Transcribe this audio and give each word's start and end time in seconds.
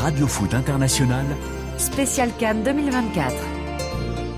Radio 0.00 0.26
Foot 0.28 0.54
International, 0.54 1.26
Spécial 1.76 2.30
Cannes 2.38 2.62
2024. 2.62 3.32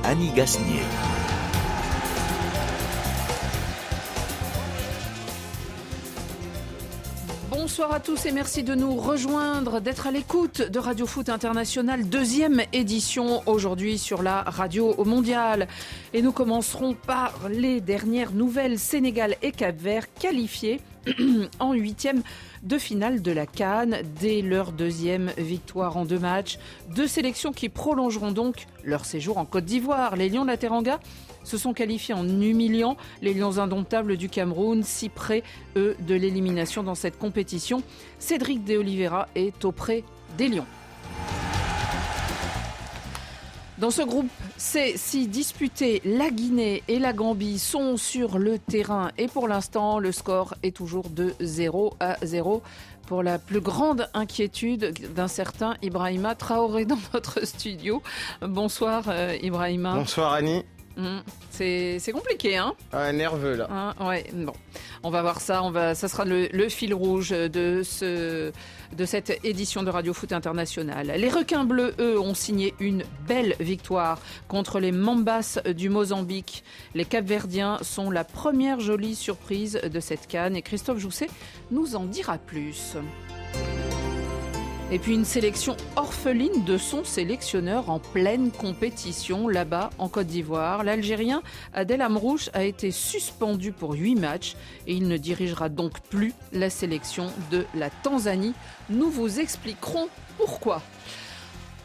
Annie 0.04 0.32
Gasnier. 0.34 1.09
Bonsoir 7.70 7.92
à 7.92 8.00
tous 8.00 8.26
et 8.26 8.32
merci 8.32 8.64
de 8.64 8.74
nous 8.74 8.96
rejoindre, 8.96 9.80
d'être 9.80 10.08
à 10.08 10.10
l'écoute 10.10 10.60
de 10.60 10.78
Radio 10.80 11.06
Foot 11.06 11.28
International, 11.28 12.04
deuxième 12.04 12.62
édition 12.72 13.44
aujourd'hui 13.46 13.96
sur 13.96 14.24
la 14.24 14.42
radio 14.42 15.04
mondiale. 15.04 15.68
Et 16.12 16.20
nous 16.20 16.32
commencerons 16.32 16.94
par 16.94 17.48
les 17.48 17.80
dernières 17.80 18.32
nouvelles 18.32 18.76
Sénégal 18.76 19.36
et 19.40 19.52
Cap-Vert 19.52 20.12
qualifiés 20.14 20.80
en 21.60 21.72
huitième 21.72 22.22
de 22.64 22.76
finale 22.76 23.22
de 23.22 23.30
la 23.30 23.46
Cannes 23.46 23.98
dès 24.20 24.42
leur 24.42 24.72
deuxième 24.72 25.30
victoire 25.38 25.96
en 25.96 26.04
deux 26.04 26.18
matchs. 26.18 26.58
Deux 26.96 27.06
sélections 27.06 27.52
qui 27.52 27.68
prolongeront 27.68 28.32
donc 28.32 28.66
leur 28.82 29.04
séjour 29.04 29.38
en 29.38 29.44
Côte 29.44 29.64
d'Ivoire. 29.64 30.16
Les 30.16 30.28
Lions 30.28 30.42
de 30.42 30.48
la 30.50 30.56
Teranga 30.56 30.98
se 31.50 31.58
sont 31.58 31.72
qualifiés 31.72 32.14
en 32.14 32.26
humiliant 32.26 32.96
les 33.22 33.34
Lions 33.34 33.58
indomptables 33.58 34.16
du 34.16 34.28
Cameroun, 34.28 34.82
si 34.84 35.08
près, 35.08 35.42
eux, 35.76 35.96
de 36.00 36.14
l'élimination 36.14 36.82
dans 36.82 36.94
cette 36.94 37.18
compétition. 37.18 37.82
Cédric 38.18 38.64
De 38.64 38.76
Oliveira 38.76 39.28
est 39.34 39.64
auprès 39.64 40.04
des 40.38 40.48
Lions. 40.48 40.66
Dans 43.78 43.90
ce 43.90 44.02
groupe 44.02 44.28
C, 44.58 44.92
si 44.96 45.26
disputés, 45.26 46.02
la 46.04 46.28
Guinée 46.30 46.82
et 46.86 46.98
la 46.98 47.14
Gambie 47.14 47.58
sont 47.58 47.96
sur 47.96 48.38
le 48.38 48.58
terrain 48.58 49.10
et 49.16 49.26
pour 49.26 49.48
l'instant, 49.48 49.98
le 49.98 50.12
score 50.12 50.54
est 50.62 50.76
toujours 50.76 51.08
de 51.08 51.34
0 51.40 51.94
à 51.98 52.16
0 52.22 52.62
pour 53.06 53.22
la 53.22 53.38
plus 53.38 53.60
grande 53.60 54.08
inquiétude 54.12 55.14
d'un 55.14 55.28
certain 55.28 55.76
Ibrahima 55.82 56.34
Traoré 56.34 56.84
dans 56.84 56.98
notre 57.14 57.44
studio. 57.46 58.02
Bonsoir 58.42 59.04
euh, 59.08 59.34
Ibrahima. 59.42 59.94
Bonsoir 59.94 60.34
Annie. 60.34 60.62
Mmh, 61.00 61.22
C'est 61.50 62.12
compliqué, 62.12 62.56
hein 62.56 62.74
Ah, 62.92 63.12
nerveux 63.12 63.54
là. 63.56 63.68
Hein, 63.70 63.94
ouais, 64.06 64.24
bon. 64.34 64.52
On 65.02 65.10
va 65.10 65.22
voir 65.22 65.40
ça. 65.40 65.62
On 65.62 65.70
va, 65.70 65.94
ça 65.94 66.08
sera 66.08 66.24
le, 66.24 66.48
le 66.52 66.68
fil 66.68 66.92
rouge 66.92 67.30
de, 67.30 67.82
ce, 67.82 68.52
de 68.96 69.04
cette 69.06 69.40
édition 69.44 69.82
de 69.82 69.90
Radio 69.90 70.12
Foot 70.12 70.32
International. 70.32 71.06
Les 71.16 71.28
requins 71.28 71.64
bleus, 71.64 71.94
eux, 71.98 72.18
ont 72.20 72.34
signé 72.34 72.74
une 72.80 73.02
belle 73.26 73.54
victoire 73.60 74.18
contre 74.48 74.78
les 74.80 74.92
Mambas 74.92 75.58
du 75.74 75.88
Mozambique. 75.88 76.64
Les 76.94 77.04
Capverdiens 77.04 77.78
sont 77.82 78.10
la 78.10 78.24
première 78.24 78.80
jolie 78.80 79.14
surprise 79.14 79.80
de 79.82 80.00
cette 80.00 80.26
canne 80.26 80.56
et 80.56 80.62
Christophe 80.62 80.98
Jousset 80.98 81.28
nous 81.70 81.96
en 81.96 82.04
dira 82.04 82.36
plus. 82.38 82.96
Et 84.92 84.98
puis 84.98 85.14
une 85.14 85.24
sélection 85.24 85.76
orpheline 85.94 86.64
de 86.64 86.76
son 86.76 87.04
sélectionneur 87.04 87.90
en 87.90 88.00
pleine 88.00 88.50
compétition 88.50 89.46
là-bas 89.46 89.90
en 89.98 90.08
Côte 90.08 90.26
d'Ivoire. 90.26 90.82
L'Algérien 90.82 91.42
Adel 91.72 92.00
Amrouche 92.00 92.50
a 92.54 92.64
été 92.64 92.90
suspendu 92.90 93.70
pour 93.70 93.92
huit 93.92 94.16
matchs 94.16 94.56
et 94.88 94.94
il 94.94 95.06
ne 95.06 95.16
dirigera 95.16 95.68
donc 95.68 96.00
plus 96.00 96.34
la 96.52 96.70
sélection 96.70 97.28
de 97.52 97.66
la 97.76 97.88
Tanzanie. 97.88 98.54
Nous 98.88 99.08
vous 99.10 99.38
expliquerons 99.38 100.08
pourquoi. 100.36 100.82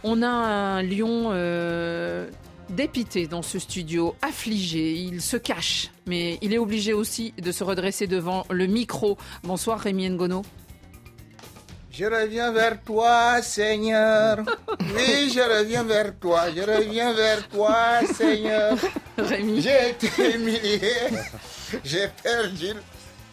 On 0.04 0.24
a 0.24 0.28
un 0.28 0.82
lion 0.82 1.30
euh, 1.32 2.28
dépité 2.72 3.28
dans 3.28 3.44
ce 3.44 3.60
studio, 3.60 4.16
affligé, 4.24 4.94
il 4.94 5.22
se 5.22 5.38
cache, 5.38 5.92
mais 6.08 6.40
il 6.42 6.56
est 6.56 6.58
obligé 6.58 6.94
aussi 6.94 7.36
de 7.40 7.52
se 7.52 7.64
redresser 7.64 8.08
devant 8.08 8.46
le 8.50 8.66
micro. 8.66 9.16
Bonsoir 9.44 9.80
Rémi 9.80 10.10
Ngono. 10.10 10.42
Je 11.98 12.04
reviens 12.04 12.52
vers 12.52 12.82
toi, 12.84 13.42
Seigneur. 13.42 14.40
Oui, 14.96 15.32
je 15.34 15.40
reviens 15.40 15.84
vers 15.84 16.14
toi. 16.20 16.42
Je 16.54 16.62
reviens 16.62 17.14
vers 17.14 17.48
toi, 17.48 18.02
Seigneur. 18.14 18.76
Rémi. 19.18 19.62
J'ai 19.62 19.90
été 19.92 20.36
humilié. 20.36 20.82
J'ai 21.84 22.10
perdu 22.22 22.74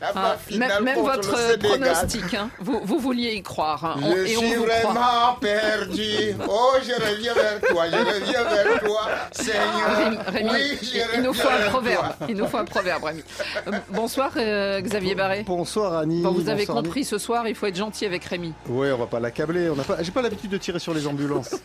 Ah, 0.03 0.37
même 0.57 0.99
votre 1.01 1.59
pronostic, 1.59 2.35
hein, 2.35 2.51
vous, 2.59 2.81
vous 2.85 2.99
vouliez 2.99 3.35
y 3.35 3.43
croire. 3.43 3.85
hein, 3.85 3.97
on- 4.03 4.11
Je 4.17 4.17
et 4.27 4.37
on 4.37 4.41
suis 4.41 4.55
vous 4.55 4.65
croit. 4.65 4.93
vraiment 4.93 5.35
perdu. 5.41 6.35
Oh, 6.49 6.73
je 6.83 6.93
reviens 6.93 7.35
vers 7.35 7.61
toi. 7.61 7.85
Je 7.89 7.97
reviens 7.97 8.43
vers 8.45 8.81
toi, 8.81 9.09
Seigneur. 9.33 9.97
Rémi, 9.97 10.17
Rémi, 10.27 10.51
oui, 10.53 10.79
je 10.83 11.17
il, 11.17 11.23
nous 11.23 11.33
faut 11.33 11.49
un 11.49 11.69
proverbe. 11.71 12.07
Il 12.29 12.37
nous 12.37 12.47
faut 12.49 12.57
un 12.59 12.65
proverbe, 12.65 13.05
Rémi. 13.05 13.23
Euh, 13.69 13.73
bonsoir, 13.91 14.33
euh, 14.37 14.81
Xavier 14.81 15.15
Barré. 15.15 15.45
Bonsoir 15.47 15.99
Annie. 15.99 16.23
Bon, 16.23 16.33
vous 16.33 16.49
avez 16.49 16.61
bonsoir, 16.67 16.79
Annie. 16.79 16.87
compris, 16.89 17.05
ce 17.05 17.19
soir, 17.19 17.47
il 17.47 17.55
faut 17.55 17.67
être 17.67 17.77
gentil 17.77 18.05
avec 18.07 18.25
Rémi. 18.25 18.53
Ouais, 18.69 18.91
on 18.93 18.99
va 18.99 19.07
pas 19.07 19.21
l'accabler. 19.21 19.71
Pas. 19.87 20.03
J'ai 20.03 20.11
pas 20.13 20.23
l'habitude 20.23 20.51
de 20.51 20.59
tirer 20.59 20.79
sur 20.79 20.95
les 20.95 21.07
ambulances. 21.07 21.55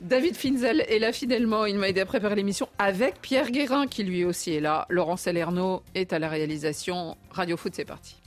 David 0.00 0.36
Finzel 0.36 0.84
est 0.88 0.98
là 0.98 1.12
fidèlement. 1.12 1.66
Il 1.66 1.78
m'a 1.78 1.88
aidé 1.88 2.00
à 2.00 2.06
préparer 2.06 2.36
l'émission 2.36 2.68
avec 2.78 3.20
Pierre 3.20 3.50
Guérin, 3.50 3.86
qui 3.86 4.04
lui 4.04 4.24
aussi 4.24 4.54
est 4.54 4.60
là. 4.60 4.86
Laurent 4.90 5.16
Salerno 5.16 5.82
est 5.94 6.12
à 6.12 6.18
la 6.18 6.28
réalisation. 6.28 7.16
Radio 7.30 7.56
Foot, 7.56 7.72
c'est 7.74 7.84
parti. 7.84 8.17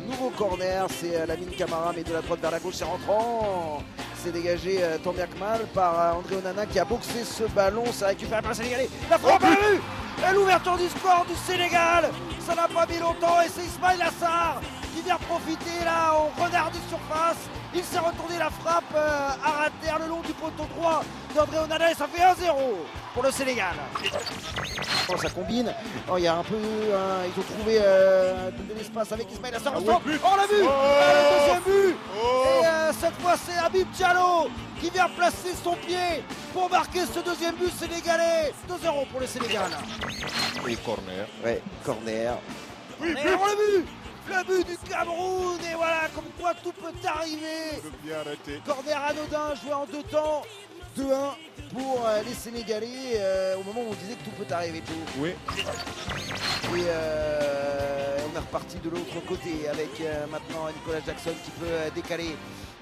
Nouveau 0.00 0.30
corner. 0.30 0.86
C'est 0.90 1.16
euh, 1.16 1.26
Lamine 1.26 1.50
Camara, 1.50 1.92
mais 1.94 2.02
de 2.02 2.12
la 2.12 2.20
droite 2.22 2.40
vers 2.40 2.50
la 2.50 2.58
gauche, 2.58 2.74
c'est 2.76 2.84
rentrant. 2.84 3.82
C'est 4.22 4.32
dégagé 4.32 4.80
tant 5.02 5.12
bien 5.12 5.26
que 5.26 5.38
mal 5.38 5.60
par 5.72 5.98
euh, 5.98 6.12
André 6.18 6.36
Onana 6.36 6.66
qui 6.66 6.78
a 6.78 6.84
boxé 6.84 7.24
ce 7.24 7.44
ballon. 7.44 7.84
Ça 7.92 8.08
récupère 8.08 8.42
par 8.42 8.50
le 8.50 8.56
Sénégalais. 8.56 8.88
La 9.08 9.18
frappe 9.18 9.42
à 9.44 10.30
Et 10.30 10.34
l'ouverture 10.34 10.76
du 10.76 10.88
score 10.88 11.24
du 11.26 11.34
Sénégal. 11.34 12.10
Ça 12.46 12.54
n'a 12.54 12.68
pas 12.68 12.84
mis 12.86 12.98
longtemps 12.98 13.40
et 13.40 13.48
c'est 13.48 13.64
Ismail 13.64 14.02
Assar 14.02 14.60
qui 14.94 15.02
vient 15.02 15.16
profiter 15.16 15.84
là 15.84 16.14
en 16.14 16.42
renard 16.42 16.70
de 16.70 16.76
surface. 16.88 17.48
Il 17.74 17.82
s'est 17.82 17.98
retourné 17.98 18.36
la 18.38 18.50
frappe 18.50 18.84
euh, 18.94 19.28
à 19.44 19.50
rater 19.62 20.02
le 20.04 20.08
long 20.08 20.20
du 20.20 20.32
poteau 20.34 20.66
droit 20.76 21.02
d'André 21.34 21.58
Onana 21.60 21.90
et 21.90 21.94
ça 21.94 22.06
fait 22.06 22.22
1-0 22.22 22.52
pour 23.14 23.22
le 23.22 23.30
Sénégal. 23.30 23.74
Oh, 25.12 25.16
ça 25.16 25.30
combine. 25.30 25.72
Oh, 26.10 26.16
il 26.18 26.24
y 26.24 26.26
a 26.26 26.36
un 26.36 26.42
peu. 26.42 26.54
hein, 26.56 27.24
ils 27.26 27.40
ont 27.40 27.44
trouvé 27.44 27.78
euh, 27.80 28.50
de 28.50 28.74
l'espace 28.74 29.12
avec 29.12 29.30
Ismaël 29.32 29.54
Assar. 29.56 29.74
Oh, 29.76 29.80
on 29.80 30.36
l'a 30.36 30.46
vu 30.46 30.64
Ah, 30.68 31.12
Le 31.14 31.38
deuxième 31.38 31.62
but 31.62 31.96
Et 32.62 32.66
euh, 32.66 32.92
cette 32.98 33.14
fois, 33.20 33.34
c'est 33.36 33.58
Habib 33.58 33.88
Diallo 33.92 34.48
qui 34.80 34.90
vient 34.90 35.08
placer 35.10 35.50
son 35.62 35.74
pied 35.76 36.22
pour 36.52 36.70
marquer 36.70 37.00
ce 37.06 37.20
deuxième 37.20 37.54
but 37.56 37.72
sénégalais. 37.72 38.52
2-0 38.68 39.06
pour 39.08 39.20
le 39.20 39.26
Sénégal. 39.26 39.70
Et 40.68 40.76
corner. 40.76 41.26
Ouais, 41.44 41.60
corner. 41.84 42.38
Corner, 42.98 43.38
on 43.40 43.46
l'a 43.46 43.54
vu 43.54 43.84
Le 44.28 44.44
but 44.46 44.66
du 44.68 44.76
Cameroun 44.88 45.58
Et 45.70 45.74
voilà, 45.74 46.00
comme 46.14 46.24
quoi 46.38 46.52
tout 46.62 46.72
peut 46.72 46.92
arriver 47.08 47.82
Bien 48.04 48.16
arrêté. 48.20 48.60
Corner 48.66 48.96
anodin 49.08 49.54
joué 49.62 49.72
en 49.72 49.86
deux 49.86 50.02
temps. 50.04 50.42
2-1 50.96 51.02
pour 51.72 52.04
euh, 52.04 52.20
les 52.26 52.34
Sénégalais 52.34 53.14
euh, 53.16 53.56
au 53.56 53.62
moment 53.62 53.80
où 53.82 53.90
on 53.90 53.94
disait 53.94 54.14
que 54.14 54.24
tout 54.24 54.30
peut 54.32 54.52
arriver. 54.54 54.82
Oui. 55.18 55.30
Et 55.30 55.34
euh, 56.86 58.18
on 58.32 58.36
est 58.36 58.40
reparti 58.40 58.78
de 58.78 58.90
l'autre 58.90 59.20
côté 59.26 59.68
avec 59.68 60.00
euh, 60.00 60.26
maintenant 60.26 60.66
Nicolas 60.68 61.00
Jackson 61.06 61.32
qui 61.44 61.50
peut 61.52 61.90
décaler 61.94 62.36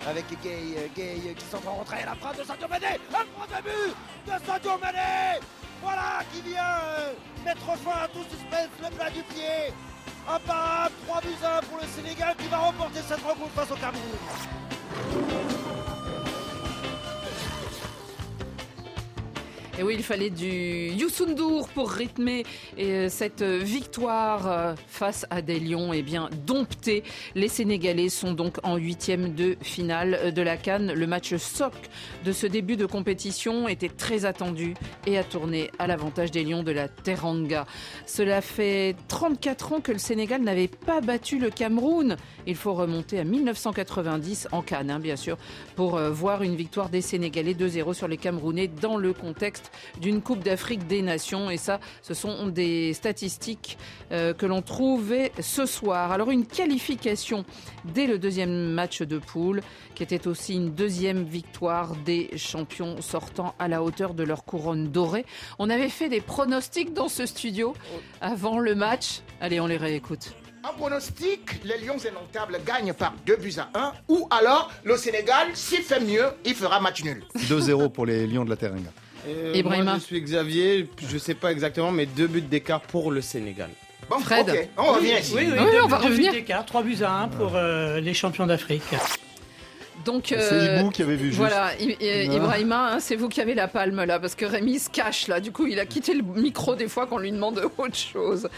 avec 0.07 0.25
Gay, 0.43 0.91
Gay 0.97 1.35
qui 1.37 1.45
s'en 1.51 1.59
va 1.59 1.71
rentrer 1.71 1.99
la 2.05 2.15
frappe 2.15 2.39
de 2.39 2.45
Sadio 2.45 2.67
Mané, 2.69 2.99
le 3.11 3.25
premier 3.37 3.63
but 3.63 3.95
de 4.27 4.33
Sadio 4.47 4.79
Mané, 4.79 5.41
voilà 5.83 6.23
qui 6.33 6.41
vient 6.43 7.13
mettre 7.45 7.67
fin 7.79 8.05
à 8.05 8.09
tout 8.09 8.25
suspense, 8.31 8.71
le 8.81 8.91
plat 8.97 9.11
du 9.11 9.23
pied, 9.23 9.73
imparable, 10.29 10.95
3 11.09 11.21
buts 11.23 11.45
à 11.45 11.59
1 11.59 11.61
pour 11.63 11.79
le 11.79 11.87
Sénégal 11.89 12.35
qui 12.39 12.47
va 12.49 12.59
remporter 12.59 13.01
cette 13.07 13.23
rencontre 13.23 13.53
face 13.55 13.71
au 13.71 13.77
Cameroun. 13.77 14.19
Et 19.79 19.85
oui, 19.85 19.95
il 19.97 20.03
fallait 20.03 20.31
du 20.31 20.89
Youssou 20.89 21.25
N'Dour 21.27 21.69
pour 21.69 21.89
rythmer 21.89 22.45
euh, 22.81 23.09
cette 23.09 23.45
victoire 23.45 24.51
euh, 24.51 24.75
face 24.89 25.25
à 25.31 25.41
des 25.41 25.61
Lions 25.61 25.93
et 25.93 26.03
bien 26.03 26.31
domptés. 26.49 27.05
Les 27.37 27.47
Sénégalais 27.47 28.09
sont 28.09 28.33
donc 28.33 28.57
en 28.65 28.75
huitième 28.75 29.37
de 29.37 29.57
finale 29.63 30.35
de 30.35 30.43
la 30.43 30.57
Cannes. 30.57 30.93
Le 30.93 31.07
match 31.07 31.37
soc 31.37 31.75
de 32.25 32.33
ce 32.33 32.49
début 32.49 32.77
de 32.77 32.87
compétition 32.87 33.69
était 33.69 33.89
très 33.89 34.25
attendu 34.25 34.75
et 35.07 35.17
a 35.17 35.23
tourné 35.23 35.71
à 35.79 35.87
l'avantage 35.87 36.33
des 36.33 36.43
Lions 36.43 36.65
de 36.65 36.73
la 36.73 36.89
Teranga. 36.89 37.65
Cela 38.05 38.41
fait 38.41 38.97
34 39.07 39.75
ans 39.75 39.81
que 39.81 39.93
le 39.93 39.99
Sénégal 39.99 40.43
n'avait 40.43 40.67
pas 40.67 41.01
battu 41.01 41.39
le 41.39 41.51
Cameroun. 41.51 42.17
Il 42.49 42.57
faut 42.57 42.75
remonter 42.75 43.21
à 43.21 43.25
1990 43.25 44.49
en 44.51 44.61
Cannes, 44.63 44.91
hein, 44.91 44.99
bien 44.99 45.15
sûr, 45.15 45.39
pour 45.77 45.97
euh, 45.99 46.11
voir 46.11 46.43
une 46.43 46.57
victoire 46.57 46.89
des 46.89 47.01
Sénégalais 47.01 47.55
2-0 47.55 47.95
sur 47.95 48.09
les 48.09 48.17
Camerounais 48.17 48.67
dans 48.67 48.97
le 48.97 49.13
contexte 49.13 49.68
d'une 50.01 50.23
Coupe 50.23 50.43
d'Afrique 50.43 50.87
des 50.87 51.03
Nations. 51.03 51.51
Et 51.51 51.57
ça, 51.57 51.81
ce 52.03 52.15
sont 52.15 52.49
des 52.49 52.93
statistiques 52.95 53.79
euh, 54.13 54.35
que 54.35 54.47
l'on 54.47 54.63
trouvait 54.63 55.33
ce 55.41 55.67
soir. 55.67 56.13
Alors 56.13 56.31
une 56.31 56.47
qualification 56.47 57.45
dès 57.85 58.07
le 58.07 58.19
deuxième 58.19 58.73
match 58.73 59.03
de 59.03 59.19
poule, 59.19 59.61
qui 59.95 60.03
était 60.03 60.27
aussi 60.27 60.55
une 60.55 60.75
deuxième 60.75 61.25
victoire 61.25 61.95
des 62.05 62.31
champions 62.37 63.01
sortant 63.01 63.55
à 63.59 63.69
la 63.69 63.83
hauteur 63.83 64.15
de 64.15 64.23
leur 64.23 64.45
couronne 64.45 64.89
dorée. 64.89 65.25
On 65.59 65.71
avait 65.71 65.89
fait 65.89 66.09
des 66.09 66.21
pronostics 66.21 66.95
dans 66.95 67.09
ce 67.09 67.27
studio 67.27 67.75
avant 68.21 68.59
le 68.59 68.75
match. 68.75 69.21
Allez, 69.41 69.61
on 69.61 69.67
les 69.67 69.77
réécoute. 69.77 70.35
En 70.65 70.73
pronostic, 70.73 71.65
les 71.65 71.79
Lions 71.79 71.97
indomptables 72.05 72.59
gagnent 72.67 72.93
par 72.93 73.15
2 73.27 73.37
buts 73.37 73.55
à 73.59 73.71
1. 73.79 73.93
Ou 74.09 74.27
alors, 74.31 74.71
le 74.85 74.97
Sénégal, 74.97 75.49
s'il 75.55 75.83
fait 75.83 76.01
mieux, 76.01 76.27
il 76.45 76.55
fera 76.55 76.81
match 76.81 77.05
nul. 77.05 77.25
2-0 77.37 77.91
pour 77.91 78.07
les 78.07 78.27
Lions 78.27 78.45
de 78.45 78.51
la 78.51 78.57
Teranga. 78.57 78.91
Euh, 79.29 79.53
Ibrahima. 79.55 79.85
moi, 79.85 79.95
je 79.99 80.05
suis 80.05 80.21
Xavier, 80.21 80.89
je 81.09 81.19
sais 81.19 81.35
pas 81.35 81.53
exactement, 81.53 81.91
mais 81.93 82.07
deux 82.07 82.27
buts 82.27 82.41
d'écart 82.41 82.81
pour 82.81 83.11
le 83.11 83.21
Sénégal. 83.21 83.71
Bon, 84.09 84.19
Fred. 84.21 84.69
on 84.79 84.93
revient 84.95 85.15
ici. 85.21 85.33
Oui, 85.37 85.43
oui, 85.47 85.53
Oui, 85.59 85.65
deux- 85.73 85.83
on 85.85 85.87
va 85.89 85.99
deux 85.99 86.05
buts 86.05 86.11
revenir. 86.13 86.33
d'écart, 86.33 86.65
3 86.65 86.83
buts 86.83 86.97
à 87.03 87.13
1 87.25 87.29
pour 87.29 87.53
euh, 87.57 88.01
les 88.01 88.15
champions 88.15 88.47
d'Afrique. 88.47 88.83
Donc, 90.05 90.27
C'est 90.29 90.37
euh, 90.39 90.79
Ibou 90.81 90.91
qui 90.91 91.03
avait 91.03 91.17
vu 91.17 91.27
juste. 91.27 91.39
Voilà, 91.39 91.73
I- 91.79 91.97
I- 92.01 92.29
Ah. 92.31 92.35
Ibrahima, 92.37 92.93
hein, 92.95 93.01
c'est 93.01 93.17
vous 93.17 93.29
qui 93.29 93.41
avez 93.41 93.55
la 93.55 93.67
palme 93.69 94.03
là, 94.05 94.19
parce 94.21 94.35
que 94.37 94.47
Rémi 94.47 94.79
se 94.79 94.89
cache 94.89 95.27
là. 95.27 95.41
Du 95.41 95.51
coup, 95.51 95.67
il 95.67 95.79
a 95.81 95.85
quitté 95.87 96.15
le 96.15 96.23
micro 96.23 96.77
des 96.77 96.89
fois 96.89 97.07
qu'on 97.07 97.19
lui 97.19 97.33
demande 97.33 97.61
autre 97.79 97.97
chose. 97.97 98.49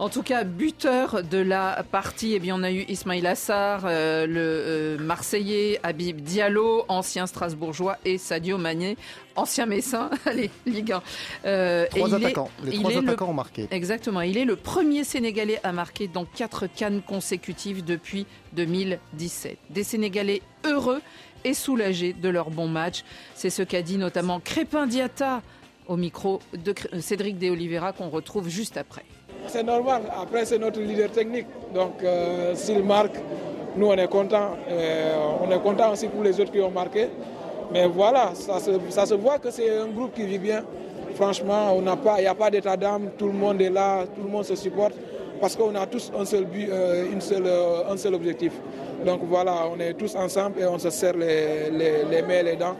En 0.00 0.08
tout 0.08 0.22
cas, 0.22 0.42
buteur 0.42 1.22
de 1.22 1.38
la 1.38 1.84
partie, 1.92 2.32
eh 2.34 2.38
bien, 2.40 2.56
on 2.58 2.62
a 2.64 2.72
eu 2.72 2.80
Ismail 2.88 3.24
Assar, 3.26 3.82
euh, 3.84 4.26
le 4.26 4.34
euh, 4.38 4.98
Marseillais, 4.98 5.78
Habib 5.84 6.22
Diallo, 6.22 6.84
ancien 6.88 7.26
Strasbourgeois, 7.26 7.98
et 8.04 8.16
Sadio 8.18 8.56
Mané, 8.58 8.96
ancien 9.36 9.66
Messin. 9.66 10.10
Allez, 10.26 10.50
Ligue 10.66 10.92
1. 10.92 11.02
Euh, 11.44 11.86
Trois 11.90 12.08
et 12.08 12.12
il 12.12 12.22
est- 12.22 12.26
attaquants. 12.26 12.50
Les 12.64 12.72
il 12.72 12.78
trois 12.80 12.90
le- 12.92 12.98
attaquants 12.98 13.28
ont 13.30 13.34
marqué. 13.34 13.68
Exactement. 13.70 14.20
Il 14.22 14.36
est 14.38 14.44
le 14.44 14.56
premier 14.56 15.04
Sénégalais 15.04 15.60
à 15.62 15.72
marquer 15.72 16.08
dans 16.08 16.24
quatre 16.24 16.66
cannes 16.66 17.02
consécutives 17.06 17.84
depuis 17.84 18.26
2017. 18.54 19.58
Des 19.70 19.84
Sénégalais 19.84 20.42
heureux 20.64 21.00
et 21.44 21.54
soulagés 21.54 22.12
de 22.12 22.28
leur 22.28 22.50
bon 22.50 22.68
match. 22.68 23.04
C'est 23.34 23.50
ce 23.50 23.62
qu'a 23.62 23.82
dit 23.82 23.98
notamment 23.98 24.40
Crépin 24.40 24.86
Diata 24.86 25.42
au 25.86 25.96
micro 25.96 26.40
de 26.52 26.72
Cr- 26.72 27.00
Cédric 27.00 27.38
De 27.38 27.50
Oliveira 27.50 27.92
qu'on 27.92 28.08
retrouve 28.08 28.48
juste 28.48 28.76
après. 28.76 29.04
C'est 29.46 29.62
normal. 29.62 30.02
Après, 30.20 30.44
c'est 30.44 30.58
notre 30.58 30.80
leader 30.80 31.10
technique. 31.12 31.46
Donc, 31.72 32.02
euh, 32.02 32.54
s'il 32.56 32.82
marque, 32.82 33.14
nous, 33.76 33.86
on 33.86 33.94
est 33.94 34.08
content. 34.08 34.56
on 35.40 35.50
est 35.50 35.60
content 35.62 35.92
aussi 35.92 36.08
pour 36.08 36.24
les 36.24 36.40
autres 36.40 36.50
qui 36.50 36.60
ont 36.60 36.70
marqué. 36.70 37.08
Mais 37.72 37.86
voilà, 37.86 38.32
ça 38.34 38.58
se, 38.60 38.70
ça 38.90 39.06
se 39.06 39.14
voit 39.14 39.38
que 39.38 39.50
c'est 39.50 39.78
un 39.78 39.86
groupe 39.88 40.14
qui 40.14 40.24
vit 40.24 40.38
bien. 40.38 40.64
Franchement, 41.14 41.72
on 41.74 41.82
n'a 41.82 41.96
pas, 41.96 42.18
il 42.18 42.22
n'y 42.22 42.26
a 42.28 42.34
pas 42.34 42.50
d'état 42.50 42.76
d'âme. 42.76 43.10
Tout 43.18 43.26
le 43.26 43.32
monde 43.32 43.60
est 43.60 43.70
là, 43.70 44.04
tout 44.14 44.22
le 44.22 44.28
monde 44.28 44.44
se 44.44 44.54
supporte. 44.54 44.94
Parce 45.40 45.54
qu'on 45.56 45.74
a 45.74 45.86
tous 45.86 46.10
un 46.18 46.24
seul 46.24 46.44
but, 46.46 46.68
euh, 46.70 47.10
une 47.12 47.20
seule, 47.20 47.46
euh, 47.46 47.90
un 47.90 47.96
seul 47.96 48.14
objectif. 48.14 48.52
Donc 49.04 49.20
voilà, 49.24 49.66
on 49.68 49.78
est 49.80 49.92
tous 49.94 50.14
ensemble 50.14 50.60
et 50.60 50.66
on 50.66 50.78
se 50.78 50.88
serre 50.90 51.16
les, 51.16 51.70
les, 51.70 52.04
les 52.04 52.22
mains 52.22 52.40
et 52.40 52.42
les 52.42 52.56
dents. 52.56 52.76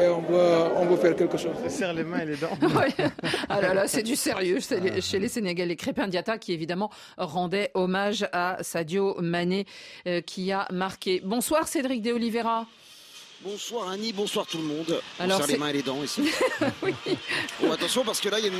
Et 0.00 0.08
on 0.08 0.20
veut, 0.20 0.76
on 0.76 0.84
veut 0.86 0.96
faire 0.96 1.16
quelque 1.16 1.38
chose. 1.38 1.52
Se 1.64 1.68
serre 1.70 1.94
les 1.94 2.04
mains 2.04 2.20
et 2.20 2.26
les 2.26 2.36
dents. 2.36 2.50
Ah 3.48 3.60
là 3.60 3.72
là, 3.74 3.88
c'est 3.88 4.02
du 4.02 4.14
sérieux 4.14 4.60
chez 4.60 4.78
les, 4.78 5.00
chez 5.00 5.18
les 5.18 5.28
Sénégalais. 5.28 5.74
Crépin 5.76 6.06
Diata 6.06 6.38
qui 6.38 6.52
évidemment 6.52 6.90
rendait 7.16 7.70
hommage 7.74 8.28
à 8.32 8.58
Sadio 8.60 9.16
Mané 9.20 9.64
euh, 10.06 10.20
qui 10.20 10.52
a 10.52 10.66
marqué. 10.72 11.22
Bonsoir 11.24 11.66
Cédric 11.66 12.02
De 12.02 12.12
Oliveira. 12.12 12.66
Bonsoir 13.50 13.90
Annie, 13.90 14.12
bonsoir 14.12 14.44
tout 14.44 14.58
le 14.58 14.64
monde. 14.64 15.00
On 15.20 15.22
Alors, 15.22 15.36
serre 15.38 15.46
c'est- 15.46 15.52
les 15.52 15.58
mains 15.58 15.68
et 15.68 15.74
les 15.74 15.82
dents 15.82 16.02
ici. 16.02 16.22
Bon, 17.60 17.70
attention 17.70 18.02
parce 18.04 18.20
que 18.20 18.28
là, 18.28 18.40
il 18.40 18.42
y 18.46 18.48
a 18.48 18.50
une. 18.50 18.54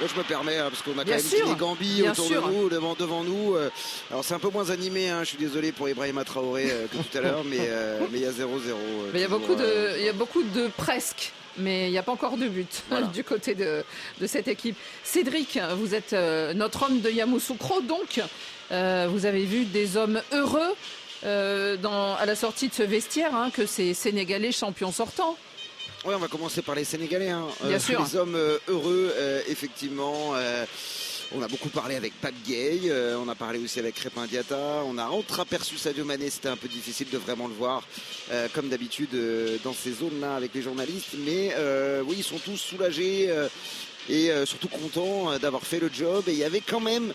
Là, 0.00 0.06
je 0.10 0.18
me 0.18 0.24
permets, 0.24 0.56
hein, 0.56 0.68
parce 0.70 0.80
qu'on 0.82 0.92
a 0.92 0.96
quand 0.96 1.04
Bien 1.04 1.16
même 1.16 1.24
sûr, 1.24 1.44
dit 1.44 1.52
les 1.52 1.58
Gambis 1.58 2.00
bien 2.00 2.12
autour 2.12 2.26
sûr. 2.26 2.48
de 2.48 2.52
nous, 2.54 2.68
devant, 2.70 2.94
devant 2.94 3.22
nous. 3.22 3.54
euh, 3.56 3.68
Alors, 4.10 4.24
c'est 4.24 4.32
un 4.32 4.38
peu 4.38 4.48
moins 4.48 4.70
animé, 4.70 5.10
hein, 5.10 5.20
je 5.24 5.28
suis 5.30 5.36
désolé 5.36 5.72
pour 5.72 5.90
Ibrahima 5.90 6.24
Traoré 6.24 6.70
euh, 6.70 6.86
que 6.86 6.96
tout 6.96 7.18
à 7.18 7.20
l'heure, 7.20 7.44
mais 7.44 7.58
euh, 7.60 7.98
mais 8.10 8.20
il 8.20 8.22
y 8.22 8.26
a 8.26 8.30
0-0. 8.32 8.38
euh, 8.38 9.10
Mais 9.12 9.18
il 9.18 9.22
y 9.22 9.24
a 9.24 9.26
toujours, 9.28 9.40
beaucoup 9.40 9.54
de, 9.56 9.62
euh, 9.64 9.96
il 9.98 10.04
y 10.06 10.08
a 10.08 10.12
beaucoup 10.14 10.42
de 10.42 10.68
presque. 10.78 11.32
Mais 11.58 11.88
il 11.88 11.90
n'y 11.90 11.98
a 11.98 12.02
pas 12.02 12.12
encore 12.12 12.38
de 12.38 12.48
but 12.48 12.82
Voilà. 12.88 13.08
du 13.08 13.24
côté 13.24 13.54
de, 13.54 13.84
de 14.20 14.26
cette 14.26 14.48
équipe. 14.48 14.76
Cédric, 15.04 15.58
vous 15.76 15.94
êtes 15.94 16.14
euh, 16.14 16.54
notre 16.54 16.84
homme 16.84 17.00
de 17.02 17.10
Yamoussoukro, 17.10 17.82
donc 17.82 18.22
euh, 18.72 19.06
vous 19.10 19.26
avez 19.26 19.44
vu 19.44 19.64
des 19.66 19.96
hommes 19.98 20.22
heureux 20.32 20.74
euh, 21.24 21.76
dans, 21.76 22.14
à 22.16 22.26
la 22.26 22.36
sortie 22.36 22.68
de 22.68 22.74
ce 22.74 22.82
vestiaire, 22.82 23.34
hein, 23.34 23.50
que 23.50 23.66
ces 23.66 23.94
Sénégalais 23.94 24.52
champions 24.52 24.92
sortants. 24.92 25.36
Ouais, 26.04 26.14
on 26.14 26.18
va 26.18 26.28
commencer 26.28 26.62
par 26.62 26.74
les 26.74 26.84
Sénégalais. 26.84 27.28
hein. 27.30 27.46
Bien 27.64 27.78
sûr. 27.78 28.02
Les 28.02 28.16
hommes 28.16 28.34
euh, 28.36 28.58
heureux, 28.68 29.12
euh, 29.16 29.42
effectivement. 29.48 30.32
euh, 30.34 30.64
on 31.32 31.42
a 31.42 31.46
beaucoup 31.46 31.68
parlé 31.68 31.94
avec 31.94 32.12
Pape 32.20 32.34
Gay, 32.44 32.80
euh, 32.86 33.16
on 33.24 33.28
a 33.28 33.36
parlé 33.36 33.60
aussi 33.60 33.78
avec 33.78 33.94
Crépin 33.94 34.26
Diata, 34.26 34.82
on 34.84 34.98
a 34.98 35.04
entreaperçu 35.04 35.78
Sadio 35.78 36.04
Mané, 36.04 36.28
c'était 36.28 36.48
un 36.48 36.56
peu 36.56 36.66
difficile 36.66 37.08
de 37.08 37.18
vraiment 37.18 37.46
le 37.46 37.54
voir, 37.54 37.84
euh, 38.32 38.48
comme 38.52 38.68
d'habitude 38.68 39.14
euh, 39.14 39.56
dans 39.62 39.72
ces 39.72 39.92
zones-là 39.92 40.34
avec 40.34 40.52
les 40.54 40.62
journalistes, 40.62 41.14
mais 41.24 41.52
euh, 41.56 42.02
oui, 42.04 42.16
ils 42.18 42.24
sont 42.24 42.38
tous 42.38 42.56
soulagés 42.56 43.26
euh, 43.28 43.46
et 44.08 44.32
euh, 44.32 44.44
surtout 44.44 44.66
contents 44.66 45.30
euh, 45.30 45.38
d'avoir 45.38 45.62
fait 45.62 45.78
le 45.78 45.88
job. 45.92 46.24
Et 46.26 46.32
il 46.32 46.38
y 46.38 46.42
avait 46.42 46.62
quand 46.62 46.80
même 46.80 47.12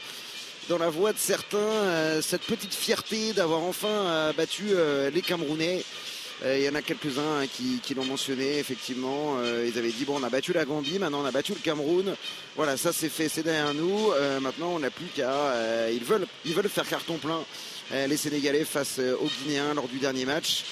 dans 0.69 0.77
la 0.77 0.89
voix 0.89 1.13
de 1.13 1.17
certains 1.17 1.57
euh, 1.57 2.21
cette 2.21 2.41
petite 2.41 2.73
fierté 2.73 3.33
d'avoir 3.33 3.61
enfin 3.61 3.87
euh, 3.87 4.33
battu 4.33 4.63
euh, 4.71 5.09
les 5.09 5.21
Camerounais. 5.21 5.83
Il 6.45 6.61
y 6.61 6.67
en 6.67 6.75
a 6.75 6.81
quelques-uns 6.81 7.43
hein, 7.43 7.45
qui, 7.47 7.93
l'ont 7.95 8.03
mentionné, 8.03 8.59
effectivement. 8.59 9.37
Ils 9.41 9.79
avaient 9.79 9.89
dit 9.89 10.03
bon, 10.03 10.19
on 10.19 10.23
a 10.23 10.29
battu 10.29 10.51
la 10.51 10.65
Gambie, 10.65 10.99
maintenant 10.99 11.21
on 11.21 11.25
a 11.25 11.31
battu 11.31 11.53
le 11.53 11.59
Cameroun. 11.59 12.13
Voilà, 12.57 12.75
ça 12.75 12.91
c'est 12.91 13.07
fait, 13.07 13.29
c'est 13.29 13.41
derrière 13.41 13.73
nous. 13.73 14.11
Maintenant, 14.41 14.73
on 14.75 14.79
n'a 14.79 14.89
plus 14.89 15.05
qu'à. 15.15 15.89
ils, 15.89 16.03
veulent, 16.03 16.27
ils 16.43 16.53
veulent 16.53 16.67
faire 16.67 16.85
carton 16.85 17.17
plein, 17.17 17.41
les 17.89 18.17
Sénégalais, 18.17 18.65
face 18.65 18.99
aux 18.99 19.29
Guinéens 19.43 19.75
lors 19.75 19.87
du 19.87 19.97
dernier 19.97 20.25
match. 20.25 20.65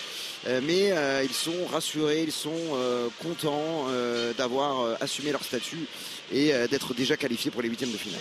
Mais 0.63 0.91
ils 1.23 1.33
sont 1.33 1.65
rassurés, 1.71 2.23
ils 2.23 2.33
sont 2.33 3.09
contents 3.21 3.87
d'avoir 4.37 5.01
assumé 5.01 5.31
leur 5.31 5.45
statut 5.45 5.87
et 6.33 6.51
d'être 6.69 6.93
déjà 6.93 7.15
qualifiés 7.15 7.51
pour 7.51 7.61
les 7.61 7.69
huitièmes 7.69 7.93
de 7.93 7.97
finale. 7.97 8.19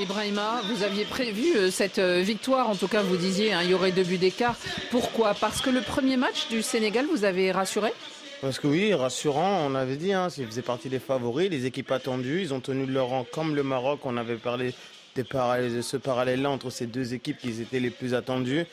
Ibrahima, 0.00 0.62
vous 0.70 0.84
aviez 0.84 1.04
prévu 1.04 1.56
euh, 1.56 1.70
cette 1.70 1.98
euh, 1.98 2.20
victoire, 2.20 2.70
en 2.70 2.76
tout 2.76 2.86
cas 2.86 3.02
vous 3.02 3.16
disiez 3.16 3.52
hein, 3.52 3.60
il 3.64 3.70
y 3.70 3.74
aurait 3.74 3.90
deux 3.90 4.04
buts 4.04 4.16
d'écart. 4.18 4.56
Pourquoi? 4.90 5.34
Parce 5.34 5.60
que 5.60 5.70
le 5.70 5.80
premier 5.80 6.16
match 6.16 6.48
du 6.48 6.62
Sénégal 6.62 7.06
vous 7.10 7.24
avez 7.24 7.50
rassuré? 7.50 7.92
Parce 8.40 8.60
que 8.60 8.68
oui, 8.68 8.94
rassurant, 8.94 9.66
on 9.66 9.74
avait 9.74 9.96
dit, 9.96 10.12
hein, 10.12 10.28
ils 10.38 10.46
faisaient 10.46 10.62
partie 10.62 10.88
des 10.88 11.00
favoris, 11.00 11.50
les 11.50 11.66
équipes 11.66 11.90
attendues, 11.90 12.42
ils 12.42 12.54
ont 12.54 12.60
tenu 12.60 12.86
leur 12.86 13.08
rang 13.08 13.26
comme 13.28 13.56
le 13.56 13.64
Maroc, 13.64 14.00
on 14.04 14.16
avait 14.16 14.36
parlé 14.36 14.72
des 15.16 15.24
parallèles- 15.24 15.74
de 15.74 15.82
ce 15.82 15.96
parallèle-là 15.96 16.48
entre 16.48 16.70
ces 16.70 16.86
deux 16.86 17.14
équipes 17.14 17.38
qui 17.38 17.60
étaient 17.60 17.80
les 17.80 17.90
plus 17.90 18.14
attendues. 18.14 18.64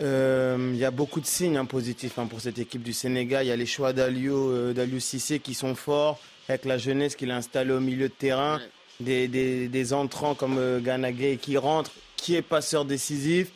Euh, 0.00 0.70
Il 0.72 0.78
y 0.78 0.84
a 0.84 0.92
beaucoup 0.92 1.20
de 1.20 1.26
signes 1.26 1.56
hein, 1.56 1.64
positifs 1.64 2.18
hein, 2.20 2.26
pour 2.26 2.40
cette 2.40 2.60
équipe 2.60 2.84
du 2.84 2.92
Sénégal. 2.92 3.44
Il 3.44 3.48
y 3.48 3.52
a 3.52 3.56
les 3.56 3.66
choix 3.66 3.92
d'Aliou 3.92 4.50
euh, 4.52 5.00
Cissé 5.00 5.40
qui 5.40 5.54
sont 5.54 5.74
forts, 5.74 6.20
avec 6.48 6.64
la 6.64 6.78
jeunesse 6.78 7.16
qu'il 7.16 7.32
a 7.32 7.36
installée 7.36 7.72
au 7.72 7.80
milieu 7.80 8.08
de 8.08 8.14
terrain, 8.14 8.60
des, 9.00 9.92
entrants 9.92 10.34
comme 10.34 10.58
euh, 10.58 10.80
Gana 10.80 11.12
Gueye 11.12 11.38
qui 11.38 11.56
rentre, 11.56 11.90
qui 12.16 12.36
est 12.36 12.42
passeur 12.42 12.84
décisif. 12.84 13.48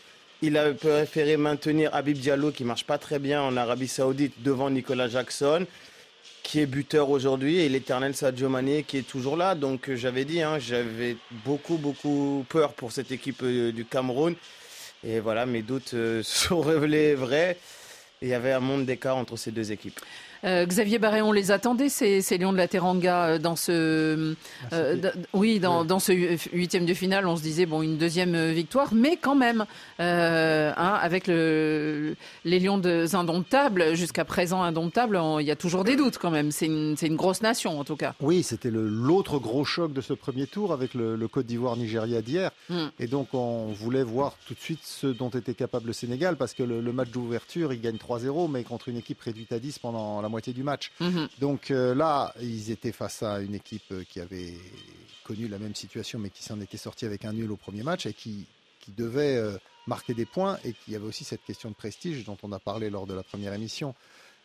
Il 0.43 0.57
a 0.59 0.73
préféré 0.73 1.37
maintenir 1.37 1.95
Habib 1.95 2.19
Diallo 2.19 2.53
qui 2.53 2.65
marche 2.65 2.85
pas 2.85 2.99
très 2.99 3.19
bien 3.19 3.43
en 3.43 3.57
Arabie 3.57 3.89
Saoudite 3.89 4.43
devant 4.43 4.71
Nicolas 4.71 5.09
Jackson 5.09 5.67
qui 6.43 6.61
est 6.61 6.67
buteur 6.67 7.11
aujourd'hui 7.11 7.59
et 7.59 7.69
l'éternel 7.69 8.15
Sadio 8.15 8.49
Mané 8.49 8.85
qui 8.85 8.99
est 8.99 9.07
toujours 9.09 9.37
là. 9.37 9.55
Donc 9.55 9.89
euh, 9.89 9.97
j'avais 9.97 10.25
dit, 10.25 10.43
hein, 10.43 10.59
j'avais 10.59 11.17
beaucoup 11.45 11.77
beaucoup 11.77 12.45
peur 12.49 12.73
pour 12.75 12.93
cette 12.93 13.11
équipe 13.11 13.43
euh, 13.43 13.73
du 13.73 13.85
Cameroun. 13.85 14.35
Et 15.05 15.21
voilà, 15.21 15.47
mes 15.47 15.63
doutes 15.63 15.91
se 15.91 16.23
sont 16.25 16.61
révélés 16.61 17.15
vrais. 17.15 17.57
Il 18.23 18.29
y 18.29 18.35
avait 18.35 18.53
un 18.53 18.61
monde 18.61 18.87
d'écart 18.87 19.17
entre 19.17 19.37
ces 19.37 19.51
deux 19.51 19.73
équipes. 19.73 20.01
Euh, 20.45 20.67
Xavier 20.67 20.99
Barré, 20.99 21.23
on 21.23 21.33
les 21.33 21.51
attendait, 21.51 21.89
ces, 21.89 22.21
ces 22.23 22.39
Lions 22.39 22.53
de 22.53 22.59
la 22.59 22.69
Teranga, 22.69 23.25
euh, 23.27 23.39
dans 23.39 23.57
ce, 23.57 24.35
euh, 24.73 24.95
d- 24.97 25.11
oui, 25.33 25.59
dans, 25.61 25.85
dans 25.85 25.99
ce 25.99 26.13
hu- 26.13 26.39
huitième 26.53 26.87
de 26.87 26.95
finale. 26.95 27.27
On 27.27 27.37
se 27.37 27.43
disait 27.43 27.67
bon, 27.67 27.83
une 27.83 27.97
deuxième 27.97 28.35
euh, 28.35 28.53
victoire, 28.53 28.93
mais 28.95 29.17
quand 29.17 29.35
même, 29.35 29.65
euh, 30.01 30.73
hein, 30.77 30.99
avec 31.01 31.27
le, 31.27 32.17
les 32.45 32.59
Lions 32.61 32.79
de 32.79 33.07
indomptables, 33.15 33.95
jusqu'à 33.95 34.25
présent 34.25 34.63
indomptables, 34.63 35.17
on- 35.17 35.39
il 35.39 35.47
y 35.47 35.51
a 35.51 35.57
toujours 35.57 35.85
des 35.85 35.97
doutes 35.97 36.19
quand 36.19 36.31
même. 36.31 36.51
C'est 36.51 36.67
une, 36.67 36.95
grosse 37.17 37.41
nation 37.43 37.79
en 37.81 37.85
tout 37.85 37.97
cas. 37.97 38.15
Oui, 38.21 38.43
c'était 38.43 38.71
l'autre 38.71 39.39
gros 39.39 39.65
choc 39.65 39.93
de 39.93 40.01
ce 40.01 40.13
premier 40.13 40.47
tour 40.47 40.73
avec 40.73 40.93
le, 40.95 41.17
le 41.17 41.29
Côte 41.29 41.47
d'Ivoire-Nigeria 41.47 42.21
d'hier. 42.23 42.51
Mm. 42.69 42.77
Et 43.01 43.07
donc, 43.07 43.29
on 43.33 43.67
voulait 43.73 44.03
voir 44.03 44.35
tout 44.47 44.55
de 44.55 44.61
suite 44.61 44.81
ce 44.83 45.07
dont 45.07 45.31
était 45.31 45.55
capable 45.55 45.87
le 45.89 45.93
Sénégal, 45.93 46.37
parce 46.37 46.53
que 46.55 46.63
le, 46.63 46.81
le 46.81 46.93
match 46.93 47.09
d'ouverture, 47.11 47.73
il 47.73 47.81
gagne 47.81 47.97
3-0, 47.97 48.51
mais 48.51 48.65
contre 48.65 48.89
une 48.89 48.97
équipe 48.99 49.21
réduite 49.21 49.53
à 49.53 49.59
10 49.59 49.79
pendant 49.79 50.21
la 50.27 50.31
moitié 50.31 50.53
du 50.53 50.63
match. 50.63 50.93
Mhm. 51.01 51.29
Donc 51.41 51.71
euh, 51.71 51.95
là, 51.95 52.35
ils 52.41 52.71
étaient 52.71 52.93
face 52.93 53.23
à 53.23 53.41
une 53.41 53.55
équipe 53.55 53.91
euh, 53.93 54.05
qui 54.09 54.21
avait 54.21 54.55
connu 55.25 55.49
la 55.49 55.59
même 55.59 55.75
situation, 55.75 56.19
mais 56.19 56.31
qui 56.31 56.43
s'en 56.43 56.61
était 56.61 56.77
sortie 56.77 57.07
avec 57.07 57.25
un 57.25 57.33
nul 57.33 57.51
au 57.51 57.57
premier 57.57 57.83
match 57.83 58.07
et 58.07 58.13
qui, 58.13 58.47
qui 58.81 58.93
devait 58.93 59.37
euh, 59.37 59.57
marquer 59.87 60.15
des 60.15 60.27
points 60.27 60.59
et 60.65 60.73
qui 60.73 60.95
avait 60.95 61.07
aussi 61.07 61.25
cette 61.25 61.45
question 61.45 61.71
de 61.71 61.75
prestige 61.75 62.25
dont 62.25 62.37
on 62.43 62.53
a 62.53 62.59
parlé 62.59 62.91
lors 62.91 63.07
de 63.07 63.15
la 63.15 63.23
première 63.23 63.55
émission. 63.55 63.95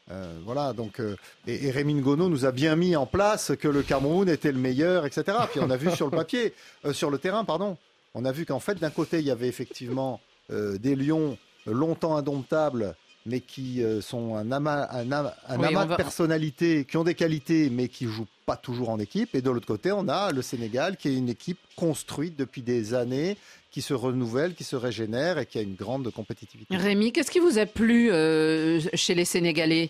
Euh, 0.09 0.39
voilà, 0.43 0.73
donc 0.73 0.99
euh, 0.99 1.15
et, 1.47 1.67
et 1.67 1.71
Rémi 1.71 1.93
Ngono 1.93 2.27
nous 2.27 2.45
a 2.45 2.51
bien 2.51 2.75
mis 2.75 2.95
en 2.95 3.05
place 3.05 3.51
que 3.59 3.67
le 3.67 3.83
Cameroun 3.83 4.27
était 4.27 4.51
le 4.51 4.57
meilleur, 4.57 5.05
etc. 5.05 5.37
Puis 5.51 5.59
on 5.61 5.69
a 5.69 5.77
vu 5.77 5.91
sur 5.91 6.05
le 6.05 6.11
papier, 6.11 6.53
euh, 6.85 6.93
sur 6.93 7.11
le 7.11 7.17
terrain, 7.17 7.45
pardon, 7.45 7.77
on 8.13 8.25
a 8.25 8.31
vu 8.31 8.45
qu'en 8.45 8.59
fait 8.59 8.75
d'un 8.75 8.89
côté 8.89 9.19
il 9.19 9.25
y 9.25 9.31
avait 9.31 9.47
effectivement 9.47 10.19
des 10.49 10.97
lions 10.97 11.37
longtemps 11.65 12.17
indomptables, 12.17 12.93
mais 13.25 13.39
qui 13.39 13.83
euh, 13.83 14.01
sont 14.01 14.35
un 14.35 14.51
amas, 14.51 14.87
un 14.91 15.11
ama- 15.11 15.35
un 15.47 15.59
Oui, 15.59 15.65
amas 15.67 15.83
on 15.83 15.87
va- 15.87 15.95
de 15.97 16.01
personnalités, 16.03 16.85
qui 16.85 16.97
ont 16.97 17.03
des 17.03 17.15
qualités, 17.15 17.69
mais 17.69 17.87
qui 17.87 18.05
jouent 18.05 18.27
pas 18.45 18.55
toujours 18.57 18.89
en 18.89 18.99
équipe. 18.99 19.35
Et 19.35 19.41
de 19.41 19.49
l'autre 19.49 19.67
côté, 19.67 19.91
on 19.91 20.07
a 20.09 20.31
le 20.31 20.41
Sénégal, 20.41 20.97
qui 20.97 21.09
est 21.09 21.15
une 21.15 21.29
équipe 21.29 21.59
construite 21.75 22.35
depuis 22.35 22.61
des 22.61 22.93
années, 22.93 23.37
qui 23.71 23.81
se 23.81 23.93
renouvelle, 23.93 24.53
qui 24.55 24.63
se 24.63 24.75
régénère 24.75 25.37
et 25.37 25.45
qui 25.45 25.57
a 25.57 25.61
une 25.61 25.75
grande 25.75 26.09
compétitivité. 26.11 26.75
Rémi, 26.75 27.11
qu'est-ce 27.13 27.31
qui 27.31 27.39
vous 27.39 27.57
a 27.57 27.65
plu 27.65 28.11
euh, 28.11 28.81
chez 28.95 29.13
les 29.15 29.23
Sénégalais 29.25 29.89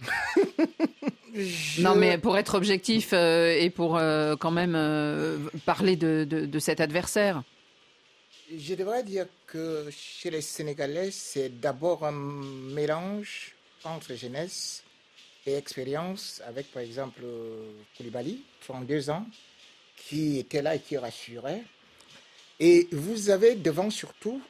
Non, 1.78 1.94
mais 1.94 2.18
pour 2.18 2.36
être 2.36 2.54
objectif 2.56 3.10
euh, 3.14 3.56
et 3.58 3.70
pour 3.70 3.96
euh, 3.96 4.36
quand 4.36 4.50
même 4.50 4.74
euh, 4.76 5.38
parler 5.64 5.96
de, 5.96 6.26
de- 6.28 6.44
de 6.44 6.58
cet 6.58 6.80
adversaire. 6.80 7.42
Je 8.58 8.74
devrais 8.74 9.02
dire 9.02 9.26
que 9.46 9.88
chez 9.90 10.30
les 10.30 10.42
Sénégalais, 10.42 11.10
c'est 11.10 11.48
d'abord 11.48 12.04
un 12.04 12.12
mélange 12.12 13.54
entre 13.82 14.14
jeunesse 14.14 14.82
et 15.46 15.54
expérience, 15.54 16.42
avec 16.44 16.70
par 16.70 16.82
exemple 16.82 17.22
Koulibaly, 17.96 18.42
32 18.66 19.08
ans, 19.08 19.24
qui 19.96 20.38
était 20.38 20.60
là 20.60 20.74
et 20.74 20.80
qui 20.80 20.98
rassurait. 20.98 21.62
Et 22.60 22.88
vous 22.92 23.30
avez 23.30 23.54
devant 23.54 23.88
surtout 23.88 24.42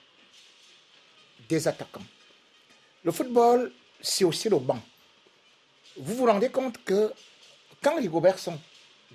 des 1.48 1.68
attaquants. 1.68 2.04
Le 3.04 3.12
football, 3.12 3.72
c'est 4.00 4.24
aussi 4.24 4.48
le 4.48 4.58
banc. 4.58 4.82
Vous 5.96 6.16
vous 6.16 6.26
rendez 6.26 6.48
compte 6.48 6.82
que 6.84 7.12
quand 7.80 7.96
Rigobertson 7.96 8.58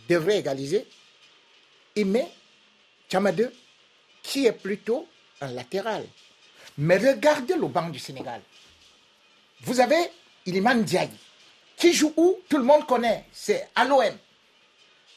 devrait 0.08 0.39
égaliser, 0.39 0.86
il 1.96 2.06
met 2.06 2.29
Chamadou 3.12 3.48
qui 4.27 4.46
est 4.46 4.51
plutôt 4.51 5.07
un 5.41 5.48
latéral. 5.51 6.05
Mais 6.77 6.98
regardez 6.98 7.55
le 7.55 7.67
banc 7.67 7.88
du 7.89 7.98
Sénégal. 7.98 8.41
Vous 9.62 9.79
avez 9.79 10.12
Iliman 10.46 10.84
Diaye, 10.84 11.10
qui 11.77 11.93
joue 11.93 12.13
où 12.17 12.38
Tout 12.50 12.57
le 12.57 12.63
monde 12.63 12.86
connaît, 12.86 13.25
c'est 13.31 13.69
à 13.74 13.86
l'OM. 13.86 14.03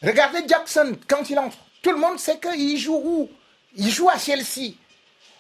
Regardez 0.03 0.43
Jackson 0.49 0.97
quand 1.09 1.29
il 1.29 1.39
entre. 1.39 1.59
Tout 1.83 1.91
le 1.91 1.99
monde 1.99 2.19
sait 2.19 2.39
qu'il 2.39 2.79
joue 2.79 3.01
où? 3.05 3.31
Il 3.75 3.91
joue 3.91 4.09
à 4.09 4.17
Chelsea. 4.19 4.75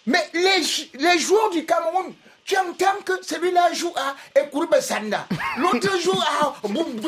Mais 0.06 0.28
les, 0.34 0.62
jou- 0.62 0.88
les 0.94 1.18
joueurs 1.18 1.50
du 1.50 1.64
Cameroun, 1.64 2.12
tu 2.44 2.56
entends 2.56 3.00
que 3.04 3.22
celui-là 3.22 3.72
joue 3.72 3.92
à 3.96 4.16
Ekourbe 4.40 4.80
Sanda, 4.80 5.26
l'autre 5.58 5.96
joue 6.00 6.18
à 6.20 6.54
Boum 6.66 7.00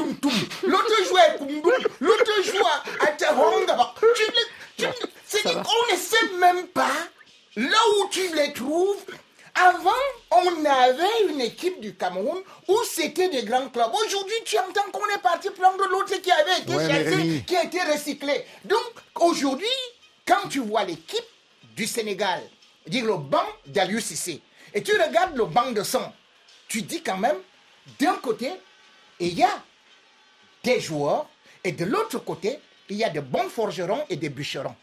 l'autre 0.63 1.05
joue 1.09 1.17
à 1.17 1.31
Koumboum, 1.39 1.73
l'autre 2.01 2.43
joue 2.45 2.65
à, 2.67 3.07
à 3.07 3.13
On 4.81 5.93
ne 5.93 5.97
sait 5.99 6.37
même 6.39 6.67
pas 6.69 6.91
là 7.57 7.79
où 7.99 8.09
tu 8.11 8.35
les 8.35 8.53
trouves. 8.53 9.05
Avant, 9.55 9.91
on 10.31 10.65
avait 10.65 11.27
une 11.29 11.41
équipe 11.43 11.79
du 11.81 11.95
Cameroun 11.95 12.43
où 12.69 12.79
c'était 12.85 13.29
des 13.29 13.43
grands 13.43 13.69
clubs. 13.69 13.93
Aujourd'hui, 14.07 14.37
tu 14.47 14.59
entends 14.59 14.91
qu'on 14.91 15.07
est 15.15 15.23
parti 15.23 15.51
prendre 15.51 15.87
l'autre 15.89 16.17
qui 16.23 16.31
avait 16.33 16.61
été 16.61 16.75
Ouais, 16.75 16.89
chassé, 16.89 17.45
qui 17.47 17.57
a 17.57 17.65
été 17.65 17.81
recyclé. 17.83 18.47
Donc, 18.65 18.81
aujourd'hui, 19.21 19.67
quand 20.27 20.49
tu 20.49 20.61
vois 20.61 20.85
l'équipe 20.85 21.25
du 21.77 21.87
Sénégal, 21.87 22.41
dire 22.87 23.05
le 23.05 23.17
banc 23.19 23.47
d'Aliou 23.67 24.01
Cissé, 24.01 24.41
et 24.73 24.83
tu 24.83 24.93
regardes 24.99 25.37
le 25.37 25.45
banc 25.45 25.71
de 25.73 25.83
son, 25.83 26.11
tu 26.67 26.81
dis 26.81 27.03
quand 27.03 27.19
même, 27.19 27.37
d'un 28.01 28.15
côté, 28.15 28.51
il 29.21 29.35
y 29.35 29.43
a 29.43 29.63
des 30.65 30.81
joueurs, 30.81 31.27
et 31.63 31.73
de 31.73 31.85
l'autre 31.85 32.19
côté, 32.21 32.59
il 32.89 32.97
y 32.97 33.05
a 33.05 33.11
de 33.11 33.21
bons 33.21 33.49
forgerons 33.49 34.03
et 34.09 34.17
des 34.17 34.29
bûcherons. 34.29 34.75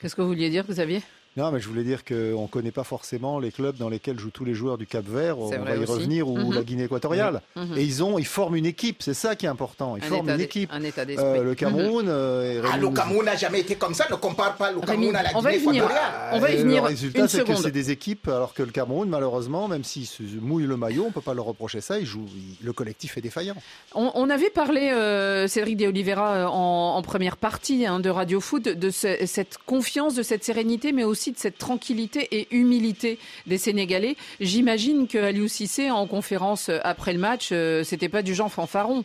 Qu'est-ce 0.00 0.14
que 0.14 0.22
vous 0.22 0.28
vouliez 0.28 0.50
dire, 0.50 0.64
Xavier? 0.66 1.02
Non, 1.36 1.50
mais 1.50 1.58
je 1.58 1.68
voulais 1.68 1.82
dire 1.82 2.04
qu'on 2.04 2.42
ne 2.42 2.46
connaît 2.46 2.70
pas 2.70 2.84
forcément 2.84 3.40
les 3.40 3.50
clubs 3.50 3.76
dans 3.76 3.88
lesquels 3.88 4.20
jouent 4.20 4.30
tous 4.30 4.44
les 4.44 4.54
joueurs 4.54 4.78
du 4.78 4.86
Cap 4.86 5.04
Vert, 5.04 5.36
on 5.38 5.48
va 5.48 5.74
y 5.74 5.78
aussi. 5.78 5.92
revenir, 5.92 6.28
ou 6.28 6.38
Mhm. 6.38 6.54
la 6.54 6.62
Guinée 6.62 6.84
équatoriale. 6.84 7.42
Mhm. 7.56 7.76
Et 7.76 7.82
ils, 7.82 8.04
ont, 8.04 8.18
ils 8.20 8.24
forment 8.26 8.54
une 8.54 8.66
équipe, 8.66 9.02
c'est 9.02 9.14
ça 9.14 9.34
qui 9.34 9.46
est 9.46 9.48
important. 9.48 9.96
Ils 9.96 10.04
Un 10.04 10.08
forment 10.08 10.26
état 10.28 10.34
une 10.36 10.40
équipe. 10.42 10.70
un 10.72 10.82
état 10.84 11.04
d'esprit. 11.04 11.26
Euh, 11.26 11.42
le 11.42 11.54
Cameroun. 11.56 12.06
euh, 12.08 12.62
Ah, 12.72 12.76
le 12.76 12.88
Cameroun 12.90 13.24
n'a 13.24 13.34
jamais 13.34 13.60
été 13.60 13.74
comme 13.74 13.94
ça, 13.94 14.06
ne 14.10 14.14
compare 14.14 14.54
pas 14.56 14.70
le 14.70 14.78
Rémi, 14.78 14.86
Cameroun 14.86 15.16
à 15.16 15.22
la 15.24 15.30
on 15.36 15.40
va 15.40 15.50
y 15.52 15.58
Guinée 15.58 15.66
venir. 15.66 15.84
équatoriale. 15.84 16.12
On 16.34 16.38
va 16.38 16.50
y 16.52 16.56
venir 16.56 16.82
Le 16.82 16.88
résultat, 16.88 17.26
c'est 17.28 17.44
que 17.44 17.54
c'est 17.56 17.70
des 17.72 17.90
équipes, 17.90 18.28
alors 18.28 18.54
que 18.54 18.62
le 18.62 18.70
Cameroun, 18.70 19.08
malheureusement, 19.08 19.66
même 19.66 19.82
s'il 19.82 20.06
se 20.06 20.22
mouille 20.40 20.66
le 20.66 20.76
maillot, 20.76 21.02
on 21.02 21.08
ne 21.08 21.12
peut 21.12 21.20
pas 21.20 21.34
leur 21.34 21.46
reprocher 21.46 21.80
ça. 21.80 21.98
Il 21.98 22.06
joue, 22.06 22.26
il- 22.36 22.64
le 22.64 22.72
collectif 22.72 23.18
est 23.18 23.20
défaillant. 23.22 23.56
On, 23.96 24.12
on 24.14 24.30
avait 24.30 24.50
parlé, 24.50 24.90
euh, 24.92 25.48
Cédric 25.48 25.78
De 25.78 25.86
Oliveira, 25.88 26.34
euh, 26.34 26.46
en, 26.46 26.94
en 26.96 27.02
première 27.02 27.36
partie 27.36 27.86
hein, 27.86 27.98
de 27.98 28.08
Radio 28.08 28.40
Foot, 28.40 28.62
de 28.68 28.90
ce- 28.90 29.26
cette 29.26 29.58
confiance, 29.66 30.14
de 30.14 30.22
cette 30.22 30.44
sérénité, 30.44 30.92
mais 30.92 31.02
aussi 31.02 31.23
de 31.32 31.38
cette 31.38 31.58
tranquillité 31.58 32.28
et 32.32 32.48
humilité 32.50 33.18
des 33.46 33.58
Sénégalais. 33.58 34.16
J'imagine 34.40 35.06
que 35.08 35.18
Aliou 35.18 35.48
Cissé, 35.48 35.90
en 35.90 36.06
conférence 36.06 36.68
euh, 36.68 36.78
après 36.84 37.12
le 37.12 37.18
match, 37.18 37.48
euh, 37.52 37.84
c'était 37.84 38.08
pas 38.08 38.22
du 38.22 38.34
genre 38.34 38.52
fanfaron. 38.52 39.04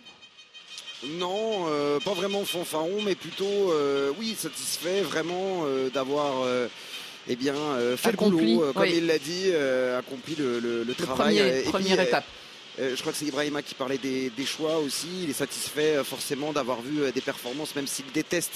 Non, 1.17 1.65
euh, 1.69 1.99
pas 2.01 2.13
vraiment 2.13 2.43
fanfaron, 2.43 3.01
mais 3.05 3.15
plutôt, 3.15 3.45
euh, 3.71 4.11
oui, 4.19 4.35
satisfait 4.37 5.01
vraiment 5.01 5.61
euh, 5.63 5.89
d'avoir 5.89 6.43
eh 7.29 7.35
bien, 7.37 7.55
euh, 7.55 7.95
fait 7.95 8.09
Accompli, 8.09 8.53
le 8.53 8.55
boulot, 8.57 8.69
euh, 8.69 8.73
comme 8.73 8.83
oui. 8.83 8.95
il 8.97 9.05
l'a 9.07 9.17
dit, 9.19 9.43
euh, 9.47 9.97
accompli 9.99 10.35
le, 10.35 10.59
le- 10.59 10.83
le 10.83 10.93
travail. 10.95 11.37
premier- 11.37 11.57
et 11.59 11.61
puis, 11.61 11.71
première 11.71 11.99
étape. 12.01 12.25
je 12.77 12.99
crois 12.99 13.13
que 13.13 13.17
c'est 13.17 13.25
Ibrahima 13.25 13.61
qui 13.61 13.75
parlait 13.75 13.97
des, 13.97 14.29
des 14.29 14.45
choix 14.45 14.77
aussi. 14.79 15.07
Il 15.23 15.29
est 15.29 15.33
satisfait 15.33 16.03
forcément 16.03 16.51
d'avoir 16.51 16.81
vu 16.81 17.09
des 17.13 17.21
performances, 17.21 17.75
même 17.75 17.87
s'il 17.87 18.05
déteste 18.13 18.51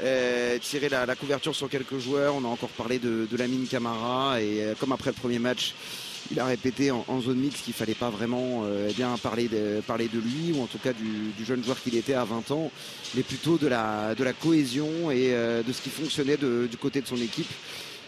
euh, 0.00 0.58
tirer 0.58 0.88
la, 0.88 1.14
couverture 1.16 1.54
sur 1.54 1.68
quelques 1.68 1.98
joueurs. 1.98 2.34
On 2.36 2.44
a 2.44 2.48
encore 2.48 2.68
parlé 2.70 2.98
de, 2.98 3.26
de 3.30 3.36
Lamine 3.36 3.66
Camara 3.66 4.40
et 4.40 4.62
euh, 4.62 4.74
comme 4.78 4.92
après 4.92 5.10
le 5.10 5.16
premier 5.16 5.38
match, 5.38 5.74
il 6.30 6.38
a 6.38 6.44
répété 6.44 6.90
en, 6.90 7.20
zone 7.20 7.38
mixte 7.38 7.64
qu'il 7.64 7.74
fallait 7.74 7.94
pas 7.94 8.10
vraiment 8.10 8.62
euh, 8.64 8.88
eh 8.90 8.92
bien 8.92 9.16
parler 9.16 9.48
de, 9.48 9.80
parler 9.86 10.08
de 10.08 10.18
lui 10.18 10.52
ou 10.52 10.62
en 10.62 10.66
tout 10.66 10.78
cas 10.78 10.92
du, 10.92 11.44
jeune 11.44 11.64
joueur 11.64 11.80
qu'il 11.80 11.96
était 11.96 12.14
à 12.14 12.24
20 12.24 12.50
ans, 12.50 12.70
mais 13.14 13.22
plutôt 13.22 13.58
de 13.58 13.66
la, 13.66 14.14
de 14.14 14.22
la 14.22 14.32
cohésion 14.32 15.10
et 15.10 15.30
de 15.30 15.72
ce 15.72 15.80
qui 15.80 15.90
fonctionnait 15.90 16.36
du 16.36 16.76
côté 16.76 17.00
de 17.00 17.06
son 17.06 17.16
équipe. 17.16 17.50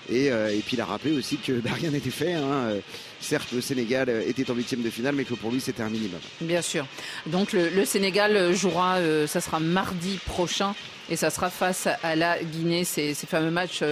Et, 0.08 0.30
euh, 0.30 0.48
et 0.48 0.58
puis 0.58 0.76
il 0.76 0.80
a 0.80 0.84
rappelé 0.84 1.16
aussi 1.16 1.36
que 1.36 1.52
bah, 1.52 1.70
rien 1.74 1.90
n'était 1.90 2.10
fait. 2.10 2.32
hein. 2.32 2.42
Euh, 2.70 2.80
Certes, 3.20 3.48
le 3.52 3.60
Sénégal 3.60 4.08
euh, 4.08 4.22
était 4.26 4.50
en 4.50 4.54
huitième 4.54 4.82
de 4.82 4.88
finale, 4.88 5.14
mais 5.14 5.24
que 5.24 5.34
pour 5.34 5.50
lui 5.50 5.60
c'était 5.60 5.82
un 5.82 5.90
minimum. 5.90 6.20
Bien 6.40 6.62
sûr. 6.62 6.86
Donc 7.26 7.52
le, 7.52 7.84
Sénégal 7.84 8.54
jouera, 8.54 8.98
ça 9.26 9.40
sera 9.40 9.60
mardi 9.60 10.18
prochain 10.24 10.74
et 11.10 11.16
ça 11.16 11.28
sera 11.30 11.50
face 11.50 11.86
à 12.02 12.16
la 12.16 12.42
Guinée, 12.42 12.84
ces, 12.84 13.14
fameux 13.14 13.50
matchs, 13.50 13.82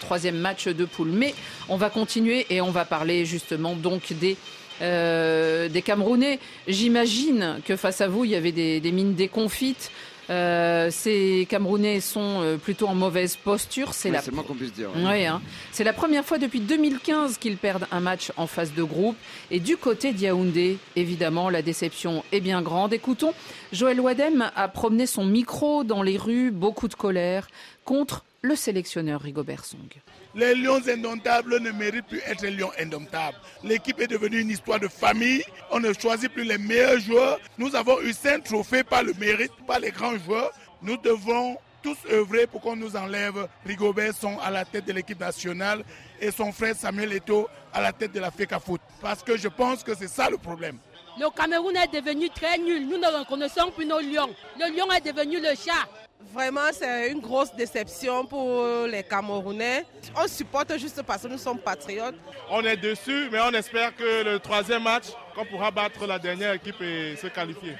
troisième 0.00 0.38
match 0.38 0.68
de 0.68 0.84
poule. 0.84 1.10
Mais 1.10 1.34
on 1.68 1.76
va 1.76 1.90
continuer 1.90 2.46
et 2.50 2.60
on 2.60 2.70
va 2.70 2.84
parler 2.84 3.26
justement 3.26 3.74
donc 3.74 4.12
des 4.14 4.36
des 4.80 5.82
Camerounais. 5.82 6.38
J'imagine 6.66 7.60
que 7.64 7.76
face 7.76 8.00
à 8.00 8.08
vous, 8.08 8.24
il 8.24 8.30
y 8.30 8.36
avait 8.36 8.52
des, 8.52 8.80
des 8.80 8.92
mines 8.92 9.14
déconfites. 9.14 9.90
Euh, 10.30 10.90
ces 10.90 11.46
Camerounais 11.48 12.00
sont 12.00 12.42
euh, 12.42 12.56
plutôt 12.56 12.86
en 12.86 12.94
mauvaise 12.94 13.36
posture. 13.36 13.94
C'est 13.94 14.10
la 14.10 14.22
moins 14.32 14.42
qu'on 14.42 14.54
puisse 14.54 14.72
dire. 14.72 14.90
oui, 14.94 15.26
hein. 15.26 15.40
c'est 15.72 15.84
la 15.84 15.92
première 15.92 16.24
fois 16.24 16.38
depuis 16.38 16.60
2015 16.60 17.38
qu'ils 17.38 17.56
perdent 17.56 17.86
un 17.90 18.00
match 18.00 18.32
en 18.36 18.46
phase 18.46 18.74
de 18.74 18.82
groupe. 18.82 19.16
Et 19.50 19.60
du 19.60 19.76
côté 19.76 20.12
d'Yaoundé, 20.12 20.78
évidemment, 20.96 21.48
la 21.50 21.62
déception 21.62 22.24
est 22.32 22.40
bien 22.40 22.62
grande. 22.62 22.92
Écoutons, 22.92 23.32
Joël 23.72 24.00
Wadem 24.00 24.50
a 24.54 24.68
promené 24.68 25.06
son 25.06 25.24
micro 25.24 25.84
dans 25.84 26.02
les 26.02 26.18
rues, 26.18 26.50
beaucoup 26.50 26.88
de 26.88 26.94
colère, 26.94 27.48
contre 27.84 28.24
le 28.42 28.54
sélectionneur 28.54 29.20
Rigobert 29.20 29.64
Song. 29.64 29.88
Les 30.34 30.54
lions 30.54 30.80
indomptables 30.86 31.60
ne 31.60 31.70
méritent 31.70 32.06
plus 32.06 32.20
être 32.26 32.46
lions 32.46 32.70
indomptables. 32.78 33.36
L'équipe 33.64 34.00
est 34.00 34.06
devenue 34.06 34.40
une 34.40 34.50
histoire 34.50 34.78
de 34.78 34.88
famille. 34.88 35.42
On 35.70 35.80
ne 35.80 35.92
choisit 35.92 36.32
plus 36.32 36.44
les 36.44 36.58
meilleurs 36.58 37.00
joueurs. 37.00 37.40
Nous 37.58 37.74
avons 37.74 38.00
eu 38.00 38.12
cinq 38.12 38.44
trophées 38.44 38.84
par 38.84 39.02
le 39.02 39.12
mérite, 39.14 39.52
par 39.66 39.80
les 39.80 39.90
grands 39.90 40.16
joueurs. 40.18 40.52
Nous 40.82 40.96
devons 40.98 41.56
tous 41.82 41.96
œuvrer 42.10 42.46
pour 42.46 42.60
qu'on 42.60 42.76
nous 42.76 42.96
enlève 42.96 43.48
Rigobert 43.66 44.14
Song 44.14 44.36
à 44.42 44.50
la 44.50 44.64
tête 44.64 44.84
de 44.84 44.92
l'équipe 44.92 45.18
nationale 45.18 45.84
et 46.20 46.30
son 46.30 46.52
frère 46.52 46.76
Samuel 46.76 47.12
Eto'o 47.12 47.48
à 47.72 47.80
la 47.80 47.92
tête 47.92 48.12
de 48.12 48.20
la 48.20 48.30
FECA 48.30 48.60
Foot. 48.60 48.80
Parce 49.00 49.22
que 49.22 49.36
je 49.36 49.48
pense 49.48 49.82
que 49.82 49.94
c'est 49.94 50.08
ça 50.08 50.30
le 50.30 50.38
problème. 50.38 50.78
Le 51.18 51.28
Cameroun 51.36 51.76
est 51.76 52.00
devenu 52.00 52.30
très 52.30 52.58
nul. 52.58 52.86
Nous 52.86 52.98
ne 52.98 53.18
reconnaissons 53.18 53.72
plus 53.72 53.86
nos 53.86 53.98
lions. 53.98 54.30
Le 54.58 54.76
lion 54.76 54.90
est 54.92 55.12
devenu 55.12 55.40
le 55.40 55.50
chat. 55.56 55.88
Vraiment, 56.32 56.70
c'est 56.72 57.10
une 57.10 57.20
grosse 57.20 57.54
déception 57.56 58.24
pour 58.26 58.86
les 58.86 59.02
Camerounais. 59.02 59.84
On 60.16 60.28
supporte 60.28 60.78
juste 60.78 61.02
parce 61.02 61.22
que 61.22 61.28
nous 61.28 61.38
sommes 61.38 61.58
patriotes. 61.58 62.14
On 62.50 62.62
est 62.64 62.76
dessus, 62.76 63.28
mais 63.32 63.40
on 63.40 63.50
espère 63.52 63.94
que 63.96 64.24
le 64.24 64.38
troisième 64.38 64.82
match, 64.82 65.06
qu'on 65.34 65.44
pourra 65.46 65.70
battre 65.70 66.06
la 66.06 66.18
dernière 66.18 66.52
équipe 66.52 66.80
et 66.80 67.16
se 67.16 67.26
qualifier. 67.28 67.74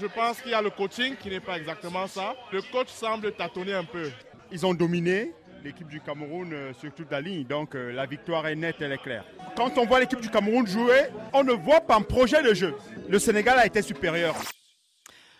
Je 0.00 0.06
pense 0.06 0.40
qu'il 0.40 0.52
y 0.52 0.54
a 0.54 0.62
le 0.62 0.70
coaching 0.70 1.16
qui 1.16 1.28
n'est 1.28 1.40
pas 1.40 1.58
exactement 1.58 2.06
ça. 2.06 2.34
Le 2.52 2.62
coach 2.62 2.88
semble 2.88 3.32
tâtonner 3.32 3.74
un 3.74 3.84
peu. 3.84 4.10
Ils 4.52 4.64
ont 4.64 4.74
dominé 4.74 5.32
l'équipe 5.64 5.88
du 5.88 6.00
Cameroun 6.00 6.52
euh, 6.52 6.72
sur 6.72 6.94
toute 6.94 7.10
la 7.10 7.20
ligne, 7.20 7.44
donc 7.44 7.74
euh, 7.74 7.92
la 7.92 8.06
victoire 8.06 8.46
est 8.46 8.54
nette, 8.54 8.76
elle 8.80 8.92
est 8.92 9.02
claire. 9.02 9.24
Quand 9.56 9.76
on 9.76 9.86
voit 9.86 9.98
l'équipe 9.98 10.20
du 10.20 10.30
Cameroun 10.30 10.66
jouer, 10.66 11.08
on 11.32 11.42
ne 11.42 11.52
voit 11.52 11.80
pas 11.80 11.96
un 11.96 12.02
projet 12.02 12.42
de 12.42 12.54
jeu. 12.54 12.74
Le 13.08 13.18
Sénégal 13.18 13.58
a 13.58 13.66
été 13.66 13.82
supérieur. 13.82 14.36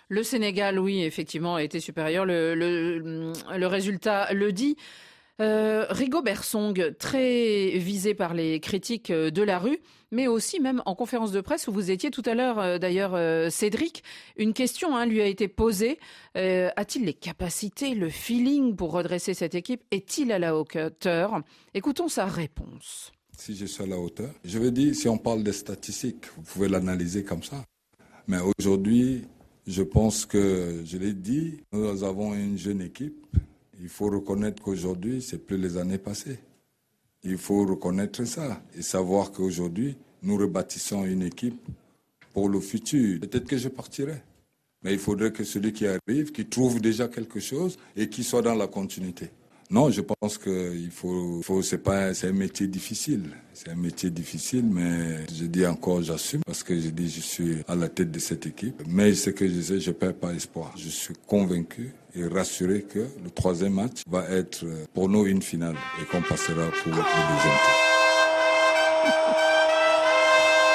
Le 0.08 0.22
Sénégal, 0.22 0.78
oui, 0.78 1.02
effectivement, 1.02 1.56
a 1.56 1.62
été 1.62 1.80
supérieur. 1.80 2.24
Le, 2.24 3.66
résultat 3.66 4.32
le 4.32 4.52
dit. 4.52 4.76
Euh, 5.40 5.86
Rigo 5.90 6.20
Bersong, 6.20 6.96
très 6.98 7.78
visé 7.78 8.14
par 8.14 8.34
les 8.34 8.58
critiques 8.58 9.12
de 9.12 9.42
la 9.42 9.58
rue, 9.60 9.78
mais 10.10 10.26
aussi 10.26 10.60
même 10.60 10.82
en 10.86 10.94
conférence 10.94 11.32
de 11.32 11.40
presse 11.40 11.68
où 11.68 11.72
vous 11.72 11.90
étiez 11.90 12.10
tout 12.10 12.22
à 12.24 12.34
l'heure, 12.34 12.58
euh, 12.58 12.78
d'ailleurs, 12.78 13.14
euh, 13.14 13.50
Cédric, 13.50 14.02
une 14.36 14.52
question 14.52 14.96
hein, 14.96 15.06
lui 15.06 15.20
a 15.20 15.26
été 15.26 15.48
posée. 15.48 15.98
Euh, 16.36 16.70
A-t-il 16.76 17.04
les 17.04 17.14
capacités, 17.14 17.94
le 17.94 18.08
feeling 18.08 18.76
pour 18.76 18.92
redresser 18.92 19.34
cette 19.34 19.54
équipe? 19.54 19.82
Est-il 19.90 20.32
à 20.32 20.38
la 20.38 20.56
hauteur? 20.56 21.42
Écoutons 21.74 22.08
sa 22.08 22.26
réponse. 22.26 23.12
Si 23.36 23.54
je 23.54 23.66
suis 23.66 23.84
à 23.84 23.86
la 23.86 23.98
hauteur, 23.98 24.30
je 24.44 24.58
veux 24.58 24.70
dire, 24.70 24.94
si 24.94 25.08
on 25.08 25.18
parle 25.18 25.42
des 25.42 25.52
statistiques, 25.52 26.26
vous 26.36 26.42
pouvez 26.42 26.68
l'analyser 26.68 27.22
comme 27.22 27.42
ça. 27.42 27.64
Mais 28.26 28.38
aujourd'hui, 28.58 29.24
je 29.68 29.82
pense 29.82 30.24
que, 30.24 30.82
je 30.84 30.96
l'ai 30.96 31.12
dit, 31.12 31.60
nous 31.72 32.02
avons 32.02 32.34
une 32.34 32.56
jeune 32.56 32.80
équipe. 32.80 33.26
Il 33.78 33.90
faut 33.90 34.08
reconnaître 34.08 34.62
qu'aujourd'hui, 34.62 35.20
c'est 35.20 35.44
plus 35.44 35.58
les 35.58 35.76
années 35.76 35.98
passées. 35.98 36.38
Il 37.22 37.36
faut 37.36 37.66
reconnaître 37.66 38.24
ça 38.24 38.62
et 38.74 38.80
savoir 38.80 39.30
qu'aujourd'hui, 39.30 39.96
nous 40.22 40.38
rebâtissons 40.38 41.04
une 41.04 41.22
équipe 41.22 41.60
pour 42.32 42.48
le 42.48 42.60
futur. 42.60 43.20
Peut-être 43.20 43.46
que 43.46 43.58
je 43.58 43.68
partirai. 43.68 44.22
Mais 44.82 44.94
il 44.94 44.98
faudrait 44.98 45.32
que 45.32 45.44
celui 45.44 45.74
qui 45.74 45.86
arrive, 45.86 46.32
qui 46.32 46.46
trouve 46.46 46.80
déjà 46.80 47.06
quelque 47.06 47.38
chose 47.38 47.78
et 47.94 48.08
qui 48.08 48.24
soit 48.24 48.42
dans 48.42 48.54
la 48.54 48.68
continuité. 48.68 49.28
Non, 49.70 49.90
je 49.90 50.00
pense 50.00 50.38
que 50.38 50.74
il 50.74 50.90
faut, 50.90 51.42
faut 51.42 51.60
c'est 51.60 51.78
pas, 51.78 52.14
c'est 52.14 52.28
un 52.28 52.32
métier 52.32 52.66
difficile. 52.66 53.24
C'est 53.52 53.68
un 53.68 53.74
métier 53.74 54.08
difficile, 54.08 54.64
mais 54.64 55.26
je 55.30 55.44
dis 55.44 55.66
encore, 55.66 56.00
j'assume 56.00 56.40
parce 56.46 56.62
que 56.62 56.78
je 56.80 56.88
dis, 56.88 57.10
je 57.10 57.20
suis 57.20 57.58
à 57.68 57.74
la 57.74 57.88
tête 57.90 58.10
de 58.10 58.18
cette 58.18 58.46
équipe. 58.46 58.82
Mais 58.88 59.12
ce 59.14 59.28
que 59.28 59.46
je 59.46 59.52
disais, 59.52 59.78
je 59.78 59.90
perds 59.90 60.14
pas 60.14 60.32
espoir. 60.32 60.72
Je 60.74 60.88
suis 60.88 61.12
convaincu 61.26 61.92
et 62.14 62.26
rassuré 62.26 62.82
que 62.82 63.00
le 63.22 63.30
troisième 63.30 63.74
match 63.74 64.02
va 64.08 64.24
être 64.30 64.64
pour 64.94 65.10
nous 65.10 65.26
une 65.26 65.42
finale 65.42 65.76
et 66.00 66.06
qu'on 66.06 66.22
passera 66.22 66.70
pour 66.82 66.92
le 66.92 66.96
deuxième 66.96 67.58
tour. 67.66 67.78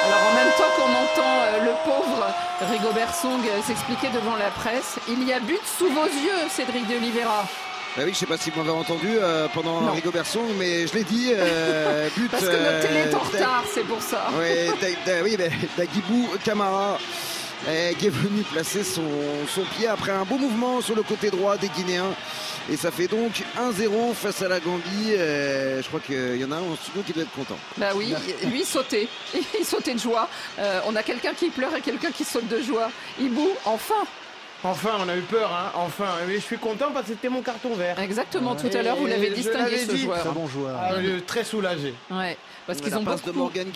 Alors 0.04 0.22
en 0.30 0.34
même 0.36 0.52
temps 0.56 0.72
qu'on 0.76 0.92
entend 0.92 1.34
euh, 1.40 1.64
le 1.64 1.72
pauvre 1.84 2.26
Rigobert 2.70 3.14
Song 3.14 3.40
euh, 3.44 3.62
s'expliquer 3.62 4.08
devant 4.14 4.36
la 4.36 4.50
presse, 4.50 4.98
il 5.08 5.26
y 5.26 5.32
a 5.32 5.40
but 5.40 5.62
sous 5.78 5.88
vos 5.88 6.06
yeux, 6.06 6.48
Cédric 6.50 6.86
de 6.86 6.96
Oliveira. 6.96 7.44
Bah 7.96 8.02
oui, 8.04 8.10
je 8.12 8.18
sais 8.18 8.26
pas 8.26 8.36
si 8.36 8.50
vous 8.50 8.58
m'avez 8.60 8.76
entendu 8.76 9.08
euh, 9.08 9.46
pendant 9.54 9.80
Non. 9.80 9.92
Song, 10.24 10.48
mais 10.58 10.86
je 10.86 10.94
l'ai 10.94 11.04
dit. 11.04 11.30
euh, 11.32 12.08
but, 12.16 12.28
Parce 12.30 12.42
que 12.44 12.50
notre 12.50 12.80
télé 12.88 13.00
est 13.00 13.14
en 13.14 13.18
euh, 13.18 13.20
retard, 13.20 13.64
c'est 13.72 13.84
pour 13.84 14.02
ça. 14.02 14.30
Ouais, 14.36 14.66
Da- 14.80 14.88
Da- 15.18 15.22
oui, 15.22 15.36
mais 15.38 15.50
Dagibou 15.76 16.28
Camara 16.44 16.98
qui 17.98 18.06
est 18.06 18.10
venu 18.10 18.42
placer 18.42 18.84
son, 18.84 19.00
son 19.48 19.62
pied 19.62 19.86
après 19.86 20.12
un 20.12 20.24
beau 20.24 20.36
mouvement 20.36 20.82
sur 20.82 20.94
le 20.94 21.02
côté 21.02 21.30
droit 21.30 21.56
des 21.56 21.68
Guinéens. 21.68 22.12
Et 22.70 22.76
ça 22.76 22.90
fait 22.90 23.06
donc 23.06 23.42
1-0 23.58 24.12
face 24.14 24.42
à 24.42 24.48
la 24.48 24.58
Gambie. 24.60 25.12
Je 25.12 25.86
crois 25.88 26.00
qu'il 26.00 26.36
y 26.36 26.44
en 26.44 26.50
a 26.52 26.56
un 26.56 26.60
en 26.62 26.76
studio 26.76 27.02
qui 27.06 27.12
doit 27.12 27.22
être 27.22 27.32
content. 27.32 27.56
Bah 27.78 27.90
oui, 27.94 28.12
lui 28.44 28.60
il 28.60 28.66
sautait, 28.66 29.08
il 29.58 29.64
sautait 29.64 29.94
de 29.94 29.98
joie. 30.00 30.28
Euh, 30.58 30.80
on 30.86 30.94
a 30.96 31.02
quelqu'un 31.02 31.32
qui 31.32 31.48
pleure 31.50 31.74
et 31.76 31.80
quelqu'un 31.80 32.10
qui 32.10 32.24
saute 32.24 32.48
de 32.48 32.60
joie. 32.60 32.90
Ibou, 33.20 33.48
enfin 33.64 33.94
Enfin, 34.64 34.96
on 34.98 35.08
a 35.08 35.16
eu 35.16 35.20
peur, 35.20 35.52
hein, 35.52 35.72
enfin. 35.74 36.06
Mais 36.26 36.34
je 36.34 36.40
suis 36.40 36.58
content 36.58 36.90
parce 36.92 37.06
que 37.06 37.12
c'était 37.12 37.28
mon 37.28 37.42
carton 37.42 37.74
vert. 37.74 37.98
Exactement, 37.98 38.56
tout 38.56 38.70
à 38.72 38.82
l'heure 38.82 38.96
vous 38.96 39.06
l'avez 39.06 39.30
distingué 39.30 39.78
ce 39.78 39.92
dit. 39.92 39.98
joueur. 40.02 40.20
Très 40.20 40.30
bon 40.30 40.48
joueur. 40.48 40.78
Ah, 40.80 40.94
très 41.26 41.44
soulagé. 41.44 41.94
Ouais, 42.10 42.36
parce 42.66 42.80
qu'ils 42.80 42.90
la 42.90 42.98
ont 42.98 43.04
passe 43.04 43.20
beaucoup, 43.20 43.32
de 43.32 43.38
Morgan 43.38 43.66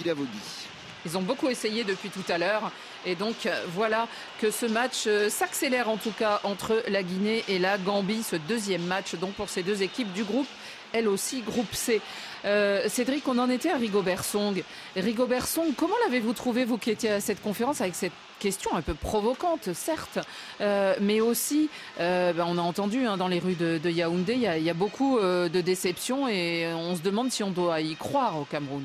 ils 1.04 1.16
ont 1.16 1.23
beaucoup 1.23 1.49
essayé 1.49 1.85
depuis 1.85 2.11
tout 2.11 2.25
à 2.28 2.38
l'heure. 2.38 2.71
Et 3.07 3.14
donc 3.14 3.47
euh, 3.47 3.64
voilà 3.75 4.09
que 4.40 4.50
ce 4.50 4.66
match 4.66 5.04
euh, 5.07 5.30
s'accélère 5.30 5.88
en 5.88 5.97
tout 5.97 6.11
cas 6.11 6.40
entre 6.42 6.83
la 6.88 7.02
Guinée 7.02 7.45
et 7.49 7.59
la 7.59 7.78
Gambie, 7.78 8.23
ce 8.23 8.36
deuxième 8.36 8.82
match 8.82 9.15
donc 9.15 9.32
pour 9.34 9.49
ces 9.49 9.62
deux 9.62 9.82
équipes 9.82 10.12
du 10.12 10.25
groupe, 10.25 10.49
elle 10.93 11.08
aussi 11.08 11.43
groupe 11.43 11.73
C. 11.75 12.00
Euh, 12.45 12.89
Cédric, 12.89 13.26
on 13.28 13.39
en 13.39 13.49
était 13.50 13.71
à 13.71 13.76
Rigobert 13.76 14.25
Song. 14.25 14.62
Rigobert 14.97 15.47
Song, 15.47 15.73
comment 15.76 15.95
l'avez-vous 16.04 16.32
trouvé, 16.32 16.65
vous 16.65 16.78
qui 16.78 16.91
étiez 16.91 17.10
à 17.10 17.21
cette 17.21 17.43
conférence, 17.43 17.80
avec 17.80 17.95
cette 17.95 18.12
question 18.38 18.74
un 18.74 18.82
peu 18.82 18.94
provocante, 18.94 19.72
certes, 19.74 20.18
euh, 20.60 20.94
mais 21.00 21.20
aussi, 21.20 21.68
euh, 22.00 22.32
ben, 22.32 22.46
on 22.48 22.58
a 22.58 22.62
entendu 22.62 23.04
hein, 23.06 23.16
dans 23.16 23.28
les 23.28 23.38
rues 23.38 23.54
de, 23.54 23.78
de 23.78 23.90
Yaoundé, 23.90 24.34
il 24.34 24.40
y 24.40 24.46
a, 24.46 24.58
il 24.58 24.64
y 24.64 24.70
a 24.70 24.74
beaucoup 24.74 25.18
euh, 25.18 25.48
de 25.48 25.60
déceptions 25.60 26.28
et 26.28 26.66
on 26.74 26.96
se 26.96 27.02
demande 27.02 27.30
si 27.30 27.42
on 27.42 27.50
doit 27.50 27.80
y 27.80 27.94
croire 27.96 28.38
au 28.38 28.44
Cameroun. 28.44 28.84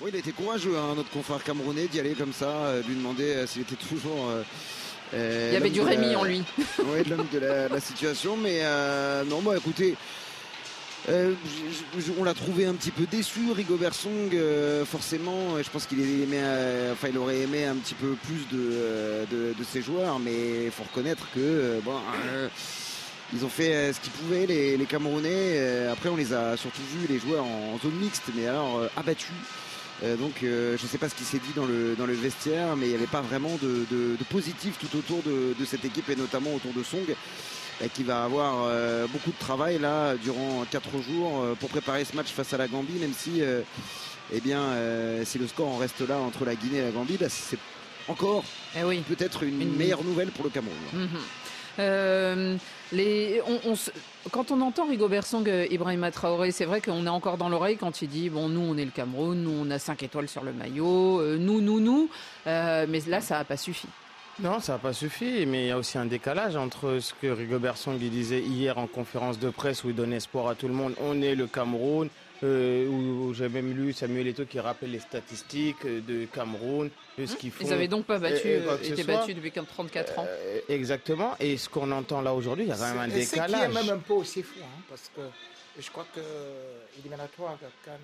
Oui, 0.00 0.10
il 0.12 0.16
a 0.16 0.18
été 0.18 0.32
courageux, 0.32 0.76
hein, 0.76 0.94
notre 0.96 1.10
confrère 1.10 1.42
camerounais, 1.44 1.86
d'y 1.86 2.00
aller 2.00 2.14
comme 2.14 2.32
ça, 2.32 2.74
lui 2.88 2.94
demander 2.96 3.46
s'il 3.46 3.62
était 3.62 3.76
toujours. 3.76 4.30
Il 5.12 5.52
y 5.52 5.56
avait 5.56 5.70
du 5.70 5.80
Rémi 5.80 6.12
la- 6.12 6.18
en 6.18 6.24
lui. 6.24 6.42
Oui, 6.86 7.04
de 7.04 7.10
l'homme 7.10 7.26
de 7.32 7.38
la, 7.38 7.68
la 7.68 7.80
situation, 7.80 8.36
mais 8.36 8.62
non, 9.28 9.40
bah 9.42 9.52
écoutez. 9.56 9.94
Euh, 11.08 11.34
on 12.18 12.24
l'a 12.24 12.34
trouvé 12.34 12.66
un 12.66 12.74
petit 12.74 12.92
peu 12.92 13.06
déçu, 13.10 13.50
Rigobert 13.52 13.94
Song, 13.94 14.30
euh, 14.34 14.84
forcément. 14.84 15.60
Je 15.62 15.68
pense 15.68 15.86
qu'il 15.86 15.98
euh, 16.00 16.92
enfin, 16.92 17.08
il 17.10 17.18
aurait 17.18 17.40
aimé 17.40 17.64
un 17.64 17.74
petit 17.74 17.94
peu 17.94 18.14
plus 18.24 18.46
de, 18.56 19.26
de, 19.30 19.64
ses 19.64 19.82
joueurs, 19.82 20.18
mais 20.18 20.66
il 20.66 20.70
faut 20.70 20.84
reconnaître 20.84 21.26
que 21.34 21.80
bon, 21.84 21.96
ils 23.32 23.44
ont 23.44 23.48
fait 23.48 23.92
ce 23.92 24.00
qu'ils 24.00 24.12
pouvaient, 24.12 24.46
les, 24.46 24.86
Camerounais. 24.88 25.86
Après, 25.90 26.08
on 26.08 26.16
les 26.16 26.32
a 26.32 26.56
surtout 26.56 26.82
vus, 26.92 27.06
les 27.08 27.18
joueurs, 27.18 27.44
en, 27.44 27.78
zone 27.82 27.94
mixte, 27.94 28.24
mais 28.36 28.46
alors 28.46 28.82
abattus. 28.96 29.30
Donc 30.18 30.34
je 30.40 30.72
ne 30.72 30.88
sais 30.88 30.98
pas 30.98 31.08
ce 31.08 31.14
qui 31.14 31.24
s'est 31.24 31.38
dit 31.38 31.52
dans 31.56 31.64
le, 31.64 31.94
dans 31.96 32.06
le 32.06 32.14
vestiaire, 32.14 32.76
mais 32.76 32.86
il 32.86 32.90
n'y 32.90 32.96
avait 32.96 33.06
pas 33.06 33.22
vraiment 33.22 33.56
de, 33.62 33.86
de- 33.90 34.24
positif 34.30 34.78
tout 34.78 34.96
autour 34.96 35.22
de, 35.22 35.64
cette 35.64 35.84
équipe 35.84 36.08
et 36.10 36.16
notamment 36.16 36.54
autour 36.54 36.72
de 36.72 36.82
Song 36.82 37.04
qui 37.88 38.02
va 38.04 38.24
avoir 38.24 38.64
euh, 38.66 39.06
beaucoup 39.08 39.30
de 39.30 39.38
travail 39.38 39.78
là 39.78 40.14
durant 40.16 40.64
4 40.70 40.88
jours 41.02 41.40
euh, 41.42 41.54
pour 41.54 41.68
préparer 41.70 42.04
ce 42.04 42.14
match 42.16 42.28
face 42.28 42.52
à 42.52 42.56
la 42.56 42.68
Gambie, 42.68 42.94
même 43.00 43.12
si, 43.16 43.42
euh, 43.42 43.62
eh 44.32 44.40
bien, 44.40 44.60
euh, 44.60 45.24
si 45.24 45.38
le 45.38 45.46
score 45.46 45.68
en 45.68 45.78
reste 45.78 46.00
là 46.06 46.18
entre 46.18 46.44
la 46.44 46.54
Guinée 46.54 46.78
et 46.78 46.82
la 46.82 46.90
Gambie, 46.90 47.16
bah, 47.18 47.26
c'est 47.28 47.58
encore 48.08 48.44
peut-être 49.08 49.42
une, 49.42 49.60
Une- 49.62 49.76
meilleure 49.76 50.04
nouvelle 50.04 50.30
pour 50.30 50.44
le 50.44 50.50
Cameroun. 50.50 50.76
Mhm. 50.92 51.08
Euh, 51.78 52.56
les, 52.92 53.40
on, 53.46 53.70
on 53.70 53.76
se- 53.76 53.90
quand 54.30 54.50
on 54.50 54.60
entend 54.60 54.86
Rigobert 54.86 55.24
Song, 55.24 55.48
Ibrahima 55.70 56.10
Traoré, 56.10 56.50
c'est 56.50 56.66
vrai 56.66 56.82
qu'on 56.82 57.06
est 57.06 57.10
encore 57.10 57.38
dans 57.38 57.48
l'oreille 57.48 57.78
quand 57.78 58.02
il 58.02 58.08
dit 58.08 58.28
bon 58.28 58.50
nous 58.50 58.60
on 58.60 58.76
est 58.76 58.84
le 58.84 58.90
Cameroun, 58.90 59.42
nous 59.42 59.50
on 59.66 59.70
a 59.70 59.78
5 59.78 60.02
étoiles 60.02 60.28
sur 60.28 60.44
le 60.44 60.52
maillot, 60.52 61.20
euh, 61.20 61.38
nous 61.38 61.62
nous 61.62 61.80
nous, 61.80 62.10
mais 62.44 62.86
là 63.06 63.22
ça 63.22 63.38
n'a 63.38 63.44
pas 63.44 63.56
suffi. 63.56 63.88
Non, 64.40 64.60
ça 64.60 64.72
n'a 64.72 64.78
pas 64.78 64.92
suffi, 64.92 65.44
mais 65.46 65.64
il 65.64 65.68
y 65.68 65.70
a 65.70 65.78
aussi 65.78 65.98
un 65.98 66.06
décalage 66.06 66.56
entre 66.56 66.98
ce 67.00 67.12
que 67.20 67.26
Rigobert 67.26 67.76
Song 67.76 67.98
disait 67.98 68.40
hier 68.40 68.78
en 68.78 68.86
conférence 68.86 69.38
de 69.38 69.50
presse 69.50 69.84
où 69.84 69.90
il 69.90 69.94
donnait 69.94 70.16
espoir 70.16 70.48
à 70.48 70.54
tout 70.54 70.68
le 70.68 70.74
monde. 70.74 70.94
On 71.00 71.20
est 71.20 71.34
le 71.34 71.46
Cameroun, 71.46 72.08
euh, 72.42 72.88
où, 72.88 73.28
où 73.28 73.34
j'ai 73.34 73.48
même 73.48 73.72
lu 73.72 73.92
Samuel 73.92 74.26
Eto'o 74.28 74.46
qui 74.46 74.58
rappelle 74.58 74.90
les 74.90 74.98
statistiques 75.00 75.84
euh, 75.84 76.00
de 76.00 76.24
Cameroun, 76.24 76.90
de 77.18 77.26
ce 77.26 77.36
qu'ils 77.36 77.52
font. 77.52 77.64
Ils 77.64 77.70
n'avaient 77.70 77.88
donc 77.88 78.06
pas 78.06 78.18
battu, 78.18 78.48
Et- 78.48 78.56
et 78.56 78.60
quoi 78.62 78.72
euh, 78.72 78.78
que 78.78 78.84
ce 78.86 78.92
été 78.94 79.02
soit. 79.04 79.14
battus 79.18 79.36
depuis 79.36 79.52
34 79.52 80.18
ans. 80.18 80.26
Euh, 80.28 80.58
Exactement. 80.68 81.36
Et 81.38 81.56
ce 81.58 81.68
qu'on 81.68 81.92
entend 81.92 82.20
là 82.22 82.32
aujourd'hui, 82.34 82.64
il 82.64 82.68
y 82.68 82.72
a 82.72 82.76
quand 82.76 82.88
même 82.88 82.98
un 82.98 83.14
Et 83.14 83.24
ce 83.24 83.34
qui 83.34 83.38
est 83.38 83.46
décalage. 83.46 83.72
même 83.74 83.90
un 83.90 83.98
peu 83.98 84.14
aussi 84.14 84.42
fou, 84.42 84.58
hein, 84.62 84.82
parce 84.88 85.10
que 85.14 85.20
Je 85.78 85.90
crois 85.90 86.06
que 86.14 86.20
éliminatoire 86.98 87.56
Cannes 87.84 87.94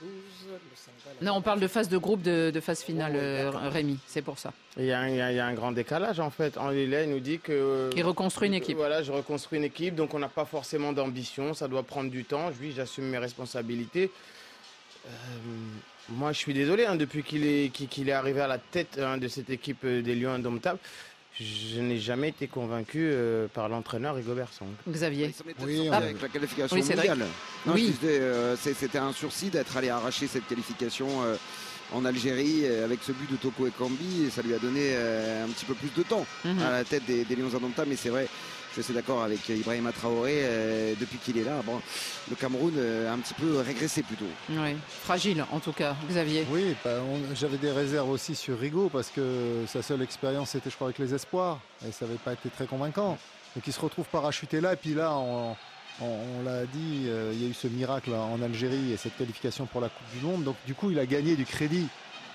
2012, 0.00 0.10
le 0.52 0.58
Sénégal. 0.74 1.14
Non, 1.22 1.34
on 1.34 1.42
parle 1.42 1.60
de 1.60 1.68
phase 1.68 1.88
de 1.88 1.98
groupe, 1.98 2.22
de, 2.22 2.50
de 2.50 2.60
phase 2.60 2.82
finale, 2.82 3.12
euh, 3.16 3.50
Rémi, 3.50 3.98
c'est 4.06 4.22
pour 4.22 4.38
ça. 4.38 4.52
Il 4.78 4.86
y, 4.86 4.92
a 4.92 5.00
un, 5.00 5.08
il, 5.08 5.16
y 5.16 5.20
a, 5.20 5.30
il 5.30 5.36
y, 5.36 5.40
a 5.40 5.46
un 5.46 5.52
grand 5.52 5.72
décalage 5.72 6.18
en 6.18 6.30
fait. 6.30 6.56
Henri 6.56 6.86
Lay 6.86 7.06
nous 7.06 7.20
dit 7.20 7.40
que. 7.40 7.90
Qui 7.92 8.02
reconstruit 8.02 8.48
une 8.48 8.54
équipe. 8.54 8.76
Voilà, 8.76 9.02
je 9.02 9.12
reconstruis 9.12 9.58
une 9.58 9.64
équipe, 9.64 9.94
donc 9.94 10.14
on 10.14 10.18
n'a 10.18 10.28
pas 10.28 10.46
forcément 10.46 10.92
d'ambition, 10.92 11.52
ça 11.52 11.68
doit 11.68 11.82
prendre 11.82 12.10
du 12.10 12.24
temps. 12.24 12.50
Oui, 12.60 12.72
j'assume 12.74 13.04
mes 13.04 13.18
responsabilités. 13.18 14.10
Euh, 15.06 15.10
moi, 16.08 16.32
je 16.32 16.38
suis 16.38 16.54
désolé, 16.54 16.86
hein, 16.86 16.96
depuis 16.96 17.22
qu'il 17.22 17.46
est, 17.46 17.70
qu'il 17.70 18.08
est 18.08 18.12
arrivé 18.12 18.40
à 18.40 18.46
la 18.46 18.58
tête 18.58 18.98
hein, 18.98 19.18
de 19.18 19.28
cette 19.28 19.50
équipe 19.50 19.86
des 19.86 20.14
Lions 20.14 20.32
indomptables, 20.32 20.78
je 21.40 21.80
n'ai 21.80 21.98
jamais 21.98 22.28
été 22.28 22.46
convaincu 22.46 22.98
euh, 23.02 23.46
par 23.52 23.68
l'entraîneur 23.68 24.14
Rigobert 24.14 24.52
Song. 24.52 24.68
Xavier. 24.88 25.32
Oui, 25.64 25.88
avec 25.88 26.20
la 26.22 26.28
qualification 26.28 26.76
oui, 26.76 26.82
mondiale. 26.82 27.26
Non, 27.66 27.72
oui. 27.74 27.92
euh, 28.04 28.56
C'était 28.60 28.98
un 28.98 29.12
sursis 29.12 29.50
d'être 29.50 29.76
allé 29.76 29.88
arracher 29.88 30.26
cette 30.28 30.46
qualification 30.46 31.08
euh, 31.24 31.36
en 31.92 32.04
Algérie 32.04 32.66
avec 32.66 33.00
ce 33.02 33.12
but 33.12 33.30
de 33.30 33.36
Toko 33.36 33.66
Ekambi 33.66 34.24
et 34.26 34.30
ça 34.30 34.42
lui 34.42 34.54
a 34.54 34.58
donné 34.58 34.96
un 34.96 35.48
petit 35.48 35.64
peu 35.66 35.74
plus 35.74 35.90
de 35.96 36.02
temps 36.02 36.24
Mhm. 36.44 36.52
mm 36.52 36.58
-hmm. 36.58 36.62
à 36.66 36.70
la 36.70 36.84
tête 36.84 37.04
des, 37.06 37.24
des 37.24 37.36
Lions 37.36 37.54
indomptables. 37.54 37.90
Mais 37.90 37.96
c'est 37.96 38.10
vrai, 38.10 38.26
je 38.76 38.82
suis 38.82 38.94
d'accord 38.94 39.22
avec 39.22 39.48
Ibrahima 39.48 39.92
Traoré, 39.92 40.40
euh, 40.44 40.94
depuis 40.98 41.18
qu'il 41.18 41.38
est 41.38 41.44
là, 41.44 41.62
bon, 41.64 41.80
le 42.28 42.36
Cameroun 42.36 42.72
euh, 42.76 43.08
a 43.08 43.12
un 43.12 43.18
petit 43.18 43.34
peu 43.34 43.58
régressé 43.60 44.02
plutôt. 44.02 44.24
Oui, 44.50 44.76
fragile 45.02 45.44
en 45.52 45.60
tout 45.60 45.72
cas, 45.72 45.94
Xavier. 46.08 46.46
Oui, 46.50 46.74
bah, 46.84 46.98
j'avais 47.34 47.56
des 47.58 47.70
réserves 47.70 48.10
aussi 48.10 48.34
sur 48.34 48.58
Rigaud 48.58 48.88
parce 48.92 49.08
que 49.10 49.64
sa 49.68 49.82
seule 49.82 50.02
expérience 50.02 50.50
c'était 50.50 50.70
je 50.70 50.74
crois 50.74 50.88
avec 50.88 50.98
les 50.98 51.14
espoirs 51.14 51.60
et 51.86 51.92
ça 51.92 52.06
n'avait 52.06 52.18
pas 52.18 52.32
été 52.32 52.48
très 52.50 52.66
convaincant. 52.66 53.18
Donc 53.54 53.66
il 53.66 53.72
se 53.72 53.80
retrouve 53.80 54.06
parachuté 54.06 54.60
là 54.60 54.72
et 54.72 54.76
puis 54.76 54.94
là 54.94 55.12
on, 55.14 55.54
on, 56.00 56.06
on 56.40 56.42
l'a 56.44 56.66
dit, 56.66 57.04
euh, 57.06 57.30
il 57.32 57.42
y 57.42 57.46
a 57.46 57.48
eu 57.48 57.54
ce 57.54 57.68
miracle 57.68 58.12
en 58.12 58.42
Algérie 58.42 58.92
et 58.92 58.96
cette 58.96 59.16
qualification 59.16 59.66
pour 59.66 59.80
la 59.80 59.88
Coupe 59.88 60.18
du 60.18 60.24
Monde. 60.26 60.42
Donc 60.42 60.56
du 60.66 60.74
coup 60.74 60.90
il 60.90 60.98
a 60.98 61.06
gagné 61.06 61.36
du 61.36 61.46
crédit 61.46 61.86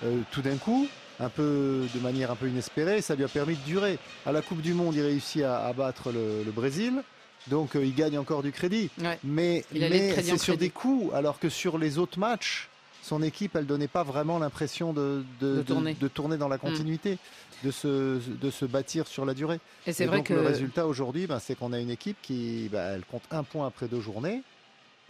euh, 0.02 0.20
tout 0.30 0.40
d'un 0.40 0.56
coup 0.56 0.88
un 1.20 1.28
peu 1.28 1.86
de 1.94 2.00
manière 2.00 2.30
un 2.30 2.36
peu 2.36 2.48
inespérée, 2.48 3.02
ça 3.02 3.14
lui 3.14 3.24
a 3.24 3.28
permis 3.28 3.54
de 3.54 3.62
durer. 3.64 3.98
À 4.26 4.32
la 4.32 4.42
Coupe 4.42 4.62
du 4.62 4.74
Monde, 4.74 4.94
il 4.94 5.02
réussit 5.02 5.42
à, 5.42 5.66
à 5.66 5.72
battre 5.72 6.10
le, 6.10 6.42
le, 6.44 6.50
Brésil, 6.50 7.02
donc 7.48 7.76
euh, 7.76 7.84
il 7.84 7.94
gagne 7.94 8.18
encore 8.18 8.42
du 8.42 8.52
crédit. 8.52 8.90
Ouais. 9.00 9.18
Mais, 9.22 9.64
mais 9.72 10.14
c'est 10.22 10.38
sur 10.38 10.56
des 10.56 10.70
coups, 10.70 11.12
alors 11.14 11.38
que 11.38 11.48
sur 11.48 11.78
les 11.78 11.98
autres 11.98 12.18
matchs, 12.18 12.68
son 13.02 13.22
équipe, 13.22 13.56
elle 13.56 13.66
donnait 13.66 13.88
pas 13.88 14.02
vraiment 14.02 14.38
l'impression 14.38 14.92
de, 14.92 15.24
de, 15.40 15.56
de, 15.56 15.62
tourner. 15.62 15.94
de, 15.94 16.08
tourner. 16.08 16.36
dans 16.36 16.48
la 16.48 16.58
continuité, 16.58 17.14
mmh. 17.14 17.66
de, 17.66 17.70
se, 17.70 18.18
de 18.18 18.50
se 18.50 18.64
bâtir 18.64 19.06
sur 19.06 19.24
la 19.24 19.34
durée. 19.34 19.58
Et 19.86 19.92
c'est 19.92 20.06
vrai 20.06 20.18
donc, 20.18 20.26
que 20.26 20.34
le 20.34 20.42
résultat 20.42 20.86
aujourd'hui, 20.86 21.26
ben, 21.26 21.38
c'est 21.38 21.54
qu'on 21.54 21.72
a 21.72 21.78
une 21.78 21.90
équipe 21.90 22.16
qui, 22.22 22.68
ben, 22.70 22.94
elle 22.94 23.04
compte 23.04 23.22
un 23.30 23.42
point 23.42 23.66
après 23.66 23.88
deux 23.88 24.00
journées. 24.00 24.42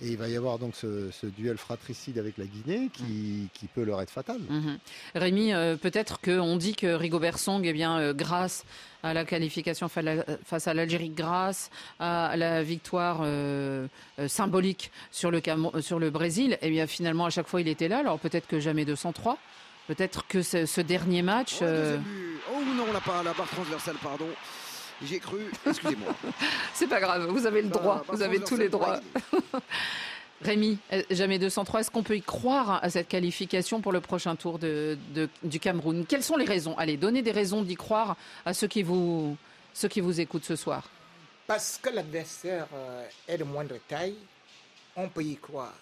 Et 0.02 0.08
il 0.08 0.16
va 0.16 0.28
y 0.28 0.36
avoir 0.36 0.58
donc 0.58 0.74
ce, 0.74 1.10
ce 1.10 1.26
duel 1.26 1.58
fratricide 1.58 2.18
avec 2.18 2.38
la 2.38 2.46
Guinée 2.46 2.88
qui, 2.92 3.02
mmh. 3.02 3.48
qui 3.52 3.66
peut 3.66 3.84
leur 3.84 4.00
être 4.00 4.10
fatal. 4.10 4.38
Mmh. 4.38 4.76
Rémi, 5.14 5.52
euh, 5.52 5.76
peut-être 5.76 6.20
qu'on 6.20 6.56
dit 6.56 6.74
que 6.74 6.86
Rigobert 6.86 7.38
Song, 7.38 7.62
eh 7.64 7.72
bien, 7.72 7.98
euh, 7.98 8.14
grâce 8.14 8.64
à 9.02 9.14
la 9.14 9.24
qualification 9.24 9.88
face 9.88 10.68
à 10.68 10.74
l'Algérie, 10.74 11.10
grâce 11.10 11.70
à 11.98 12.36
la 12.36 12.62
victoire 12.62 13.20
euh, 13.22 13.88
symbolique 14.26 14.90
sur 15.10 15.30
le, 15.30 15.40
sur 15.80 15.98
le 15.98 16.10
Brésil, 16.10 16.58
eh 16.62 16.70
bien, 16.70 16.86
finalement, 16.86 17.26
à 17.26 17.30
chaque 17.30 17.46
fois, 17.46 17.60
il 17.60 17.68
était 17.68 17.88
là. 17.88 17.98
Alors 17.98 18.18
peut-être 18.18 18.46
que 18.46 18.60
jamais 18.60 18.84
203. 18.84 19.38
Peut-être 19.86 20.26
que 20.28 20.42
ce, 20.42 20.66
ce, 20.66 20.80
dernier 20.80 21.22
match. 21.22 21.56
Oh, 21.62 21.64
oh 22.52 22.60
non, 22.76 22.86
la, 22.86 23.22
la 23.22 23.32
barre 23.32 23.48
transversale, 23.48 23.96
pardon. 24.02 24.28
J'ai 25.04 25.18
cru, 25.18 25.38
excusez-moi. 25.66 26.14
C'est 26.74 26.86
pas 26.86 27.00
grave, 27.00 27.26
vous 27.28 27.46
avez 27.46 27.62
le 27.62 27.68
droit, 27.68 28.04
vous 28.08 28.22
avez 28.22 28.40
tous 28.40 28.56
les 28.56 28.68
droits. 28.68 29.00
Rémi, 30.42 30.78
jamais 31.10 31.38
203, 31.38 31.80
est-ce 31.80 31.90
qu'on 31.90 32.02
peut 32.02 32.16
y 32.16 32.22
croire 32.22 32.82
à 32.82 32.88
cette 32.88 33.08
qualification 33.08 33.80
pour 33.82 33.92
le 33.92 34.00
prochain 34.00 34.36
tour 34.36 34.58
de, 34.58 34.96
de, 35.14 35.28
du 35.42 35.60
Cameroun? 35.60 36.06
Quelles 36.08 36.22
sont 36.22 36.36
les 36.36 36.46
raisons? 36.46 36.74
Allez, 36.78 36.96
donnez 36.96 37.20
des 37.20 37.32
raisons 37.32 37.62
d'y 37.62 37.74
croire 37.74 38.16
à 38.46 38.54
ceux 38.54 38.66
qui, 38.66 38.82
vous, 38.82 39.36
ceux 39.74 39.88
qui 39.88 40.00
vous 40.00 40.18
écoutent 40.20 40.46
ce 40.46 40.56
soir. 40.56 40.88
Parce 41.46 41.78
que 41.82 41.90
l'adversaire 41.90 42.66
est 43.28 43.36
de 43.36 43.44
moindre 43.44 43.76
taille, 43.86 44.14
on 44.96 45.08
peut 45.08 45.22
y 45.22 45.36
croire. 45.36 45.74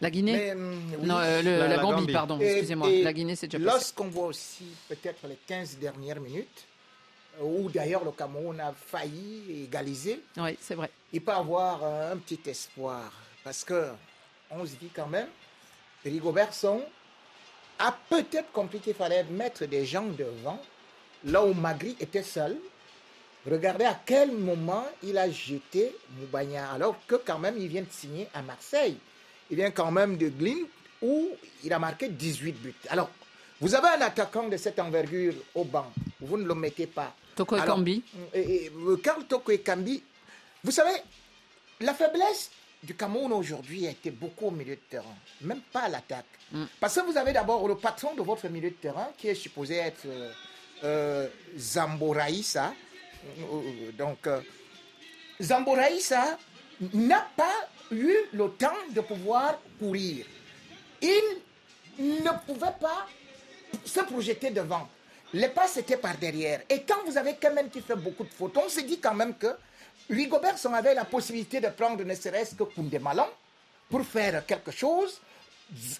La 0.00 0.10
Guinée? 0.10 0.54
Mais, 0.54 0.54
oui, 0.98 1.06
Non, 1.06 1.16
euh, 1.18 1.42
le, 1.42 1.58
la, 1.58 1.68
la, 1.68 1.78
Gambie, 1.78 2.00
Gambie. 2.02 2.12
pardon, 2.12 2.38
excusez-moi. 2.40 2.88
La 3.02 3.12
Guinée, 3.12 3.36
c'est 3.36 3.48
déjà 3.48 3.58
Lorsqu'on 3.58 4.08
voit 4.08 4.26
aussi 4.26 4.64
peut-être 4.88 5.26
les 5.26 5.38
15 5.46 5.78
dernières 5.78 6.20
minutes, 6.20 6.66
où 7.42 7.68
d'ailleurs 7.70 8.04
le 8.04 8.12
Cameroun 8.12 8.60
a 8.60 8.72
failli 8.72 9.64
égaliser. 9.64 10.20
Oui, 10.36 10.56
c'est 10.60 10.74
vrai. 10.74 10.90
Il 11.12 11.20
peut 11.20 11.32
avoir 11.32 11.84
un 11.84 12.16
petit 12.16 12.40
espoir 12.48 13.12
parce 13.44 13.64
que 13.64 13.88
on 14.50 14.64
se 14.64 14.72
dit 14.76 14.90
quand 14.94 15.08
même, 15.08 15.28
Rigobert 16.04 16.54
Song 16.54 16.80
a 17.78 17.96
peut-être 18.08 18.50
compris 18.52 18.80
qu'il 18.80 18.94
fallait 18.94 19.24
mettre 19.24 19.66
des 19.66 19.84
gens 19.84 20.06
devant, 20.06 20.60
là 21.24 21.44
où 21.44 21.54
Magri 21.54 21.96
était 22.00 22.22
seul. 22.22 22.56
Regardez 23.48 23.84
à 23.84 23.98
quel 24.04 24.32
moment 24.32 24.84
il 25.02 25.16
a 25.16 25.30
jeté 25.30 25.94
Moubagna, 26.18 26.72
alors 26.72 26.96
que 27.06 27.14
quand 27.16 27.38
même 27.38 27.56
il 27.58 27.68
vient 27.68 27.82
de 27.82 27.90
signer 27.90 28.28
à 28.34 28.42
Marseille. 28.42 28.98
Il 29.50 29.56
vient 29.56 29.70
quand 29.70 29.90
même 29.90 30.16
de 30.16 30.28
Glint 30.28 30.66
où 31.00 31.30
il 31.64 31.72
a 31.72 31.78
marqué 31.78 32.08
18 32.08 32.52
buts. 32.52 32.74
Alors, 32.88 33.08
vous 33.60 33.74
avez 33.74 33.88
un 33.88 34.06
attaquant 34.06 34.48
de 34.48 34.56
cette 34.56 34.78
envergure 34.78 35.34
au 35.54 35.64
banc, 35.64 35.90
vous 36.20 36.36
ne 36.36 36.46
le 36.46 36.54
mettez 36.54 36.86
pas. 36.86 37.14
Toko 37.38 37.56
Ekambi. 37.56 38.02
Quand 39.04 39.22
Toko 39.28 39.52
Ekambi, 39.52 40.02
vous 40.64 40.72
savez, 40.72 40.96
la 41.80 41.94
faiblesse 41.94 42.50
du 42.82 42.94
Cameroun 42.94 43.32
aujourd'hui 43.32 43.86
a 43.86 43.90
été 43.90 44.10
beaucoup 44.10 44.46
au 44.46 44.50
milieu 44.50 44.74
de 44.74 44.80
terrain, 44.90 45.14
même 45.42 45.60
pas 45.72 45.82
à 45.82 45.88
l'attaque. 45.88 46.26
Mm. 46.50 46.64
Parce 46.80 46.96
que 46.96 47.00
vous 47.02 47.16
avez 47.16 47.32
d'abord 47.32 47.66
le 47.68 47.76
patron 47.76 48.14
de 48.14 48.22
votre 48.22 48.48
milieu 48.48 48.70
de 48.70 48.74
terrain 48.74 49.08
qui 49.16 49.28
est 49.28 49.36
supposé 49.36 49.76
être 49.76 50.06
euh, 50.06 50.32
euh, 50.82 51.28
Zamboraïsa. 51.56 52.74
Donc, 53.96 54.26
euh, 54.26 54.40
Zamboraïsa 55.40 56.38
n'a 56.92 57.28
pas 57.36 57.68
eu 57.92 58.14
le 58.32 58.48
temps 58.50 58.78
de 58.94 59.00
pouvoir 59.00 59.60
courir. 59.78 60.26
Il 61.02 61.38
ne 61.98 62.30
pouvait 62.46 62.74
pas 62.80 63.06
se 63.84 64.00
projeter 64.00 64.50
devant. 64.50 64.88
Les 65.34 65.48
passes 65.48 65.76
étaient 65.76 65.96
par 65.96 66.16
derrière. 66.16 66.62
Et 66.70 66.82
quand 66.82 67.04
vous 67.06 67.18
avez 67.18 67.36
quand 67.40 67.52
même 67.52 67.68
qui 67.68 67.80
fait 67.80 67.96
beaucoup 67.96 68.24
de 68.24 68.30
fautes, 68.30 68.56
on 68.56 68.68
se 68.68 68.80
dit 68.80 68.98
quand 68.98 69.14
même 69.14 69.34
que 69.36 69.48
Rigobert 70.08 70.56
avait 70.72 70.94
la 70.94 71.04
possibilité 71.04 71.60
de 71.60 71.68
prendre 71.68 72.02
ne 72.02 72.14
serait-ce 72.14 72.54
que 72.54 72.64
Koundé 72.64 72.98
Malon 72.98 73.26
pour 73.90 74.04
faire 74.04 74.44
quelque 74.46 74.70
chose. 74.70 75.20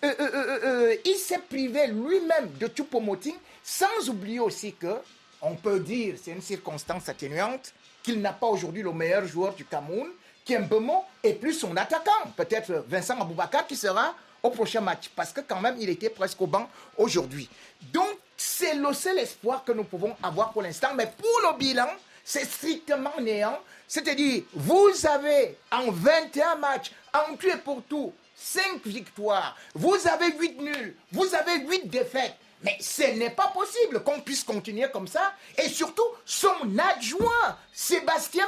Euh, 0.03 0.15
euh, 0.19 0.61
euh, 0.65 0.97
il 1.05 1.17
s'est 1.17 1.41
privé 1.41 1.89
lui-même 1.89 2.53
de 2.59 2.69
Choupo-Moting, 2.75 3.35
sans 3.63 4.09
oublier 4.09 4.41
aussi 4.41 4.73
que, 4.73 4.97
on 5.43 5.55
peut 5.57 5.81
dire, 5.81 6.15
c'est 6.23 6.31
une 6.31 6.41
circonstance 6.41 7.07
atténuante, 7.11 7.75
qu'il 8.03 8.23
n'a 8.23 8.33
pas 8.33 8.47
aujourd'hui 8.47 8.83
le 8.83 8.93
meilleur 8.93 9.27
joueur 9.27 9.53
du 9.53 9.67
Cameroun, 9.67 10.09
qui 10.43 10.55
est 10.55 10.59
Mbemo, 10.59 11.05
et 11.23 11.35
plus 11.35 11.53
son 11.53 11.77
attaquant, 11.77 12.31
peut-être 12.35 12.83
Vincent 12.89 13.21
Aboubakar, 13.21 13.67
qui 13.67 13.77
sera 13.77 14.15
au 14.43 14.49
prochain 14.49 14.81
match, 14.81 15.11
parce 15.15 15.33
que 15.35 15.43
quand 15.43 15.61
même, 15.61 15.77
il 15.79 15.91
était 15.91 16.09
presque 16.09 16.41
au 16.41 16.47
banc 16.47 16.71
aujourd'hui. 16.97 17.51
Donc, 17.93 18.17
c'est 18.39 18.75
le 18.75 18.93
seul 18.95 19.19
espoir 19.19 19.65
que 19.65 19.73
nous 19.73 19.85
pouvons 19.85 20.17
avoir 20.23 20.53
pour 20.53 20.63
l'instant. 20.63 20.95
Mais 20.95 21.07
pour 21.07 21.51
le 21.51 21.59
bilan, 21.59 21.89
c'est 22.25 22.45
strictement 22.45 23.21
néant. 23.21 23.59
C'est-à-dire, 23.87 24.45
vous 24.55 24.91
avez 25.07 25.59
en 25.73 25.91
21 25.91 26.55
matchs, 26.57 26.93
en 27.13 27.35
tout 27.35 27.49
et 27.49 27.57
pour 27.57 27.83
tout, 27.83 28.13
5 28.37 28.87
victoires. 28.87 29.57
Vous 29.75 29.97
avez 30.07 30.33
8 30.39 30.61
nuls. 30.61 30.95
Vous 31.11 31.35
avez 31.35 31.59
8 31.67 31.89
défaites. 31.89 32.37
Mais 32.63 32.77
ce 32.81 33.03
n'est 33.03 33.31
pas 33.31 33.49
possible 33.49 34.03
qu'on 34.03 34.21
puisse 34.21 34.45
continuer 34.45 34.89
comme 34.93 35.09
ça. 35.09 35.33
Et 35.57 35.69
surtout, 35.69 36.07
son 36.25 36.79
adjoint, 36.79 37.57
Sébastien 37.73 38.47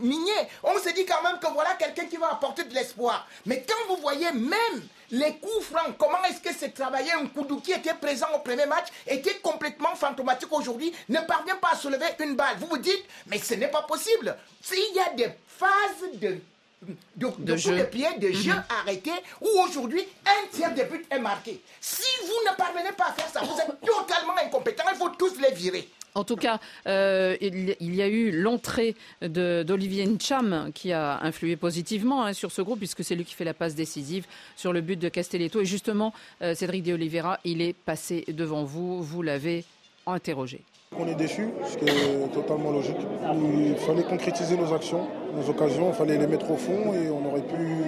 Mignet, 0.00 0.48
on 0.62 0.78
se 0.78 0.90
dit 0.90 1.04
quand 1.04 1.22
même 1.22 1.38
que 1.40 1.52
voilà 1.52 1.74
quelqu'un 1.74 2.06
qui 2.06 2.16
va 2.16 2.32
apporter 2.32 2.64
de 2.64 2.74
l'espoir. 2.74 3.26
Mais 3.46 3.64
quand 3.68 3.94
vous 3.94 4.00
voyez 4.00 4.30
même 4.32 4.82
les 5.10 5.36
coups 5.36 5.64
francs, 5.66 5.96
comment 5.98 6.22
est-ce 6.24 6.40
que 6.40 6.54
c'est 6.56 6.70
travaillé 6.74 7.12
Un 7.12 7.26
Koudou 7.26 7.60
qui 7.60 7.72
était 7.72 7.94
présent 7.94 8.26
au 8.34 8.40
premier 8.40 8.66
match, 8.66 8.88
était 9.06 9.36
complètement 9.36 9.94
fantomatique 9.94 10.52
aujourd'hui, 10.52 10.92
ne 11.08 11.20
parvient 11.20 11.56
pas 11.56 11.70
à 11.72 11.76
soulever 11.76 12.06
une 12.20 12.36
balle. 12.36 12.56
Vous 12.58 12.66
vous 12.66 12.78
dites, 12.78 13.04
mais 13.26 13.38
ce 13.38 13.54
n'est 13.54 13.68
pas 13.68 13.82
possible. 13.82 14.36
S'il 14.62 14.94
y 14.94 15.00
a 15.00 15.12
des 15.14 15.30
phases 15.46 16.10
de 16.14 16.38
de, 16.82 16.94
de, 17.16 17.52
de 17.52 17.56
jeu. 17.56 17.76
de 17.76 17.82
pied, 17.84 18.06
de 18.18 18.30
jeu 18.30 18.52
mmh. 18.52 18.64
arrêté, 18.80 19.10
où 19.40 19.48
aujourd'hui 19.64 20.06
un 20.24 20.46
tiers 20.56 20.72
des 20.74 20.84
buts 20.84 21.04
est 21.10 21.18
marqué. 21.18 21.60
Si 21.80 22.06
vous 22.22 22.50
ne 22.50 22.56
parvenez 22.56 22.92
pas 22.92 23.06
à 23.06 23.12
faire 23.14 23.28
ça, 23.28 23.40
vous 23.40 23.58
êtes 23.58 23.80
totalement 23.80 24.36
incompétent, 24.40 24.84
il 24.92 24.96
faut 24.96 25.08
tous 25.10 25.38
les 25.40 25.50
virer. 25.50 25.88
En 26.14 26.24
tout 26.24 26.36
cas, 26.36 26.58
euh, 26.86 27.36
il, 27.40 27.94
y 27.94 28.02
a 28.02 28.08
eu 28.08 28.30
l'entrée 28.30 28.96
d'Olivier 29.22 30.06
Ncham 30.06 30.70
qui 30.74 30.92
a 30.92 31.20
influé 31.22 31.56
positivement 31.56 32.24
hein, 32.24 32.32
sur 32.32 32.50
ce 32.52 32.62
groupe, 32.62 32.78
puisque 32.78 33.04
c'est 33.04 33.14
lui 33.14 33.24
qui 33.24 33.34
fait 33.34 33.44
la 33.44 33.54
passe 33.54 33.74
décisive 33.74 34.26
sur 34.56 34.72
le 34.72 34.80
but 34.80 34.98
de 34.98 35.08
Castelletto. 35.08 35.60
Et 35.60 35.64
justement, 35.64 36.12
euh, 36.42 36.54
Cédric 36.54 36.82
De 36.82 36.94
Oliveira, 36.94 37.38
il 37.44 37.62
est 37.62 37.74
passé 37.74 38.24
devant 38.28 38.64
vous, 38.64 39.02
vous 39.02 39.22
l'avez 39.22 39.64
interrogé. 40.06 40.62
On 40.96 41.06
est 41.06 41.14
déçus, 41.14 41.50
ce 41.66 41.76
qui 41.76 41.84
est 41.84 42.32
totalement 42.32 42.70
logique. 42.70 42.96
Il 43.34 43.76
fallait 43.76 44.04
concrétiser 44.04 44.56
nos 44.56 44.72
actions, 44.72 45.06
nos 45.34 45.48
occasions, 45.50 45.90
il 45.90 45.94
fallait 45.94 46.16
les 46.16 46.26
mettre 46.26 46.50
au 46.50 46.56
fond 46.56 46.94
et 46.94 47.10
on 47.10 47.28
aurait 47.28 47.42
pu 47.42 47.84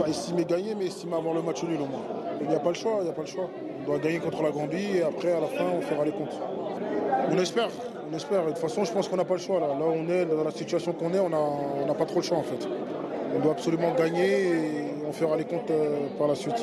pas 0.00 0.08
estimer 0.08 0.44
gagner, 0.44 0.74
mais 0.76 0.86
estimer 0.86 1.16
avoir 1.16 1.34
le 1.34 1.42
match 1.42 1.62
nul 1.64 1.80
au 1.80 1.86
moins. 1.86 2.04
Il 2.40 2.48
n'y 2.48 2.54
a 2.54 2.60
pas 2.60 2.68
le 2.68 2.74
choix, 2.76 2.98
il 3.00 3.04
n'y 3.04 3.10
a 3.10 3.12
pas 3.12 3.22
le 3.22 3.26
choix. 3.26 3.50
On 3.88 3.92
doit 3.92 4.00
gagner 4.00 4.18
contre 4.18 4.42
la 4.42 4.50
Gambie 4.50 4.98
et 4.98 5.02
après, 5.02 5.32
à 5.32 5.40
la 5.40 5.46
fin, 5.46 5.64
on 5.64 5.80
fera 5.80 6.04
les 6.04 6.10
comptes. 6.10 6.38
On 7.30 7.38
espère, 7.38 7.70
on 8.10 8.14
espère. 8.14 8.44
De 8.44 8.50
toute 8.50 8.58
façon, 8.58 8.84
je 8.84 8.92
pense 8.92 9.08
qu'on 9.08 9.16
n'a 9.16 9.24
pas 9.24 9.34
le 9.36 9.40
choix. 9.40 9.58
Là, 9.60 9.68
là 9.68 9.74
on 9.80 10.06
est, 10.10 10.26
dans 10.26 10.44
la 10.44 10.50
situation 10.50 10.92
qu'on 10.92 11.14
est, 11.14 11.18
on 11.18 11.30
n'a 11.30 11.94
pas 11.94 12.04
trop 12.04 12.16
le 12.20 12.22
choix 12.26 12.36
en 12.36 12.42
fait. 12.42 12.68
On 13.34 13.38
doit 13.40 13.52
absolument 13.52 13.94
gagner 13.94 14.42
et 14.42 14.60
on 15.06 15.12
fera 15.12 15.38
les 15.38 15.44
comptes 15.44 15.70
euh, 15.70 16.06
par 16.18 16.28
la 16.28 16.34
suite. 16.34 16.56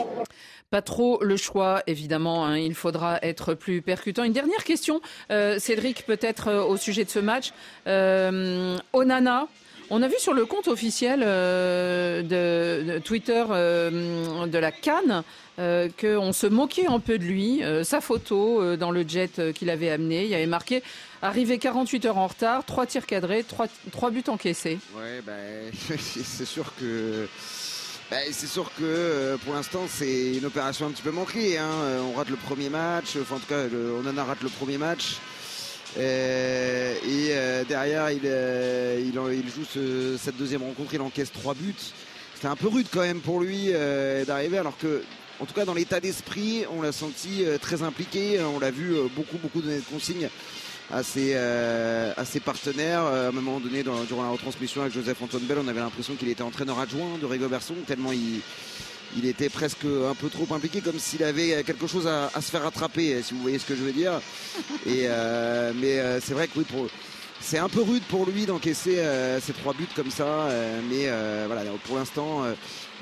Pas 0.69 0.83
trop 0.83 1.23
le 1.23 1.35
choix, 1.35 1.81
évidemment. 1.87 2.45
hein. 2.45 2.59
Il 2.59 2.75
faudra 2.75 3.17
être 3.23 3.55
plus 3.55 3.81
percutant. 3.81 4.23
Une 4.23 4.33
dernière 4.33 4.63
question, 4.63 5.01
euh, 5.31 5.57
Cédric, 5.57 6.05
peut-être 6.05 6.49
euh, 6.49 6.63
au 6.63 6.77
sujet 6.77 7.05
de 7.05 7.09
ce 7.09 7.19
match. 7.19 7.53
Onana. 8.93 9.47
On 9.91 10.01
a 10.01 10.07
vu 10.07 10.15
sur 10.17 10.33
le 10.33 10.45
compte 10.45 10.67
officiel 10.67 11.21
euh, 11.23 12.21
de, 12.23 12.99
Twitter 12.99 13.43
euh, 13.51 14.47
de 14.47 14.57
la 14.57 14.71
Cannes 14.71 15.23
euh, 15.59 15.89
qu'on 15.99 16.33
se 16.33 16.47
moquait 16.47 16.87
un 16.87 16.99
peu 16.99 17.17
de 17.19 17.23
lui. 17.23 17.61
Sa 17.83 18.01
photo 18.01 18.75
dans 18.77 18.91
le 18.91 19.07
jet 19.07 19.53
qu'il 19.53 19.69
avait 19.69 19.89
amené, 19.91 20.23
il 20.23 20.29
y 20.29 20.35
avait 20.35 20.47
marqué 20.47 20.81
arrivé 21.21 21.57
48 21.59 22.05
heures 22.05 22.17
en 22.17 22.27
retard, 22.27 22.65
trois 22.65 22.85
tirs 22.85 23.05
cadrés, 23.05 23.43
trois, 23.43 23.67
trois 23.91 24.09
buts 24.11 24.23
encaissés. 24.27 24.79
Ouais, 24.97 25.21
bah, 25.25 25.33
c'est 25.99 26.45
sûr 26.45 26.73
que. 26.79 27.27
bah, 28.09 28.17
c'est 28.31 28.47
sûr 28.47 28.71
que 28.77 29.37
pour 29.45 29.53
l'instant 29.53 29.81
c'est 29.87 30.33
une 30.35 30.45
opération 30.45 30.87
un 30.87 30.91
petit 30.91 31.03
peu 31.03 31.11
manquée. 31.11 31.57
hein. 31.57 31.69
On 32.11 32.17
rate 32.17 32.29
le 32.29 32.35
premier 32.37 32.69
match, 32.69 33.17
enfin 33.21 33.35
en 33.35 33.39
tout 33.39 33.47
cas 33.47 33.67
le- 33.67 33.91
Onana 33.99 34.23
rate 34.23 34.41
le 34.41 34.49
premier 34.49 34.77
match. 34.77 35.17
Euh, 35.97 36.93
et 37.05 37.29
euh, 37.31 37.63
derrière 37.63 38.11
il, 38.11 38.21
euh, 38.25 39.01
il, 39.01 39.49
joue 39.49 39.63
ce- 39.63 40.17
cette 40.21 40.37
deuxième 40.37 40.63
rencontre, 40.63 40.93
il 40.93 41.01
encaisse 41.01 41.31
trois 41.31 41.53
buts. 41.53 41.73
C'était 42.33 42.47
un 42.47 42.55
peu 42.55 42.67
rude 42.67 42.87
quand 42.91 43.01
même 43.01 43.21
pour 43.21 43.39
lui 43.39 43.71
d'arriver 44.27 44.57
alors 44.57 44.77
que 44.77 45.03
en 45.39 45.45
tout 45.45 45.53
cas 45.53 45.63
dans 45.63 45.73
l'état 45.73 46.01
d'esprit 46.01 46.65
on 46.75 46.81
l'a 46.81 46.91
senti 46.91 47.45
très 47.61 47.81
impliqué, 47.81 48.41
on 48.41 48.59
l'a 48.59 48.71
vu 48.71 48.93
beaucoup 49.15 49.37
beaucoup 49.37 49.61
donner 49.61 49.77
de 49.77 49.85
consignes 49.85 50.29
à 50.91 51.01
ses, 51.01 51.33
partenaires. 52.43 53.03
À 53.03 53.27
un 53.27 53.31
moment 53.31 53.61
donné, 53.61 53.83
durant 53.83 54.23
la 54.23 54.29
retransmission 54.29 54.81
avec 54.81 54.93
Joseph 54.93 55.21
Antoine 55.21 55.43
Bell, 55.43 55.59
on 55.63 55.67
avait 55.69 55.79
l'impression 55.79 56.15
qu'il 56.15 56.27
était 56.27 56.43
entraîneur 56.43 56.77
adjoint 56.77 57.17
de 57.19 57.25
Rigo 57.25 57.47
Berson, 57.47 57.75
tellement 57.87 58.11
il, 58.11 58.41
il 59.17 59.25
était 59.25 59.49
presque 59.49 59.85
un 59.85 60.13
peu 60.15 60.29
trop 60.29 60.47
impliqué, 60.53 60.81
comme 60.81 60.99
s'il 60.99 61.23
avait 61.23 61.63
quelque 61.63 61.87
chose 61.87 62.07
à, 62.07 62.29
à 62.33 62.41
se 62.41 62.51
faire 62.51 62.63
rattraper, 62.63 63.21
si 63.23 63.33
vous 63.33 63.41
voyez 63.41 63.59
ce 63.59 63.65
que 63.65 63.75
je 63.75 63.81
veux 63.83 63.91
dire. 63.93 64.19
Et, 64.85 65.03
euh, 65.05 65.71
mais 65.75 65.99
euh, 65.99 66.19
c'est 66.21 66.33
vrai 66.33 66.47
que 66.47 66.59
oui, 66.59 66.65
c'est 67.41 67.57
un 67.59 67.69
peu 67.69 67.81
rude 67.81 68.03
pour 68.03 68.25
lui 68.25 68.45
d'encaisser 68.45 68.97
euh, 68.99 69.39
ces 69.39 69.53
trois 69.53 69.73
buts 69.73 69.87
comme 69.95 70.09
ça. 70.09 70.23
euh, 70.25 70.79
mais 70.89 71.03
euh, 71.07 71.43
voilà, 71.47 71.61
pour 71.85 71.97
l'instant, 71.97 72.43
euh, 72.43 72.53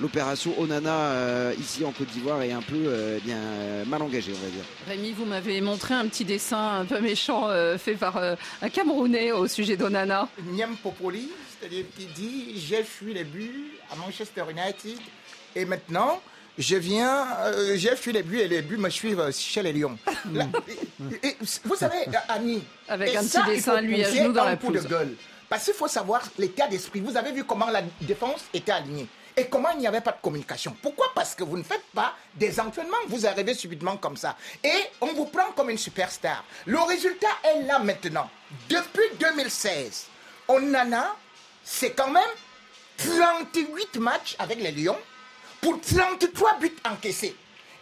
l'opération 0.02 0.60
Onana 0.60 0.92
euh, 1.12 1.54
ici 1.60 1.86
en 1.86 1.92
Côte 1.92 2.08
d'Ivoire 2.10 2.42
est 2.42 2.52
un 2.52 2.62
peu 2.62 2.76
euh, 2.76 3.20
bien 3.24 3.38
euh, 3.38 3.86
mal 3.86 4.02
engagée, 4.02 4.34
on 4.36 4.44
va 4.44 4.52
dire. 4.52 4.64
Rémi, 4.88 5.14
vous 5.14 5.26
m'avez 5.26 5.62
montré 5.62 5.94
un 5.94 6.08
petit 6.08 6.26
dessin 6.26 6.80
un 6.80 6.86
peu 6.86 7.00
méchant 7.00 7.48
euh, 7.50 7.78
fait 7.78 7.94
par 7.96 8.18
euh, 8.18 8.36
un 8.62 8.70
Camerounais 8.70 9.32
au 9.32 9.48
sujet 9.48 9.78
d'Onana. 9.78 10.28
Niam 10.48 10.76
Popoli, 10.82 11.30
c'est-à-dire 11.60 11.86
qui 11.98 12.06
dit 12.08 12.60
j'ai 12.60 12.84
fui 12.84 13.14
les 13.14 13.24
buts 13.24 13.72
à 13.92 13.96
Manchester 13.96 14.44
United 14.50 14.98
et 15.56 15.66
maintenant 15.66 16.22
je 16.58 16.76
viens, 16.76 17.26
euh, 17.46 17.76
j'ai 17.78 17.96
fui 17.96 18.12
les 18.14 18.22
buts 18.22 18.40
et 18.40 18.48
les 18.48 18.62
buts 18.62 18.78
me 18.78 18.90
suivent 18.92 19.32
chez 19.32 19.64
les 19.64 19.74
Lions. 19.74 19.98
Là, 20.32 20.46
et- 21.24 21.28
et- 21.30 21.38
vous 21.66 21.76
savez, 21.76 21.98
Annie, 22.30 22.64
Avec 22.88 23.12
et 23.12 23.18
un 23.18 23.24
ça, 23.24 23.42
petit 23.42 23.56
dessin, 23.56 23.82
lui, 23.82 24.04
à 24.04 24.08
poser 24.08 24.20
genoux 24.20 24.34
dans 24.34 24.44
un 24.44 24.50
la 24.52 24.56
coup 24.58 24.68
de 24.68 24.74
pelouse. 24.78 24.88
gueule. 24.88 25.16
Parce 25.50 25.66
qu'il 25.66 25.74
faut 25.74 25.88
savoir 25.88 26.22
l'état 26.38 26.68
d'esprit. 26.68 27.00
Vous 27.00 27.18
avez 27.18 27.32
vu 27.32 27.44
comment 27.44 27.70
la 27.72 27.82
défense 28.02 28.42
était 28.54 28.72
alignée. 28.72 29.08
Et 29.36 29.46
comment 29.48 29.70
il 29.72 29.80
n'y 29.80 29.88
avait 29.88 30.02
pas 30.02 30.12
de 30.12 30.18
communication 30.22 30.76
Pourquoi? 30.80 31.08
Parce 31.16 31.34
que 31.34 31.44
vous 31.44 31.58
ne 31.58 31.64
faites 31.64 31.86
pas 31.94 32.14
des 32.36 32.60
entraînements. 32.60 32.98
Vous 33.08 33.26
arrivez 33.26 33.56
subitement 33.56 33.98
comme 33.98 34.16
ça. 34.16 34.38
Et 34.64 34.70
on 35.02 35.08
vous 35.08 35.26
prend 35.26 35.52
comme 35.56 35.72
une 35.72 35.78
superstar. 35.80 36.44
Le 36.68 36.80
résultat 36.82 37.30
est 37.44 37.64
là 37.64 37.80
maintenant. 37.80 38.30
Depuis 38.70 39.10
2016, 39.20 40.06
on 40.48 40.72
en 40.76 40.94
a, 40.94 41.16
c'est 41.64 41.92
quand 41.94 42.12
même 42.12 42.22
38 42.98 43.98
matchs 44.00 44.36
avec 44.38 44.60
les 44.62 44.72
Lions 44.72 44.98
pour 45.64 45.80
33 45.82 46.58
buts 46.60 46.76
encaissés. 46.86 47.36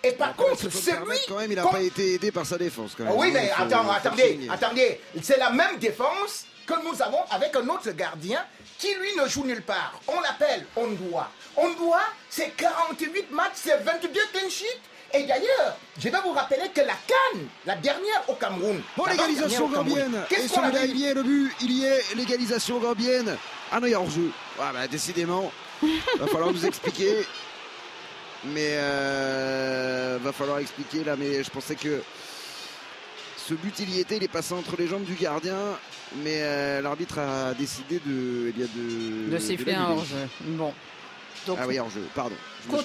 Et 0.03 0.11
par 0.13 0.35
contre, 0.35 0.57
Il 0.61 0.65
le 0.65 0.71
celui... 0.71 1.17
quand 1.27 1.37
même, 1.37 1.51
il 1.51 1.55
n'a 1.55 1.65
pas 1.67 1.81
été 1.81 2.13
aidé 2.15 2.31
par 2.31 2.45
sa 2.45 2.57
défense 2.57 2.93
quand 2.97 3.03
même. 3.03 3.13
ah 3.15 3.19
Oui, 3.19 3.27
Il 3.27 3.33
mais 3.33 3.47
faut- 3.49 3.63
attends, 3.63 3.83
faut 3.83 3.91
attendez, 3.91 4.47
attendez. 4.49 5.01
C'est 5.21 5.37
la 5.37 5.49
même 5.51 5.77
défense 5.77 6.45
que 6.65 6.73
nous 6.83 7.01
avons 7.03 7.19
avec 7.29 7.55
un 7.55 7.67
autre 7.67 7.91
gardien 7.91 8.43
qui, 8.79 8.87
lui, 8.95 9.15
ne 9.21 9.27
joue 9.27 9.43
nulle 9.43 9.61
part. 9.61 9.99
On 10.07 10.19
l'appelle 10.21 10.65
Ondoa. 10.75 11.29
Ondoa, 11.55 12.01
c'est 12.29 12.55
48 12.57 13.29
matchs, 13.31 13.51
c'est 13.55 13.77
22 13.83 14.09
clean 14.33 14.49
sheets. 14.49 14.65
Et 15.13 15.23
d'ailleurs, 15.23 15.77
je 15.99 16.07
vais 16.09 16.17
vous 16.23 16.31
rappeler 16.31 16.69
que 16.73 16.79
la 16.81 16.93
Cannes, 17.05 17.45
la 17.65 17.75
dernière 17.75 18.23
au 18.29 18.33
Cameroun. 18.35 18.81
Bon, 18.97 19.05
l'égalisation 19.05 19.67
gambienne. 19.67 20.15
Et 20.31 20.33
Qu'est-ce 20.35 20.53
qu'on 20.53 20.61
a 20.63 20.71
celui-là, 20.71 20.85
vu 20.85 20.91
il 20.93 20.97
y 20.99 21.05
est, 21.05 21.13
le 21.13 21.23
but, 21.23 21.51
il 21.61 21.71
y 21.73 21.85
est, 21.85 22.15
l'égalisation 22.15 22.79
gambienne. 22.79 23.37
Ah 23.71 23.79
non, 23.79 23.87
il 23.87 23.91
y 23.91 23.93
a 23.93 23.99
hors-jeu. 23.99 24.31
Ah 24.59 24.71
bah, 24.73 24.87
décidément, 24.87 25.51
va 26.19 26.27
falloir 26.27 26.51
nous 26.53 26.65
expliquer. 26.65 27.27
Mais 28.45 28.71
euh, 28.73 30.17
va 30.21 30.31
falloir 30.31 30.59
expliquer 30.59 31.03
là, 31.03 31.15
mais 31.17 31.43
je 31.43 31.49
pensais 31.49 31.75
que 31.75 32.01
ce 33.37 33.53
but, 33.53 33.73
il 33.79 33.89
y 33.95 33.99
était, 33.99 34.17
il 34.17 34.23
est 34.23 34.27
passé 34.27 34.53
entre 34.53 34.75
les 34.77 34.87
jambes 34.87 35.03
du 35.03 35.15
gardien. 35.15 35.57
Mais 36.23 36.41
euh, 36.41 36.81
l'arbitre 36.81 37.19
a 37.19 37.53
décidé 37.53 37.99
de, 38.05 38.47
eh 38.49 38.51
bien, 38.51 38.67
de, 38.75 39.31
De 39.31 39.37
siffler 39.39 39.73
un 39.73 39.91
hors-jeu. 39.91 40.27
Bon. 40.41 40.73
Donc, 41.47 41.57
Ah 41.61 41.67
oui, 41.67 41.79
hors-jeu, 41.79 42.03
pardon. 42.13 42.35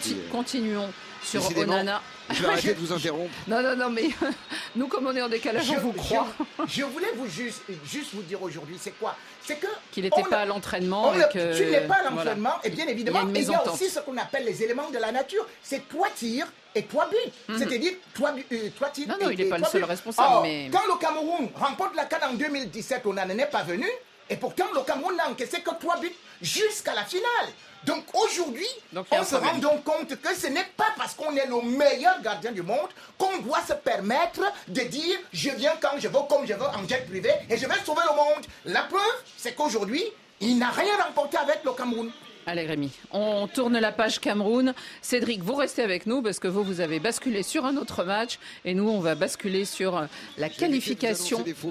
Suis, 0.01 0.15
euh, 0.15 0.31
continuons 0.31 0.91
sur 1.23 1.45
Onana. 1.59 2.01
Je 2.31 2.43
vais 2.43 2.49
arrêter 2.49 2.75
de 2.75 2.79
vous 2.81 2.93
interrompre. 2.93 3.33
Non, 3.47 3.63
non, 3.63 3.77
non, 3.77 3.91
mais 3.91 4.09
nous, 4.77 4.89
comme 4.89 5.07
on 5.07 5.15
est 5.17 5.23
en 5.23 5.29
décalage, 5.29 5.71
on 5.71 5.75
Je- 5.75 5.81
vous 5.81 5.93
croit. 5.93 6.27
Je, 6.67 6.81
je 6.81 6.85
voulais 6.85 7.13
vous 7.17 7.29
juste, 7.29 7.63
juste 7.85 8.15
vous 8.15 8.23
dire 8.23 8.43
aujourd'hui, 8.43 8.77
c'est 8.81 8.99
quoi? 8.99 9.15
C'est 9.43 9.57
que 9.57 9.67
Qu'il 9.93 10.03
n'était 10.05 10.21
on 10.21 10.25
pas 10.31 10.39
à 10.41 10.45
l'entraînement 10.45 11.11
on 11.11 11.33
que- 11.33 11.57
Tu 11.57 11.65
n'es 11.67 11.83
pas 11.83 11.95
à 11.95 12.11
voilà. 12.11 12.11
l'entraînement, 12.11 12.55
et 12.65 12.71
bien 12.71 12.85
Il 12.85 12.89
y 12.89 12.91
a 12.91 12.93
évidemment, 12.93 13.21
il 13.35 13.43
y 13.43 13.55
a 13.55 13.73
aussi 13.73 13.89
ce 13.89 14.01
qu'on 14.01 14.17
appelle 14.17 14.45
les 14.45 14.63
éléments 14.63 14.91
de 14.91 14.99
la 14.99 15.13
nature. 15.13 15.47
C'est 15.63 15.89
trois 15.89 16.09
tirs 16.11 16.47
et 16.75 16.83
trois 16.85 17.09
buts. 17.09 17.17
Mhm. 17.49 17.59
C'est-à-dire 17.59 17.93
trois, 18.13 18.33
buts- 18.33 18.47
euh, 18.53 18.69
trois 18.75 18.89
tirs. 18.89 19.07
Non, 19.09 19.15
non, 19.23 19.31
et- 19.31 19.35
il 19.35 19.39
n'est 19.39 19.49
pas 19.49 19.59
le 19.59 19.65
seul 19.65 19.85
responsable, 19.85 20.43
mais- 20.43 20.69
Quand 20.73 20.83
le 20.93 20.99
Cameroun 21.01 21.49
remporte 21.55 21.95
la 21.95 22.05
CAN 22.07 22.19
en 22.31 22.35
2017, 22.35 23.03
on 23.07 23.13
n'en 23.13 23.29
est 23.29 23.47
pas 23.51 23.63
venu. 23.63 23.87
Et 24.29 24.37
pourtant, 24.37 24.67
le 24.75 24.81
Cameroun 24.83 25.17
n'a 25.17 25.29
encaissé 25.29 25.61
que 25.61 25.71
trois 25.79 25.99
buts 25.99 26.13
jusqu'à 26.43 26.95
la 26.95 27.05
finale. 27.05 27.49
Donc 27.85 28.05
aujourd'hui, 28.15 28.67
on 29.13 29.25
se 29.25 29.37
rend 29.37 29.59
donc 29.59 29.85
compte 29.85 30.21
que 30.21 30.35
ce 30.35 30.49
n'est 30.49 30.69
pas 30.77 30.93
parce 30.97 31.15
qu'on 31.15 31.37
est 31.37 31.47
le 31.47 31.63
meilleur 31.63 32.21
gardien 32.21 32.51
du 32.51 32.63
monde 32.63 32.89
qu'on 33.17 33.39
doit 33.39 33.63
se 33.67 33.75
permettre 33.75 34.41
de 34.67 34.81
dire 34.83 35.19
je 35.33 35.51
viens 35.51 35.75
quand 35.81 35.97
je 35.99 36.09
veux, 36.09 36.19
comme 36.29 36.45
je 36.47 36.55
veux, 36.55 36.67
en 36.67 36.87
jet 36.89 37.07
privé 37.09 37.31
et 37.49 37.57
je 37.57 37.67
vais 37.67 37.79
sauver 37.85 38.03
le 38.11 38.17
monde. 38.17 38.45
La 38.65 38.83
preuve, 38.83 39.23
c'est 39.37 39.55
qu'aujourd'hui, 39.55 40.03
il 40.41 40.59
n'a 40.59 40.71
rien 40.71 40.97
remporté 41.07 41.37
avec 41.37 41.63
le 41.65 41.73
Cameroun. 41.73 42.11
Allez 42.47 42.65
Rémi, 42.65 42.93
on 43.11 43.49
tourne 43.49 43.79
la 43.79 43.91
page 43.93 44.21
Cameroun. 44.21 44.73
Cédric, 45.03 45.43
vous 45.43 45.55
restez 45.57 45.83
avec 45.83 46.07
nous 46.07 46.23
parce 46.23 46.39
que 46.39 46.47
vous, 46.49 46.63
vous 46.63 46.81
avez 46.81 47.01
basculé 47.01 47.43
sur 47.43 47.65
un 47.65 47.77
autre 47.77 48.05
match 48.05 48.39
et 48.65 48.75
nous, 48.75 48.89
on 48.89 49.01
va 49.01 49.15
basculer 49.17 49.65
sur 49.65 49.97
euh, 49.97 50.07
la 50.39 50.49
qualification. 50.49 51.43
Des. 51.43 51.55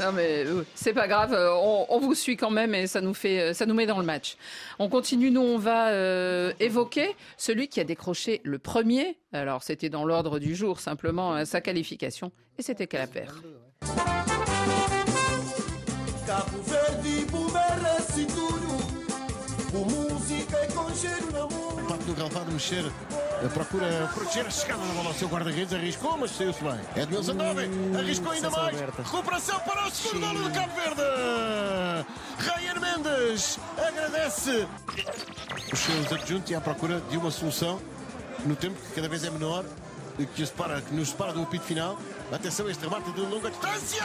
Non 0.00 0.12
mais 0.12 0.44
euh, 0.46 0.64
c'est 0.74 0.92
pas 0.92 1.08
grave, 1.08 1.32
euh, 1.32 1.52
on, 1.54 1.86
on 1.88 2.00
vous 2.00 2.14
suit 2.14 2.36
quand 2.36 2.50
même 2.50 2.74
et 2.74 2.86
ça 2.86 3.00
nous 3.00 3.14
fait, 3.14 3.52
ça 3.54 3.66
nous 3.66 3.74
met 3.74 3.86
dans 3.86 3.98
le 3.98 4.04
match. 4.04 4.36
On 4.78 4.88
continue, 4.88 5.30
nous 5.30 5.40
on 5.42 5.58
va 5.58 5.88
euh, 5.88 6.52
évoquer 6.60 7.14
celui 7.36 7.68
qui 7.68 7.80
a 7.80 7.84
décroché 7.84 8.40
le 8.44 8.58
premier. 8.58 9.16
Alors 9.32 9.62
c'était 9.62 9.88
dans 9.88 10.04
l'ordre 10.04 10.38
du 10.38 10.54
jour 10.54 10.80
simplement 10.80 11.34
euh, 11.36 11.44
sa 11.44 11.60
qualification 11.60 12.32
et 12.58 12.62
c'était 12.62 12.86
Calaper. 12.86 13.26
Mão. 22.18 22.28
Parte 22.30 22.44
do 22.44 22.50
relvado 22.50 22.52
mexer, 22.52 22.84
eh, 22.84 23.48
procura 23.48 24.10
proteger 24.14 24.46
a 24.46 24.50
chegada 24.50 24.86
da 24.86 24.92
bola 24.94 25.08
ao 25.08 25.14
seu 25.14 25.28
guarda-redes, 25.28 25.72
arriscou, 25.72 26.16
mas 26.18 26.30
saiu-se 26.32 26.62
bem. 26.62 26.80
Edmilson 26.96 27.34
Dove, 27.36 27.70
arriscou 27.98 28.32
ainda 28.32 28.50
mais. 28.50 28.80
Recuperação 28.80 29.60
para 29.60 29.86
o 29.86 29.90
segundo 29.90 30.26
golo 30.26 30.48
do 30.48 30.50
Cabo 30.50 30.74
Verde. 30.74 31.02
Ryan 32.38 32.80
Mendes 32.80 33.58
agradece 33.76 34.66
os 35.72 35.78
seus 35.78 36.12
adjuntos 36.12 36.50
e 36.50 36.54
à 36.54 36.60
procura 36.60 37.00
de 37.00 37.16
uma 37.16 37.30
solução 37.30 37.80
no 38.44 38.54
tempo 38.54 38.80
que 38.80 38.94
cada 38.94 39.08
vez 39.08 39.24
é 39.24 39.30
menor, 39.30 39.64
e 40.18 40.26
que, 40.26 40.44
separa, 40.44 40.80
que 40.80 40.94
nos 40.94 41.10
separa 41.10 41.32
do 41.32 41.42
apito 41.42 41.64
final. 41.64 41.98
Atenção 42.32 42.66
a 42.66 42.70
este 42.70 42.82
remate 42.82 43.12
de 43.12 43.20
longa 43.20 43.50
distância! 43.50 44.04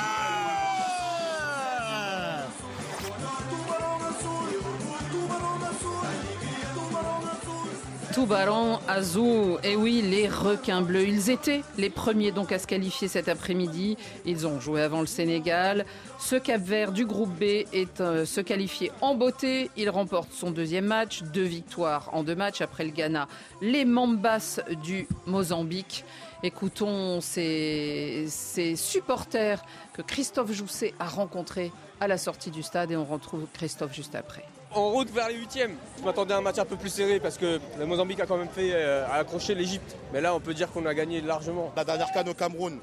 Tubarão 8.14 8.80
Azul. 8.88 9.58
Et 9.64 9.76
oui, 9.76 10.04
les 10.04 10.28
requins 10.28 10.82
bleus. 10.82 11.08
Ils 11.08 11.32
étaient 11.32 11.64
les 11.80 11.90
premiers 11.90 12.32
donc 12.32 12.52
à 12.52 12.60
se 12.60 12.68
qualifier 12.68 13.08
cet 13.08 13.28
après-midi. 13.28 13.98
Ils 14.26 14.46
ont 14.46 14.60
joué 14.60 14.84
avant 14.84 15.02
le 15.02 15.08
Sénégal. 15.08 15.84
Ce 16.20 16.36
Cap 16.36 16.62
Vert 16.62 16.92
du 16.92 17.08
groupe 17.08 17.32
B 17.32 17.66
est 17.74 18.02
euh, 18.02 18.26
se 18.26 18.40
qualifié 18.40 18.92
en 19.02 19.16
beauté. 19.16 19.72
Il 19.78 19.90
remporte 19.90 20.32
son 20.32 20.52
deuxième 20.52 20.86
match, 20.86 21.24
deux 21.24 21.42
victoires 21.44 22.12
en 22.14 22.24
deux 22.24 22.36
matchs 22.36 22.62
après 22.62 22.84
le 22.84 22.92
Ghana. 22.92 23.28
Les 23.62 23.84
Mambas 23.84 24.60
du 24.84 25.08
Mozambique. 25.26 26.06
Écoutons 26.44 27.20
ces, 27.20 28.26
ces 28.28 28.76
supporters 28.76 29.64
que 29.94 30.04
Christophe 30.04 30.52
Jousset 30.52 30.94
a 31.00 31.08
rencontrés 31.08 31.72
à 32.00 32.08
la 32.08 32.20
sortie 32.20 32.52
du 32.52 32.62
stade 32.62 32.92
et 32.92 32.96
on 32.96 33.06
retrouve 33.06 33.48
Christophe 33.54 33.96
juste 33.96 34.14
après. 34.14 34.46
En 34.76 34.90
route 34.90 35.10
vers 35.12 35.28
les 35.28 35.36
huitièmes, 35.36 35.76
je 36.00 36.04
m'attendais 36.04 36.34
à 36.34 36.38
un 36.38 36.42
match 36.42 36.58
un 36.58 36.66
peu 36.66 36.76
plus 36.76 36.90
serré 36.90 37.20
parce 37.20 37.38
que 37.38 37.60
le 37.78 37.86
Mozambique 37.86 38.20
a 38.20 38.26
quand 38.26 38.38
même 38.38 38.50
fait 38.50 38.72
euh, 38.74 39.06
a 39.08 39.16
accroché 39.16 39.54
l'Égypte. 39.54 39.96
Mais 40.12 40.20
là, 40.20 40.34
on 40.34 40.40
peut 40.40 40.54
dire 40.54 40.72
qu'on 40.72 40.86
a 40.88 40.94
gagné 40.96 41.22
largement. 41.22 41.72
La 41.76 41.84
dernière 41.84 42.12
canne 42.12 42.30
au 42.30 42.34
Cameroun, 42.34 42.80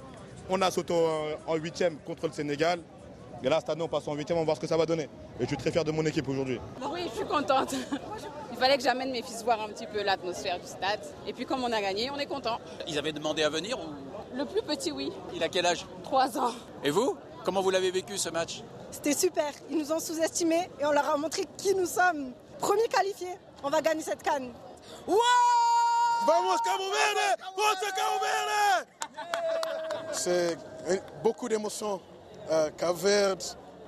on 0.49 0.63
a 0.63 0.71
sauté 0.71 0.95
en 1.47 1.55
huitième 1.57 1.97
contre 2.07 2.27
le 2.29 2.33
Sénégal. 2.33 2.81
Et 3.43 3.49
là, 3.49 3.59
cette 3.59 3.71
année, 3.71 3.83
on 3.83 3.89
passe 3.89 4.07
en 4.07 4.15
huitième, 4.15 4.39
on 4.39 4.43
va 4.43 4.45
voir 4.45 4.57
ce 4.57 4.61
que 4.61 4.67
ça 4.67 4.77
va 4.77 4.87
donner. 4.87 5.05
Et 5.41 5.43
je 5.43 5.47
suis 5.47 5.57
très 5.57 5.73
fier 5.73 5.83
de 5.83 5.91
mon 5.91 6.05
équipe 6.07 6.29
aujourd'hui. 6.29 6.61
Oui, 6.93 7.09
je 7.11 7.17
suis 7.17 7.27
contente. 7.27 7.75
Il 8.53 8.59
fallait 8.59 8.77
que 8.77 8.83
j'amène 8.85 9.11
mes 9.11 9.23
fils 9.23 9.43
voir 9.43 9.61
un 9.63 9.69
petit 9.69 9.87
peu 9.87 10.03
l'atmosphère 10.03 10.61
du 10.61 10.67
stade. 10.67 11.01
Et 11.27 11.33
puis 11.33 11.47
comme 11.47 11.65
on 11.65 11.73
a 11.73 11.81
gagné, 11.81 12.11
on 12.11 12.19
est 12.19 12.27
content. 12.27 12.59
Ils 12.87 12.99
avaient 12.99 13.13
demandé 13.13 13.43
à 13.43 13.49
venir 13.49 13.79
ou... 13.79 14.37
Le 14.37 14.45
plus 14.45 14.63
petit, 14.63 14.93
oui. 14.93 15.11
Il 15.35 15.43
a 15.43 15.49
quel 15.49 15.67
âge? 15.67 15.87
Trois 16.05 16.39
ans. 16.39 16.53
Et 16.85 16.91
vous? 16.91 17.17
Comment 17.45 17.63
vous 17.63 17.71
l'avez 17.71 17.91
vécu 17.91 18.17
ce 18.17 18.29
match? 18.29 18.63
C'était 18.91 19.15
super. 19.15 19.53
Ils 19.71 19.79
nous 19.79 19.93
ont 19.93 20.01
sous-estimés 20.01 20.71
et 20.81 20.85
on 20.87 20.93
leur 20.93 21.09
a 21.09 21.17
montré 21.17 21.45
qui 21.57 21.75
nous 21.75 21.87
sommes. 21.87 22.33
Premier 22.59 22.89
qualifié, 22.89 23.29
on 23.63 23.71
va 23.71 23.81
gagner 23.81 24.03
cette 24.03 24.23
canne. 24.23 24.53
Wow 25.07 25.17
Vamos 26.27 26.59
Cabo 26.65 26.85
Verde 26.85 27.41
Forza 27.57 27.93
Cabo 27.97 28.19
Verde 28.21 28.87
C'est 30.13 30.59
beaucoup 31.23 31.49
d'émotions. 31.49 32.01
Euh, 32.51 32.71
Cabo 32.77 32.95
Verde 32.95 33.43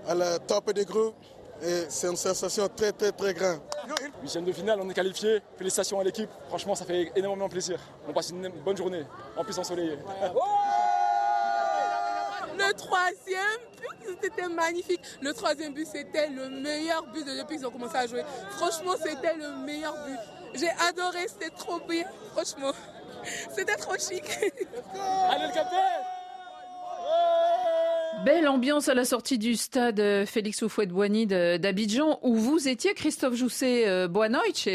à 0.07 0.15
la 0.15 0.39
top 0.39 0.73
des 0.73 0.85
groupes. 0.85 1.15
Et 1.63 1.85
c'est 1.89 2.09
une 2.09 2.17
sensation 2.17 2.69
très 2.75 2.93
très 2.93 3.13
très 3.13 3.35
grande. 3.35 3.61
Huitième 4.21 4.45
de 4.45 4.53
finale, 4.53 4.81
on 4.83 4.89
est 4.91 4.95
qualifié. 4.95 5.41
Félicitations 5.57 6.01
à 6.01 6.05
l'équipe. 6.05 6.31
Franchement, 6.49 6.75
ça 6.75 6.85
fait 6.85 7.13
énormément 7.15 7.49
plaisir. 7.49 7.79
On 8.09 8.13
passe 8.13 8.31
une 8.31 8.49
bonne 8.49 8.77
journée, 8.77 9.05
en 9.37 9.45
plus 9.45 9.59
ensoleillée. 9.59 9.99
Le 12.59 12.73
troisième, 12.75 13.61
c'était 14.23 14.49
magnifique. 14.49 15.01
Le 15.21 15.33
troisième 15.33 15.75
but, 15.75 15.87
c'était 15.87 16.29
le 16.29 16.49
meilleur 16.49 17.05
but 17.13 17.25
depuis 17.25 17.57
qu'ils 17.57 17.67
ont 17.67 17.71
commencé 17.71 17.97
à 17.97 18.07
jouer. 18.07 18.23
Franchement, 18.51 18.93
c'était 19.03 19.35
le 19.35 19.65
meilleur 19.65 19.95
but. 20.07 20.19
J'ai 20.55 20.71
adoré, 20.89 21.27
c'était 21.29 21.51
trop 21.51 21.81
bien, 21.89 22.05
franchement. 22.33 22.73
C'était 23.55 23.77
trop 23.77 23.95
chic. 23.95 24.25
Allez 25.31 25.47
le 25.47 25.55
capitaine 25.55 26.03
Belle 28.25 28.47
ambiance 28.49 28.89
à 28.89 28.95
la 28.95 29.05
sortie 29.05 29.39
du 29.39 29.57
stade 29.57 29.99
euh, 29.99 30.27
Félix 30.27 30.63
Houphouët-Boigny 30.63 31.27
d'Abidjan 31.27 32.21
où 32.23 32.37
vous 32.37 32.69
étiez 32.69 32.95
Christophe 32.95 33.35
Jousset 33.35 33.89
euh, 33.89 34.07
Boa 34.07 34.29
noite. 34.29 34.69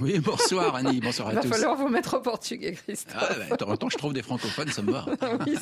Oui, 0.00 0.18
bonsoir 0.18 0.74
Annie, 0.76 1.00
bonsoir 1.02 1.28
à 1.28 1.32
Il 1.32 1.34
va 1.36 1.42
tous. 1.42 1.48
falloir 1.48 1.76
vous 1.76 1.88
mettre 1.88 2.16
au 2.16 2.20
portugais, 2.20 2.72
Christophe. 2.72 3.16
Ah, 3.18 3.28
bah, 3.36 3.44
de 3.50 3.56
temps 3.56 3.68
en 3.70 3.76
temps, 3.76 3.88
je 3.90 3.98
trouve 3.98 4.14
des 4.14 4.22
francophones, 4.22 4.68
ça 4.68 4.80
me 4.80 4.90
va. 4.92 5.04
oui, 5.46 5.56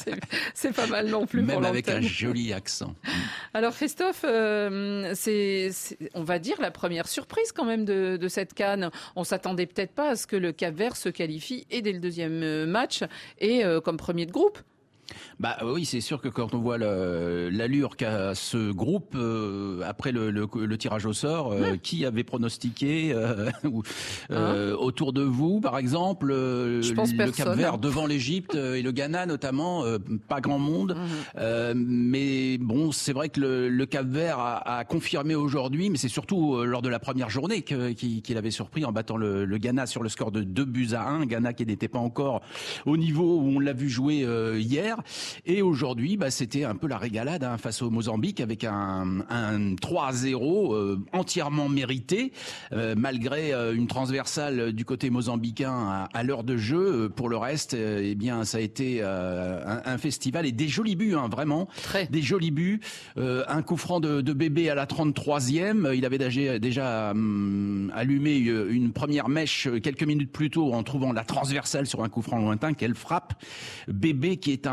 c'est- 0.54 0.72
pas 0.72 0.86
mal 0.86 1.08
non 1.08 1.26
plus 1.26 1.42
Même 1.42 1.58
pour 1.58 1.66
avec 1.66 1.88
un 1.88 2.00
joli 2.00 2.52
accent. 2.52 2.94
Alors 3.52 3.74
Christophe, 3.74 4.24
euh, 4.24 5.12
c'est, 5.14 5.70
on 6.14 6.22
va 6.22 6.38
dire, 6.38 6.60
la 6.60 6.70
première 6.70 7.08
surprise 7.08 7.50
quand 7.52 7.64
même 7.64 7.84
de, 7.84 8.16
de 8.16 8.28
cette 8.28 8.54
canne. 8.54 8.90
On 9.16 9.24
s'attendait 9.24 9.66
peut-être 9.66 9.92
pas 9.92 10.10
à 10.10 10.16
ce 10.16 10.26
que 10.26 10.36
le 10.36 10.52
Cap 10.52 10.74
Vert 10.74 10.96
se 10.96 11.08
qualifie 11.08 11.66
et 11.70 11.82
dès 11.82 11.92
le 11.92 11.98
deuxième 11.98 12.42
euh, 12.42 12.64
match 12.66 13.02
et 13.38 13.64
euh, 13.64 13.80
comme 13.80 13.96
premier 13.96 14.24
de 14.26 14.32
groupe. 14.32 14.58
Bah 15.40 15.56
oui, 15.64 15.84
c'est 15.84 16.00
sûr 16.00 16.20
que 16.20 16.28
quand 16.28 16.54
on 16.54 16.58
voit 16.60 16.78
l'allure 16.78 17.96
qu'a 17.96 18.34
ce 18.34 18.70
groupe 18.72 19.14
euh, 19.16 19.80
après 19.86 20.12
le, 20.12 20.30
le- 20.30 20.48
le 20.54 20.78
tirage 20.78 21.06
au 21.06 21.12
sort, 21.12 21.52
euh, 21.52 21.76
qui 21.76 22.04
avait 22.04 22.24
pronostiqué 22.24 23.12
euh, 23.14 23.50
euh, 24.30 24.74
autour 24.76 25.12
de 25.12 25.22
vous, 25.22 25.60
par 25.60 25.78
exemple, 25.78 26.30
euh, 26.30 26.82
Je 26.82 26.92
pense 26.94 27.10
le 27.12 27.16
personne. 27.18 27.44
Cap 27.46 27.56
Vert 27.56 27.78
devant 27.78 28.06
l'Égypte 28.06 28.54
euh, 28.54 28.74
et 28.74 28.82
le 28.82 28.92
Ghana 28.92 29.26
notamment, 29.26 29.84
euh, 29.84 29.98
pas 30.28 30.40
grand 30.40 30.58
monde. 30.58 30.96
Euh, 31.38 31.74
mais 31.76 32.58
bon, 32.58 32.92
c'est 32.92 33.12
vrai 33.12 33.28
que 33.28 33.40
le, 33.40 33.68
le 33.68 33.86
Cap 33.86 34.06
Vert 34.06 34.38
a, 34.38 34.78
a 34.78 34.84
confirmé 34.84 35.34
aujourd'hui, 35.34 35.90
mais 35.90 35.98
c'est 35.98 36.08
surtout 36.08 36.56
euh, 36.56 36.64
lors 36.64 36.82
de 36.82 36.88
la 36.88 36.98
première 36.98 37.30
journée 37.30 37.62
qu'il 37.62 38.36
avait 38.36 38.50
surpris 38.50 38.84
en 38.84 38.92
battant 38.92 39.16
le, 39.16 39.44
le 39.44 39.58
Ghana 39.58 39.86
sur 39.86 40.02
le 40.02 40.08
score 40.08 40.32
de 40.32 40.42
2 40.42 40.64
buts 40.64 40.88
à 40.92 41.08
1. 41.08 41.26
Ghana 41.26 41.52
qui 41.52 41.66
n'était 41.66 41.88
pas 41.88 41.98
encore 41.98 42.42
au 42.86 42.96
niveau 42.96 43.38
où 43.38 43.48
on 43.56 43.58
l'a 43.60 43.72
vu 43.72 43.88
jouer 43.88 44.22
euh, 44.24 44.58
hier. 45.04 45.56
Et 45.56 45.62
aujourd'hui, 45.62 46.16
bah, 46.16 46.30
c'était 46.30 46.64
un 46.64 46.74
peu 46.74 46.86
la 46.86 46.98
régalade 46.98 47.44
hein, 47.44 47.58
face 47.58 47.82
au 47.82 47.90
Mozambique 47.90 48.40
avec 48.40 48.64
un, 48.64 49.20
un 49.28 49.74
3-0 49.74 50.74
euh, 50.74 50.96
entièrement 51.12 51.68
mérité, 51.68 52.32
euh, 52.72 52.94
malgré 52.96 53.52
euh, 53.52 53.74
une 53.74 53.86
transversale 53.86 54.72
du 54.72 54.84
côté 54.84 55.10
mozambicain 55.10 55.72
à, 55.72 56.08
à 56.12 56.22
l'heure 56.22 56.44
de 56.44 56.56
jeu. 56.56 57.04
Euh, 57.04 57.08
Pour 57.08 57.28
le 57.28 57.36
reste, 57.36 57.74
euh, 57.74 58.00
eh 58.02 58.14
bien, 58.14 58.44
ça 58.44 58.58
a 58.58 58.60
été 58.60 58.98
euh, 59.00 59.62
un, 59.66 59.92
un 59.92 59.98
festival 59.98 60.46
et 60.46 60.52
des 60.52 60.68
jolis 60.68 60.96
buts, 60.96 61.14
hein, 61.16 61.28
vraiment. 61.30 61.68
Des 62.10 62.22
jolis 62.22 62.50
buts. 62.50 62.80
Euh, 63.18 63.44
un 63.48 63.62
coup 63.62 63.76
franc 63.76 64.00
de, 64.00 64.20
de 64.20 64.32
bébé 64.32 64.70
à 64.70 64.74
la 64.74 64.86
33e. 64.86 65.94
Il 65.94 66.04
avait 66.04 66.18
déjà, 66.18 66.58
déjà 66.58 67.10
hum, 67.10 67.92
allumé 67.94 68.36
une 68.36 68.92
première 68.92 69.28
mèche 69.28 69.68
quelques 69.82 70.02
minutes 70.04 70.32
plus 70.32 70.50
tôt 70.50 70.72
en 70.72 70.82
trouvant 70.82 71.12
la 71.12 71.24
transversale 71.24 71.86
sur 71.86 72.02
un 72.02 72.08
coup 72.08 72.22
franc 72.22 72.38
lointain. 72.38 72.72
Quelle 72.74 72.94
frappe 72.94 73.34
Bébé 73.88 74.36
qui 74.36 74.52
est 74.52 74.66
un, 74.66 74.72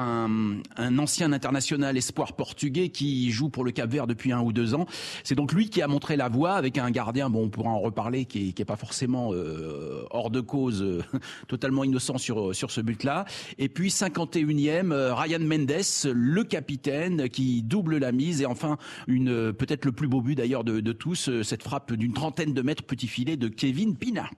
un 0.77 0.97
ancien 0.97 1.31
international 1.31 1.97
espoir 1.97 2.33
portugais 2.33 2.89
qui 2.89 3.31
joue 3.31 3.49
pour 3.49 3.63
le 3.63 3.71
Cap 3.71 3.89
Vert 3.89 4.07
depuis 4.07 4.31
un 4.31 4.41
ou 4.41 4.51
deux 4.51 4.73
ans. 4.75 4.85
C'est 5.23 5.35
donc 5.35 5.53
lui 5.53 5.69
qui 5.69 5.81
a 5.81 5.87
montré 5.87 6.15
la 6.15 6.29
voie 6.29 6.53
avec 6.53 6.77
un 6.77 6.91
gardien, 6.91 7.29
bon 7.29 7.43
on 7.43 7.49
pourra 7.49 7.69
en 7.69 7.79
reparler, 7.79 8.25
qui 8.25 8.49
est, 8.49 8.51
qui 8.53 8.61
est 8.61 8.65
pas 8.65 8.75
forcément 8.75 9.33
euh, 9.33 10.03
hors 10.11 10.29
de 10.29 10.41
cause, 10.41 10.81
euh, 10.81 11.01
totalement 11.47 11.83
innocent 11.83 12.17
sur, 12.17 12.55
sur 12.55 12.71
ce 12.71 12.81
but-là. 12.81 13.25
Et 13.57 13.69
puis 13.69 13.89
51e, 13.89 14.91
euh, 14.91 15.13
Ryan 15.13 15.39
Mendes, 15.39 16.13
le 16.13 16.43
capitaine, 16.43 17.29
qui 17.29 17.61
double 17.61 17.97
la 17.97 18.11
mise. 18.11 18.41
Et 18.41 18.45
enfin, 18.45 18.77
une 19.07 19.53
peut-être 19.53 19.85
le 19.85 19.91
plus 19.91 20.07
beau 20.07 20.21
but 20.21 20.35
d'ailleurs 20.35 20.63
de, 20.63 20.91
tous, 20.91 21.29
cette 21.43 21.63
frappe 21.63 21.93
d'une 21.93 22.13
trentaine 22.13 22.53
de 22.53 22.61
mètres 22.61 22.83
petit 22.83 23.07
filet 23.07 23.37
de 23.37 23.47
Kevin 23.47 23.95
Pina. 23.95 24.29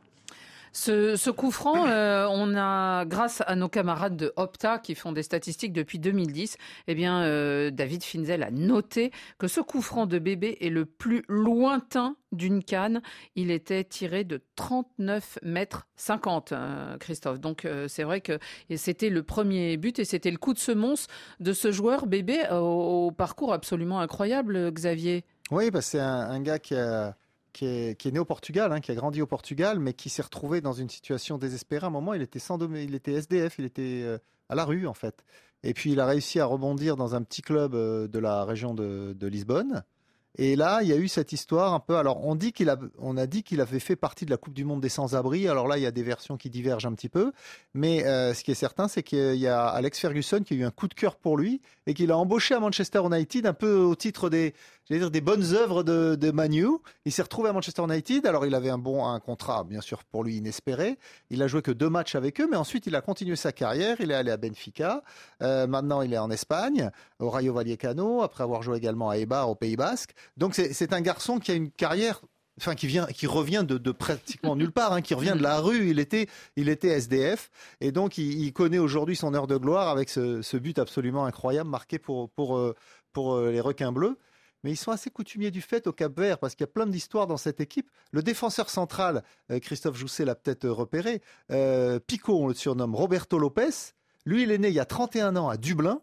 Ce, 0.73 1.29
coup 1.29 1.51
franc, 1.51 1.87
euh, 1.87 2.27
on 2.29 2.55
a, 2.55 3.05
grâce 3.05 3.43
à 3.45 3.55
nos 3.55 3.67
camarades 3.67 4.15
de 4.15 4.31
Opta 4.37 4.79
qui 4.79 4.95
font 4.95 5.11
des 5.11 5.23
statistiques 5.23 5.73
depuis 5.73 5.99
2010, 5.99 6.57
eh 6.87 6.95
bien, 6.95 7.23
euh, 7.23 7.71
David 7.71 8.03
Finzel 8.03 8.41
a 8.41 8.51
noté 8.51 9.11
que 9.37 9.47
ce 9.47 9.59
coup 9.59 9.81
franc 9.81 10.05
de 10.05 10.17
bébé 10.17 10.57
est 10.61 10.69
le 10.69 10.85
plus 10.85 11.23
lointain 11.27 12.15
d'une 12.31 12.63
canne. 12.63 13.01
Il 13.35 13.51
était 13.51 13.83
tiré 13.83 14.23
de 14.23 14.41
39 14.55 15.39
mètres 15.43 15.87
50, 15.97 16.53
euh, 16.53 16.97
Christophe. 16.97 17.41
Donc, 17.41 17.67
c'est 17.87 18.03
vrai 18.03 18.21
que 18.21 18.39
c'était 18.77 19.09
le 19.09 19.23
premier 19.23 19.75
but 19.75 19.99
et 19.99 20.05
c'était 20.05 20.31
le 20.31 20.37
coup 20.37 20.53
de 20.53 20.59
semonce 20.59 21.07
de 21.41 21.51
ce 21.51 21.71
joueur 21.71 22.05
bébé 22.05 22.47
au, 22.51 23.11
parcours 23.11 23.53
absolument 23.53 23.99
incroyable, 23.99 24.71
Xavier. 24.71 25.25
Oui, 25.51 25.69
bah, 25.69 25.81
c'est 25.81 25.99
un 25.99 26.39
gars 26.39 26.59
qui, 26.59 26.75
a- 26.75 27.13
qui, 27.53 27.65
est, 27.65 28.05
né 28.05 28.19
au 28.19 28.25
Portugal, 28.25 28.71
hein, 28.71 28.79
qui 28.79 28.91
a 28.91 28.95
grandi 28.95 29.21
au 29.21 29.27
Portugal, 29.27 29.79
mais 29.79 29.93
qui 29.93 30.09
s'est 30.09 30.21
retrouvé 30.21 30.61
dans 30.61 30.73
une 30.73 30.89
situation 30.89 31.37
désespérée. 31.37 31.85
À 31.85 31.87
un 31.87 31.91
moment, 31.91 32.13
il 32.13 32.21
était, 32.21 32.39
sans 32.39 32.59
il 32.75 32.95
était 32.95 33.13
SDF, 33.13 33.59
il 33.59 33.65
était 33.65 34.01
euh, 34.03 34.17
à 34.49 34.55
la 34.55 34.65
rue, 34.65 34.87
en 34.87 34.93
fait. 34.93 35.23
Et 35.63 35.73
puis, 35.73 35.91
il 35.91 35.99
a 35.99 36.05
réussi 36.05 36.39
à 36.39 36.45
rebondir 36.45 36.95
dans 36.95 37.15
un 37.15 37.21
petit 37.21 37.41
club 37.41 37.75
euh, 37.75 38.07
de 38.07 38.19
la 38.19 38.45
région 38.45 38.73
de 38.73 39.27
Lisbonne. 39.27 39.83
Et 40.37 40.55
là, 40.55 40.79
il 40.81 40.87
y 40.87 40.93
a 40.93 40.95
eu 40.95 41.09
cette 41.09 41.33
histoire 41.33 41.73
un 41.73 41.79
peu. 41.79 41.97
Alors, 41.97 42.25
on 42.25 42.35
dit 42.35 42.53
qu'il 42.53 42.69
a, 42.69 42.77
dit 43.27 43.43
qu'il 43.43 43.59
avait 43.59 43.79
fait 43.79 43.97
partie 43.97 44.25
de 44.25 44.31
la 44.31 44.37
Coupe 44.37 44.53
du 44.53 44.63
Monde 44.63 44.79
des 44.79 44.89
sans-abri. 44.89 45.47
Alors 45.47 45.67
là, 45.67 45.77
il 45.77 45.83
y 45.83 45.85
a 45.85 45.91
des 45.91 46.03
versions 46.03 46.37
qui 46.37 46.49
divergent 46.49 46.85
un 46.85 46.93
petit 46.93 47.09
peu. 47.09 47.33
Mais 47.73 48.05
euh, 48.05 48.33
ce 48.33 48.43
qui 48.43 48.51
est 48.51 48.55
certain, 48.55 48.87
c'est 48.87 49.03
qu'il 49.03 49.35
y 49.35 49.47
a 49.47 49.67
Alex 49.67 49.99
Ferguson 49.99 50.39
qui 50.39 50.53
a 50.53 50.57
eu 50.57 50.63
un 50.63 50.71
coup 50.71 50.87
de 50.87 50.93
cœur 50.93 51.17
pour 51.17 51.37
lui 51.37 51.61
et 51.85 51.93
qu'il 51.93 52.11
a 52.11 52.17
embauché 52.17 52.55
à 52.55 52.59
Manchester 52.61 53.01
United 53.05 53.45
un 53.45 53.53
peu 53.53 53.75
au 53.75 53.95
titre 53.95 54.29
des, 54.29 54.53
bonnes 55.21 55.53
œuvres 55.53 55.83
de, 55.83 56.31
Manu. 56.31 56.67
Il 57.05 57.11
s'est 57.11 57.23
retrouvé 57.23 57.49
à 57.49 57.53
Manchester 57.53 57.83
United. 57.83 58.25
Alors, 58.25 58.45
il 58.45 58.55
avait 58.55 58.69
un 58.69 58.77
bon, 58.77 59.19
contrat, 59.19 59.65
bien 59.65 59.81
sûr, 59.81 60.05
pour 60.05 60.23
lui 60.23 60.37
inespéré. 60.37 60.97
Il 61.29 61.43
a 61.43 61.47
joué 61.47 61.61
que 61.61 61.71
deux 61.71 61.89
matchs 61.89 62.15
avec 62.15 62.39
eux, 62.39 62.47
mais 62.49 62.57
ensuite, 62.57 62.87
il 62.87 62.95
a 62.95 63.01
continué 63.01 63.35
sa 63.35 63.51
carrière. 63.51 63.97
Il 63.99 64.11
est 64.11 64.15
allé 64.15 64.31
à 64.31 64.37
Benfica. 64.37 65.03
Euh, 65.41 65.67
maintenant, 65.67 66.01
il 66.01 66.13
est 66.13 66.17
en 66.17 66.31
Espagne, 66.31 66.89
au 67.19 67.29
Rayo 67.29 67.53
Vallecano, 67.53 68.21
après 68.21 68.43
avoir 68.43 68.61
joué 68.63 68.77
également 68.77 69.09
à 69.09 69.17
Eibar, 69.17 69.49
au 69.49 69.55
Pays 69.55 69.75
Basque. 69.75 70.13
Donc, 70.37 70.55
c'est 70.55 70.93
un 70.93 71.01
garçon 71.01 71.39
qui 71.39 71.51
a 71.51 71.55
une 71.55 71.71
carrière 71.71 72.21
enfin 72.59 72.75
qui 72.75 72.85
vient, 72.85 73.05
qui 73.05 73.27
revient 73.27 73.65
de, 73.67 73.91
pratiquement 73.91 74.55
nulle 74.55 74.71
part, 74.71 74.93
hein, 74.93 75.01
qui 75.01 75.13
revient 75.13 75.33
de 75.35 75.43
la 75.43 75.59
rue. 75.59 75.89
Il 75.89 75.99
était, 75.99 76.27
il 76.55 76.69
était 76.69 76.89
SDF, 76.89 77.49
et 77.79 77.91
donc 77.91 78.17
il, 78.17 78.51
connaît 78.53 78.77
aujourd'hui 78.77 79.15
son 79.15 79.33
heure 79.33 79.47
de 79.47 79.57
gloire 79.57 79.89
avec 79.89 80.09
ce, 80.09 80.57
but 80.57 80.77
absolument 80.77 81.25
incroyable 81.25 81.69
marqué 81.69 81.97
pour 81.97 82.29
pour 82.31 82.57
euh, 82.57 82.75
pour 83.13 83.35
euh, 83.35 83.51
les 83.51 83.61
requins 83.61 83.91
bleus. 83.91 84.17
mais 84.63 84.71
ils 84.71 84.77
sont 84.77 84.91
assez 84.91 85.09
coutumiers 85.09 85.51
du 85.51 85.61
fait 85.61 85.87
au 85.87 85.93
Cap 85.93 86.17
Vert 86.17 86.37
parce 86.37 86.55
qu'il 86.55 86.63
y 86.63 86.69
a 86.69 86.71
plein 86.71 86.87
d'histoires 86.87 87.27
dans 87.27 87.37
cette 87.37 87.59
équipe. 87.61 87.89
Le 88.11 88.21
défenseur 88.21 88.69
central, 88.69 89.23
euh, 89.51 89.59
Christophe 89.59 89.97
Jousset 89.97 90.25
l'a 90.25 90.35
peut-être 90.35 90.67
repéré, 90.69 91.21
euh, 91.51 91.99
Pico, 91.99 92.37
on 92.37 92.47
le 92.47 92.53
surnomme 92.53 92.95
Roberto 92.95 93.39
Lopez. 93.39 93.93
Lui, 94.25 94.43
il 94.43 94.51
est 94.51 94.59
né 94.59 94.67
il 94.67 94.75
y 94.75 94.79
a 94.79 94.85
31 94.85 95.35
ans 95.35 95.49
à 95.49 95.57
Dublin. 95.57 96.01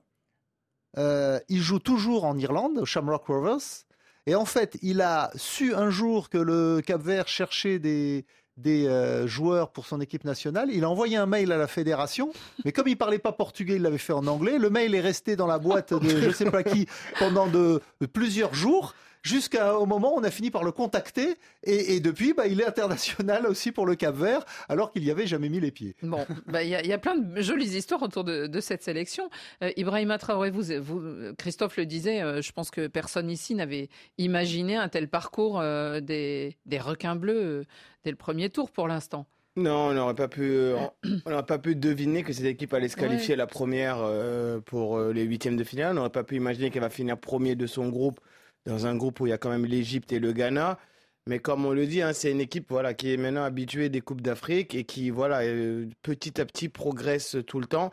Il 0.96 1.62
joue 1.62 1.78
toujours 1.78 2.24
en 2.24 2.36
Irlande, 2.36 2.78
au 2.78 2.84
Shamrock 2.84 3.26
Rovers. 3.26 3.86
Et 4.28 4.34
en 4.34 4.44
fait, 4.44 4.76
il 4.82 5.00
a 5.00 5.30
su 5.36 5.74
un 5.74 5.88
jour 5.88 6.28
que 6.28 6.36
le 6.36 6.82
Cap 6.84 7.00
Vert 7.00 7.28
cherchait 7.28 7.78
des, 7.78 8.26
des 8.58 8.86
euh, 8.86 9.26
joueurs 9.26 9.70
pour 9.72 9.86
son 9.86 10.02
équipe 10.02 10.24
nationale. 10.24 10.68
Il 10.70 10.84
a 10.84 10.90
envoyé 10.90 11.16
un 11.16 11.24
mail 11.24 11.50
à 11.50 11.56
la 11.56 11.66
fédération, 11.66 12.30
mais 12.62 12.72
comme 12.72 12.88
il 12.88 12.98
parlait 12.98 13.18
pas 13.18 13.32
portugais, 13.32 13.76
il 13.76 13.82
l'avait 13.82 13.96
fait 13.96 14.12
en 14.12 14.26
anglais. 14.26 14.58
Le 14.58 14.68
mail 14.68 14.94
est 14.94 15.00
resté 15.00 15.34
dans 15.34 15.46
la 15.46 15.58
boîte 15.58 15.94
de 15.94 16.08
je 16.20 16.30
sais 16.30 16.50
pas 16.50 16.62
qui 16.62 16.86
pendant 17.18 17.46
de, 17.46 17.80
de 18.02 18.06
plusieurs 18.06 18.52
jours. 18.52 18.94
Jusqu'au 19.28 19.84
moment 19.84 20.14
où 20.14 20.18
on 20.20 20.24
a 20.24 20.30
fini 20.30 20.50
par 20.50 20.64
le 20.64 20.72
contacter 20.72 21.36
et, 21.62 21.94
et 21.96 22.00
depuis, 22.00 22.32
bah, 22.32 22.46
il 22.46 22.60
est 22.62 22.66
international 22.66 23.46
aussi 23.50 23.72
pour 23.72 23.84
le 23.84 23.94
Cap 23.94 24.14
Vert, 24.16 24.44
alors 24.70 24.90
qu'il 24.90 25.02
n'y 25.04 25.10
avait 25.10 25.26
jamais 25.26 25.50
mis 25.50 25.60
les 25.60 25.70
pieds. 25.70 25.94
Bon, 26.02 26.24
bah, 26.46 26.62
il 26.62 26.70
y, 26.70 26.74
a- 26.74 26.80
il 26.82 26.88
y 26.88 26.92
a 26.94 26.98
plein 26.98 27.16
de 27.16 27.42
jolies 27.42 27.76
histoires 27.76 28.02
autour 28.02 28.24
de, 28.24 28.46
de 28.46 28.60
cette 28.60 28.82
sélection. 28.82 29.28
Euh, 29.62 29.70
Ibrahima 29.76 30.16
Traoré, 30.16 30.50
vous, 30.50 30.62
vous, 30.80 31.02
Christophe 31.36 31.76
le 31.76 31.84
disait, 31.84 32.22
euh, 32.22 32.40
je 32.40 32.52
pense 32.52 32.70
que 32.70 32.86
personne 32.86 33.28
ici 33.28 33.54
n'avait 33.54 33.88
imaginé 34.16 34.76
un 34.76 34.88
tel 34.88 35.08
parcours 35.08 35.60
euh, 35.60 36.00
des, 36.00 36.56
des 36.64 36.78
requins 36.78 37.16
bleus 37.16 37.36
euh, 37.44 37.64
dès 38.04 38.10
le 38.10 38.16
premier 38.16 38.48
tour 38.48 38.70
pour 38.70 38.88
l'instant. 38.88 39.26
Non, 39.56 39.88
on 39.88 39.92
n'aurait 39.94 40.14
pas 40.14 40.28
pu, 40.28 40.70
on 41.26 41.30
n'aurait 41.30 41.44
pas 41.44 41.58
pu 41.58 41.74
deviner 41.74 42.22
que 42.22 42.32
cette 42.32 42.44
équipe 42.46 42.72
allait 42.72 42.88
se 42.88 42.96
qualifier 42.96 43.34
Ouais. 43.34 43.36
la 43.38 43.46
première 43.46 43.98
euh, 44.00 44.60
pour 44.60 44.98
les 45.00 45.24
huitièmes 45.24 45.56
de 45.56 45.64
finale. 45.64 45.92
On 45.92 45.94
n'aurait 45.96 46.10
pas 46.10 46.24
pu 46.24 46.36
imaginer 46.36 46.70
qu'elle 46.70 46.82
va 46.82 46.90
finir 46.90 47.18
premier 47.18 47.56
de 47.56 47.66
son 47.66 47.88
groupe 47.88 48.20
dans 48.68 48.86
un 48.86 48.94
groupe 48.94 49.20
où 49.20 49.26
il 49.26 49.30
y 49.30 49.32
a 49.32 49.38
quand 49.38 49.50
même 49.50 49.64
l'Égypte 49.64 50.12
et 50.12 50.20
le 50.20 50.32
Ghana. 50.32 50.78
Mais 51.26 51.40
comme 51.40 51.64
on 51.66 51.72
le 51.72 51.86
dit, 51.86 52.02
hein, 52.02 52.12
c'est 52.12 52.30
une 52.30 52.40
équipe 52.40 52.70
voilà 52.70 52.94
qui 52.94 53.12
est 53.12 53.16
maintenant 53.16 53.44
habituée 53.44 53.88
des 53.88 54.00
coupes 54.00 54.20
d'Afrique 54.20 54.74
et 54.74 54.84
qui 54.84 55.10
voilà 55.10 55.42
euh, 55.42 55.88
petit 56.02 56.40
à 56.40 56.46
petit 56.46 56.68
progresse 56.68 57.36
tout 57.46 57.60
le 57.60 57.66
temps. 57.66 57.90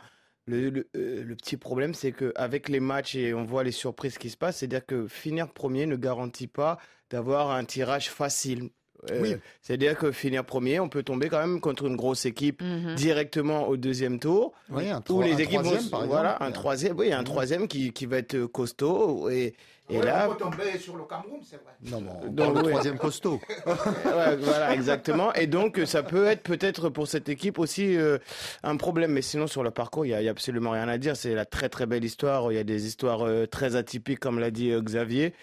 Le, 0.48 0.70
le, 0.70 0.90
euh, 0.96 1.24
le 1.24 1.36
petit 1.36 1.58
problème, 1.58 1.94
c'est 1.94 2.12
qu'avec 2.12 2.70
les 2.70 2.80
matchs 2.80 3.16
et 3.16 3.34
on 3.34 3.46
voit 3.46 3.64
les 3.64 3.72
surprises 3.72 4.18
qui 4.18 4.30
se 4.30 4.38
passent, 4.38 4.58
c'est-à-dire 4.58 4.86
que 4.86 5.08
finir 5.08 5.52
premier 5.54 5.86
ne 5.86 5.96
garantit 5.96 6.48
pas 6.48 6.78
d'avoir 7.10 7.52
un 7.52 7.66
tirage 7.66 8.10
facile. 8.10 8.70
Euh, 9.12 9.20
Oui. 9.22 9.36
C'est-à-dire 9.62 9.98
que 9.98 10.12
finir 10.12 10.44
premier, 10.46 10.80
on 10.80 10.90
peut 10.90 11.04
tomber 11.04 11.30
quand 11.30 11.40
même 11.40 11.60
contre 11.60 11.86
une 11.86 11.96
grosse 11.96 12.26
équipe 12.26 12.62
Mhm. 12.62 12.96
directement 12.96 13.68
au 13.68 13.78
deuxième 13.78 14.20
tour. 14.20 14.54
Oui, 14.70 14.90
un 14.90 15.02
Où 15.10 15.22
les 15.22 15.34
un 15.34 15.38
équipes 15.38 15.58
vont 15.58 15.62
troisième, 15.64 15.82
se- 15.82 15.90
par 15.90 16.06
voilà, 16.08 16.30
exemple. 16.34 16.44
un 16.44 16.52
troisième, 16.52 16.98
oui, 17.00 17.12
un 17.14 17.24
troisième 17.24 17.68
qui, 17.68 17.92
qui 17.94 18.06
va 18.06 18.18
être 18.18 18.46
costaud 18.46 19.30
et, 19.30 19.54
et 19.90 20.00
Ouais, 20.00 20.06
là, 20.06 20.28
on 20.28 20.34
peut 20.34 20.40
tomber 20.44 20.80
sur 20.80 20.96
le 20.96 21.04
Cameroun, 21.04 21.40
c'est 21.44 21.58
vrai. 21.62 21.74
Non, 21.92 22.02
mais 22.02 22.10
on 22.24 22.26
Donc, 22.28 22.36
parle 22.36 22.54
de 22.54 22.62
ouais. 22.64 22.72
troisième 22.72 22.98
costaud. 22.98 23.40
Ouais, 24.06 24.36
voilà, 24.38 24.74
exactement. 24.74 25.32
Et 25.34 25.46
donc, 25.46 25.80
ça 25.86 26.02
peut 26.02 26.26
être 26.26 26.42
peut-être 26.42 26.90
pour 26.90 27.08
cette 27.08 27.30
équipe 27.30 27.60
aussi 27.60 27.96
euh, 27.96 28.18
un 28.64 28.78
problème. 28.78 29.12
Mais 29.12 29.22
sinon, 29.22 29.46
sur 29.46 29.62
le 29.64 29.70
parcours, 29.72 30.06
il 30.06 30.10
y 30.10 30.28
a, 30.28 30.32
absolument 30.32 30.72
rien 30.72 30.88
à 30.88 30.98
dire. 30.98 31.16
C'est 31.16 31.36
la 31.36 31.46
très 31.46 31.70
très 31.70 31.86
belle 31.86 32.04
histoire. 32.04 32.52
Il 32.52 32.56
y 32.56 32.60
a 32.60 32.64
des 32.64 32.88
histoires 32.88 33.22
euh, 33.28 33.46
très 33.46 33.76
atypiques, 33.76 34.20
comme 34.20 34.40
l'a 34.40 34.50
dit 34.50 34.72
euh, 34.72 34.82
Xavier. 34.82 35.34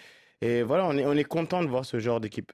Et 0.41 0.61
voilà, 0.63 0.85
on 0.87 0.97
est, 0.97 1.05
on 1.05 1.13
est 1.13 1.23
content 1.23 1.63
de 1.63 1.69
voir 1.69 1.85
ce 1.85 1.99
genre 1.99 2.19
d'équipe. 2.19 2.51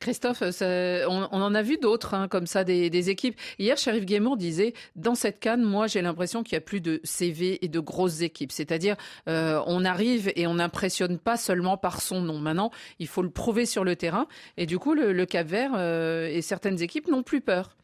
Christophe, 0.00 0.42
on, 0.42 1.28
en 1.32 1.54
a 1.54 1.62
vu 1.62 1.76
d'autres 1.78 2.14
hein, 2.14 2.28
comme 2.28 2.46
ça, 2.46 2.64
des, 2.64 3.10
équipes. 3.10 3.38
Hier, 3.58 3.76
Sheriff 3.76 4.04
Guémour 4.04 4.36
disait, 4.36 4.74
dans 4.96 5.14
cette 5.14 5.40
canne, 5.40 5.62
moi 5.62 5.86
j'ai 5.86 6.02
l'impression 6.02 6.42
qu'il 6.42 6.54
y 6.54 6.56
a 6.56 6.60
plus 6.60 6.80
de 6.80 7.00
CV 7.04 7.64
et 7.64 7.68
de 7.68 7.80
grosses 7.80 8.22
équipes. 8.22 8.52
C'est-à-dire, 8.52 8.96
euh, 9.28 9.62
on 9.66 9.84
arrive 9.84 10.32
et 10.36 10.46
on 10.46 10.54
n'impressionne 10.54 11.18
pas 11.18 11.36
seulement 11.36 11.76
par 11.76 12.00
son 12.00 12.20
nom. 12.20 12.38
Maintenant, 12.38 12.70
il 12.98 13.08
faut 13.08 13.22
le 13.22 13.30
prouver 13.30 13.66
sur 13.66 13.84
le 13.84 13.96
terrain. 13.96 14.26
Et 14.56 14.66
du 14.66 14.78
coup, 14.78 14.94
le, 14.94 15.12
le 15.12 15.26
Cap 15.26 15.46
Vert 15.46 15.72
euh, 15.76 16.28
et 16.28 16.42
certaines 16.42 16.82
équipes 16.82 17.08
n'ont 17.08 17.22
plus 17.22 17.40
peur. 17.40 17.76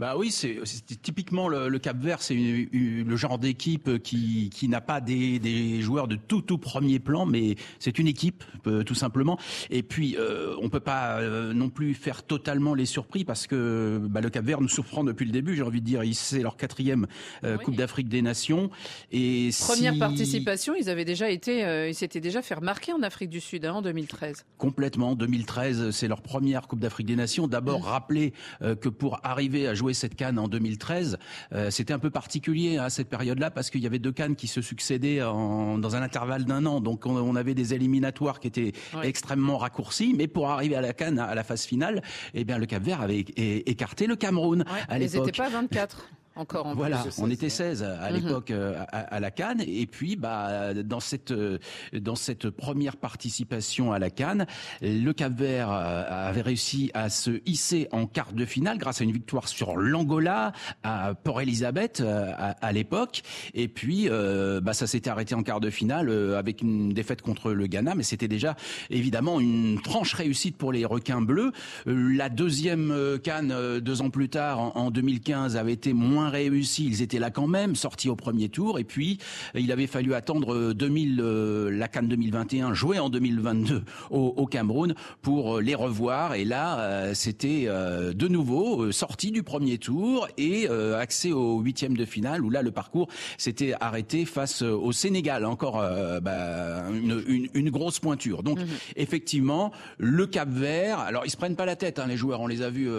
Bah 0.00 0.14
oui, 0.16 0.30
c'est 0.30 0.56
typiquement 1.02 1.46
le, 1.48 1.68
le 1.68 1.78
Cap 1.78 1.98
Vert, 1.98 2.22
c'est 2.22 2.34
le 2.34 3.16
genre 3.16 3.38
d'équipe 3.38 4.02
qui, 4.02 4.48
qui 4.48 4.66
n'a 4.66 4.80
pas 4.80 5.02
des, 5.02 5.38
des 5.38 5.82
joueurs 5.82 6.08
de 6.08 6.16
tout 6.16 6.40
tout 6.40 6.56
premier 6.56 6.98
plan, 6.98 7.26
mais 7.26 7.56
c'est 7.78 7.98
une 7.98 8.06
équipe 8.08 8.42
euh, 8.66 8.82
tout 8.82 8.94
simplement. 8.94 9.38
Et 9.68 9.82
puis 9.82 10.16
euh, 10.18 10.54
on 10.62 10.70
peut 10.70 10.80
pas 10.80 11.18
euh, 11.20 11.52
non 11.52 11.68
plus 11.68 11.92
faire 11.92 12.22
totalement 12.22 12.72
les 12.72 12.86
surpris 12.86 13.26
parce 13.26 13.46
que 13.46 14.00
bah, 14.08 14.22
le 14.22 14.30
Cap 14.30 14.42
Vert 14.44 14.62
nous 14.62 14.68
surprend 14.68 15.04
depuis 15.04 15.26
le 15.26 15.32
début. 15.32 15.54
J'ai 15.54 15.62
envie 15.62 15.82
de 15.82 15.86
dire, 15.86 16.00
c'est 16.14 16.40
leur 16.40 16.56
quatrième 16.56 17.06
euh, 17.44 17.58
Coupe 17.58 17.76
d'Afrique 17.76 18.08
des 18.08 18.22
Nations 18.22 18.70
et 19.12 19.50
Première 19.60 19.92
si- 19.92 19.98
participation, 19.98 20.74
ils 20.80 20.88
avaient 20.88 21.04
déjà 21.04 21.28
été, 21.28 21.62
euh, 21.66 21.90
ils 21.90 21.94
s'étaient 21.94 22.20
déjà 22.20 22.40
fait 22.40 22.54
remarquer 22.54 22.94
en 22.94 23.02
Afrique 23.02 23.28
du 23.28 23.40
Sud 23.40 23.66
hein, 23.66 23.74
en 23.74 23.82
2013. 23.82 24.46
Complètement. 24.56 25.14
2013, 25.14 25.90
c'est 25.90 26.08
leur 26.08 26.22
première 26.22 26.68
Coupe 26.68 26.80
d'Afrique 26.80 27.06
des 27.06 27.16
Nations. 27.16 27.48
D'abord, 27.48 27.84
rappeler 27.84 28.32
euh, 28.62 28.74
que 28.74 28.88
pour 28.88 29.20
arriver 29.24 29.66
à 29.68 29.74
jouer 29.74 29.89
cette 29.94 30.14
canne 30.14 30.38
en 30.38 30.48
2013, 30.48 31.18
euh, 31.52 31.70
c'était 31.70 31.92
un 31.92 31.98
peu 31.98 32.10
particulier 32.10 32.78
à 32.78 32.90
cette 32.90 33.08
période-là 33.08 33.50
parce 33.50 33.70
qu'il 33.70 33.80
y 33.82 33.86
avait 33.86 33.98
deux 33.98 34.12
cannes 34.12 34.36
qui 34.36 34.46
se 34.46 34.60
succédaient 34.62 35.22
en- 35.22 35.78
dans 35.78 35.96
un 35.96 36.02
intervalle 36.02 36.44
d'un 36.44 36.66
an. 36.66 36.80
Donc, 36.80 37.06
on, 37.06 37.16
on 37.16 37.36
avait 37.36 37.54
des 37.54 37.74
éliminatoires 37.74 38.40
qui 38.40 38.48
étaient 38.48 38.72
Ouais. 38.94 39.06
extrêmement 39.08 39.58
raccourcis. 39.58 40.14
Mais 40.16 40.26
pour 40.26 40.50
arriver 40.50 40.76
à 40.76 40.80
la 40.80 40.92
canne, 40.92 41.18
à 41.18 41.34
la 41.34 41.44
phase 41.44 41.64
finale, 41.64 42.02
eh 42.34 42.44
bien, 42.44 42.58
le 42.58 42.66
Cap 42.66 42.82
Vert 42.82 43.00
avait 43.00 43.20
écarté 43.20 44.06
le 44.06 44.16
Cameroun 44.16 44.64
à 44.88 44.96
ils 44.98 45.02
l'époque. 45.02 45.26
n'étaient 45.26 45.36
pas 45.42 45.48
24 45.48 46.08
encore. 46.40 46.66
En 46.66 46.74
Voilà, 46.74 46.98
plus. 46.98 47.18
on 47.18 47.30
était 47.30 47.48
16 47.48 47.82
à 47.82 48.10
Mhm. 48.10 48.16
l'époque 48.16 48.50
euh, 48.50 48.74
à, 48.92 48.98
à 48.98 49.20
la 49.20 49.30
Cannes 49.30 49.62
et 49.66 49.86
puis 49.86 50.16
bah 50.16 50.74
dans 50.74 51.00
cette 51.00 51.30
euh, 51.30 51.58
dans 51.92 52.14
cette 52.16 52.50
première 52.50 52.96
participation 52.96 53.92
à 53.92 53.98
la 53.98 54.10
Cannes, 54.10 54.46
le 54.82 55.12
Cap-Vert 55.12 55.70
euh, 55.70 56.04
avait 56.08 56.40
réussi 56.40 56.90
à 56.94 57.10
se 57.10 57.40
hisser 57.46 57.88
en 57.92 58.06
quart 58.06 58.32
de 58.32 58.44
finale 58.44 58.78
grâce 58.78 59.00
à 59.00 59.04
une 59.04 59.12
victoire 59.12 59.46
sur 59.48 59.76
l'Angola 59.76 60.52
à 60.82 61.14
Port 61.14 61.40
Elizabeth 61.40 62.00
euh, 62.00 62.32
à, 62.36 62.50
à 62.66 62.72
l'époque 62.72 63.22
et 63.54 63.68
puis 63.68 64.08
euh, 64.08 64.60
bah 64.60 64.72
ça 64.72 64.86
s'était 64.86 65.10
arrêté 65.10 65.34
en 65.34 65.42
quart 65.42 65.60
de 65.60 65.70
finale 65.70 66.10
avec 66.36 66.62
une 66.62 66.92
défaite 66.92 67.20
contre 67.22 67.52
le 67.52 67.66
Ghana 67.66 67.94
mais 67.94 68.02
c'était 68.02 68.28
déjà 68.28 68.56
évidemment 68.88 69.38
une 69.40 69.78
franche 69.84 70.14
réussite 70.14 70.56
pour 70.56 70.72
les 70.72 70.84
requins 70.84 71.20
bleus. 71.22 71.52
La 71.86 72.28
deuxième 72.28 73.18
Cannes 73.22 73.80
deux 73.80 74.00
ans 74.02 74.10
plus 74.10 74.28
tard 74.28 74.58
en, 74.60 74.72
en 74.76 74.90
2015 74.90 75.56
avait 75.56 75.72
été 75.74 75.92
moins 75.92 76.29
réussie, 76.30 76.86
ils 76.86 77.02
étaient 77.02 77.18
là 77.18 77.30
quand 77.30 77.46
même, 77.46 77.74
sortis 77.76 78.08
au 78.08 78.16
premier 78.16 78.48
tour. 78.48 78.78
Et 78.78 78.84
puis 78.84 79.18
euh, 79.54 79.60
il 79.60 79.70
avait 79.72 79.86
fallu 79.86 80.14
attendre 80.14 80.54
euh, 80.54 80.74
2000 80.74 81.20
euh, 81.20 81.70
la 81.70 81.88
Cannes 81.88 82.08
2021 82.08 82.72
jouée 82.72 82.98
en 82.98 83.10
2022 83.10 83.82
au, 84.10 84.18
au 84.36 84.46
Cameroun 84.46 84.94
pour 85.22 85.56
euh, 85.58 85.60
les 85.60 85.74
revoir. 85.74 86.34
Et 86.34 86.44
là 86.44 86.78
euh, 86.80 87.14
c'était 87.14 87.64
euh, 87.66 88.12
de 88.12 88.28
nouveau 88.28 88.84
euh, 88.84 88.92
sorti 88.92 89.30
du 89.30 89.42
premier 89.42 89.78
tour 89.78 90.28
et 90.38 90.66
euh, 90.70 90.98
accès 90.98 91.32
au 91.32 91.58
huitième 91.60 91.96
de 91.96 92.04
finale 92.04 92.42
où 92.44 92.50
là 92.50 92.62
le 92.62 92.70
parcours 92.70 93.08
s'était 93.36 93.74
arrêté 93.80 94.24
face 94.24 94.62
euh, 94.62 94.70
au 94.72 94.92
Sénégal. 94.92 95.44
Encore 95.44 95.78
euh, 95.80 96.20
bah, 96.20 96.84
une, 96.92 97.22
une, 97.26 97.48
une 97.54 97.70
grosse 97.70 97.98
pointure. 97.98 98.42
Donc 98.42 98.58
effectivement 98.96 99.72
le 99.98 100.26
Cap 100.26 100.48
Vert 100.50 100.98
alors 101.00 101.22
ils 101.24 101.30
se 101.30 101.36
prennent 101.36 101.56
pas 101.56 101.66
la 101.66 101.76
tête 101.76 101.98
hein, 101.98 102.06
les 102.06 102.16
joueurs 102.16 102.40
on 102.40 102.46
les 102.46 102.62
a 102.62 102.70
vus 102.70 102.88
euh, 102.88 102.92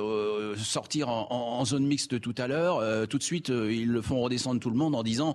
euh, 0.00 0.56
sortir 0.56 1.08
en, 1.08 1.26
en- 1.30 1.60
en 1.60 1.64
zone 1.64 1.84
mixte 1.86 2.20
tout 2.20 2.34
à 2.38 2.46
l'heure 2.46 2.71
euh, 2.80 3.06
tout 3.06 3.18
de 3.18 3.22
suite 3.22 3.50
euh, 3.50 3.72
ils 3.72 3.88
le 3.88 4.00
font 4.02 4.20
redescendre 4.20 4.60
tout 4.60 4.70
le 4.70 4.76
monde 4.76 4.94
en 4.94 5.02
disant 5.02 5.34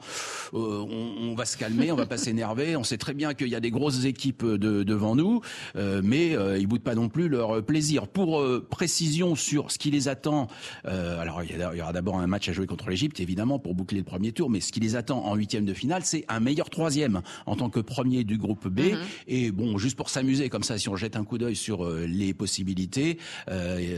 euh, 0.53 0.57
on, 0.89 1.29
on 1.31 1.35
va 1.35 1.45
se 1.45 1.57
calmer 1.57 1.91
on 1.91 1.95
va 1.95 2.05
pas 2.05 2.17
s'énerver 2.27 2.75
on 2.75 2.83
sait 2.83 2.97
très 2.97 3.13
bien 3.13 3.33
qu'il 3.33 3.47
y 3.49 3.55
a 3.55 3.59
des 3.59 3.71
grosses 3.71 4.05
équipes 4.05 4.45
de- 4.45 4.83
devant 4.83 5.15
nous 5.15 5.41
mais 5.75 6.35
ils 6.59 6.67
boudent 6.67 6.83
pas 6.83 6.95
non 6.95 7.09
plus 7.09 7.27
leur 7.29 7.63
plaisir 7.63 8.07
pour 8.07 8.43
précision 8.69 9.35
sur 9.35 9.71
ce 9.71 9.77
qui 9.77 9.91
les 9.91 10.07
attend 10.07 10.47
alors 10.85 11.41
il 11.43 11.55
y, 11.77 11.81
aura 11.81 11.93
d'abord 11.93 12.17
un 12.19 12.27
match 12.27 12.49
à 12.49 12.53
jouer 12.53 12.67
contre 12.67 12.89
l'Égypte 12.89 13.19
évidemment 13.19 13.59
pour 13.59 13.73
boucler 13.75 13.97
le 13.99 14.03
premier 14.03 14.31
tour 14.31 14.49
mais 14.49 14.59
ce 14.59 14.71
qui 14.71 14.79
les 14.79 14.95
attend 14.95 15.25
en 15.25 15.35
huitième 15.35 15.65
de 15.65 15.73
finale 15.73 16.01
c'est 16.05 16.25
un 16.29 16.39
meilleur 16.39 16.69
troisième 16.69 17.21
en 17.45 17.55
tant 17.55 17.69
que 17.69 17.79
premier 17.79 18.23
du 18.23 18.37
groupe 18.37 18.67
B 18.67 18.79
Mhm. 18.87 18.97
et 19.27 19.51
bon 19.51 19.77
juste 19.77 19.97
pour 19.97 20.09
s'amuser 20.09 20.49
comme 20.49 20.63
ça 20.63 20.77
si 20.77 20.87
on 20.89 20.95
jette 20.95 21.15
un 21.17 21.23
coup 21.25 21.37
d'œil 21.37 21.55
sur 21.55 21.87
les 21.89 22.33
possibilités 22.33 23.17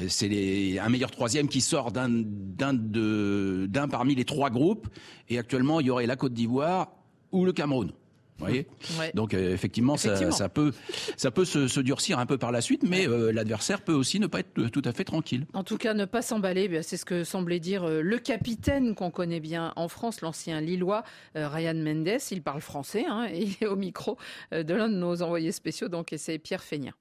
c'est 0.07 0.79
un 0.79 0.89
meilleur 0.89 1.11
troisième 1.11 1.47
qui 1.47 1.61
sort 1.61 1.91
d'un 1.91 2.09
de 2.09 3.18
d'un 3.67 3.87
parmi 3.87 4.15
les 4.15 4.25
trois 4.25 4.49
groupes 4.49 4.87
et 5.29 5.37
actuellement 5.37 5.79
il 5.79 5.87
y 5.87 5.89
aurait 5.89 6.07
la 6.07 6.15
Côte 6.15 6.33
d'Ivoire 6.33 6.91
ou 7.31 7.45
le 7.45 7.53
Cameroun 7.53 7.91
vous 8.39 8.45
voyez 8.45 8.67
Ouais. 8.99 9.11
Donc 9.13 9.33
euh, 9.33 9.53
effectivement, 9.53 9.97
ça, 9.97 10.09
Effectivement. 10.09 10.35
ça 10.35 10.49
peut, 10.49 10.71
ça 11.15 11.31
peut 11.31 11.45
se, 11.45 11.67
se 11.67 11.79
durcir 11.79 12.19
un 12.19 12.25
peu 12.25 12.37
par 12.37 12.51
la 12.51 12.61
suite, 12.61 12.83
mais 12.83 13.07
euh, 13.07 13.31
l'adversaire 13.31 13.81
peut 13.81 13.93
aussi 13.93 14.19
ne 14.19 14.27
pas 14.27 14.39
être 14.39 14.57
euh, 14.57 14.69
tout 14.69 14.81
à 14.83 14.91
fait 14.91 15.03
tranquille. 15.03 15.45
En 15.53 15.63
tout 15.63 15.77
cas, 15.77 15.93
ne 15.93 16.05
pas 16.05 16.21
s'emballer, 16.21 16.69
eh 16.71 16.81
c'est 16.81 16.97
ce 16.97 17.05
que 17.05 17.23
semblait 17.23 17.59
dire 17.59 17.87
le 17.87 18.17
capitaine 18.17 18.95
qu'on 18.95 19.11
connaît 19.11 19.39
bien 19.39 19.73
en 19.75 19.87
France, 19.87 20.21
l'ancien 20.21 20.61
Lillois 20.61 21.03
Ryan 21.35 21.75
Mendes. 21.75 22.19
Il 22.31 22.41
parle 22.41 22.61
français 22.61 23.05
hein, 23.07 23.27
et 23.31 23.43
il 23.43 23.55
est 23.61 23.67
au 23.67 23.75
micro 23.75 24.17
de 24.51 24.73
l'un 24.73 24.89
de 24.89 24.95
nos 24.95 25.21
envoyés 25.21 25.51
spéciaux, 25.51 25.87
donc 25.87 26.13
et 26.13 26.17
c'est 26.17 26.39
Pierre 26.39 26.63
Feignat. 26.63 26.93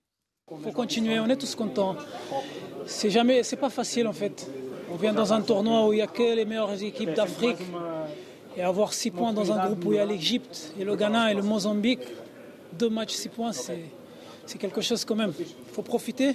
faut 0.47 0.73
continuer, 0.73 1.19
on 1.21 1.29
est 1.29 1.37
tous 1.37 1.55
contents. 1.55 1.97
C'est 2.87 3.11
jamais, 3.11 3.43
c'est 3.43 3.57
pas 3.57 3.71
facile 3.71 4.07
en 4.07 4.13
fait. 4.13 4.49
On 4.93 4.97
vient 4.97 5.13
dans 5.13 5.33
un 5.33 5.41
tournoi 5.43 5.87
où 5.87 5.93
il 5.93 5.97
n'y 5.97 6.03
a 6.03 6.07
que 6.07 6.35
les 6.35 6.45
meilleures 6.45 6.83
équipes 6.83 7.13
d'Afrique 7.15 7.59
et 8.57 8.63
avoir 8.63 8.93
six 8.93 9.11
points 9.11 9.33
dans 9.33 9.53
un 9.53 9.67
groupe 9.67 9.85
où 9.85 9.93
il 9.93 9.97
y 9.97 10.01
a 10.01 10.05
l'Égypte 10.05 10.73
et 10.79 10.85
le 10.85 10.97
Ghana 10.97 11.31
et 11.33 11.35
le 11.35 11.43
Mozambique, 11.43 12.01
deux 12.73 12.89
matchs, 12.89 13.13
six 13.15 13.29
points, 13.29 13.53
c'est, 13.53 13.79
quelque 14.59 14.81
chose 14.81 15.05
quand 15.05 15.15
même. 15.15 15.33
Il 15.39 15.47
faut 15.73 15.83
profiter. 15.83 16.35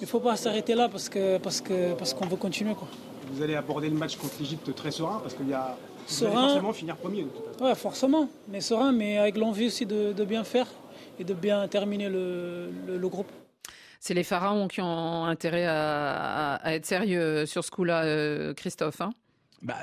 Il 0.00 0.04
ne 0.04 0.06
faut 0.06 0.20
pas 0.20 0.34
s'arrêter 0.36 0.74
là 0.74 0.88
parce, 0.88 1.08
que, 1.08 1.38
parce, 1.38 1.60
que, 1.60 1.92
parce 1.94 2.12
qu'on 2.14 2.26
veut 2.26 2.36
continuer. 2.36 2.74
Quoi. 2.74 2.88
Vous 3.32 3.40
allez 3.42 3.54
aborder 3.54 3.88
le 3.88 3.94
match 3.96 4.16
contre 4.16 4.34
l'Égypte 4.40 4.74
très 4.74 4.90
serein 4.90 5.20
parce 5.22 5.34
qu'il 5.34 5.48
y 5.48 5.52
a. 5.54 5.76
Vous 6.08 6.24
allez 6.24 6.34
forcément 6.34 6.72
finir 6.72 6.96
premier. 6.96 7.26
Ouais, 7.60 7.74
forcément, 7.76 8.28
mais 8.48 8.60
serein, 8.60 8.90
mais 8.90 9.18
avec 9.18 9.36
l'envie 9.36 9.66
aussi 9.66 9.86
de, 9.86 10.12
de 10.12 10.24
bien 10.24 10.42
faire 10.42 10.66
et 11.20 11.24
de 11.24 11.32
bien 11.34 11.68
terminer 11.68 12.08
le, 12.08 12.70
le- 12.88 12.96
le 12.96 13.08
groupe. 13.08 13.30
C'est 14.04 14.14
les 14.14 14.24
pharaons 14.24 14.66
qui 14.66 14.80
ont 14.80 15.24
intérêt 15.26 15.64
à, 15.64 16.54
à- 16.54 16.56
à 16.56 16.74
être 16.74 16.84
sérieux 16.86 17.46
sur 17.46 17.62
ce 17.64 17.70
coup-là, 17.70 18.02
euh, 18.02 18.52
Christophe. 18.52 19.00
hein 19.00 19.12
Bah, 19.62 19.76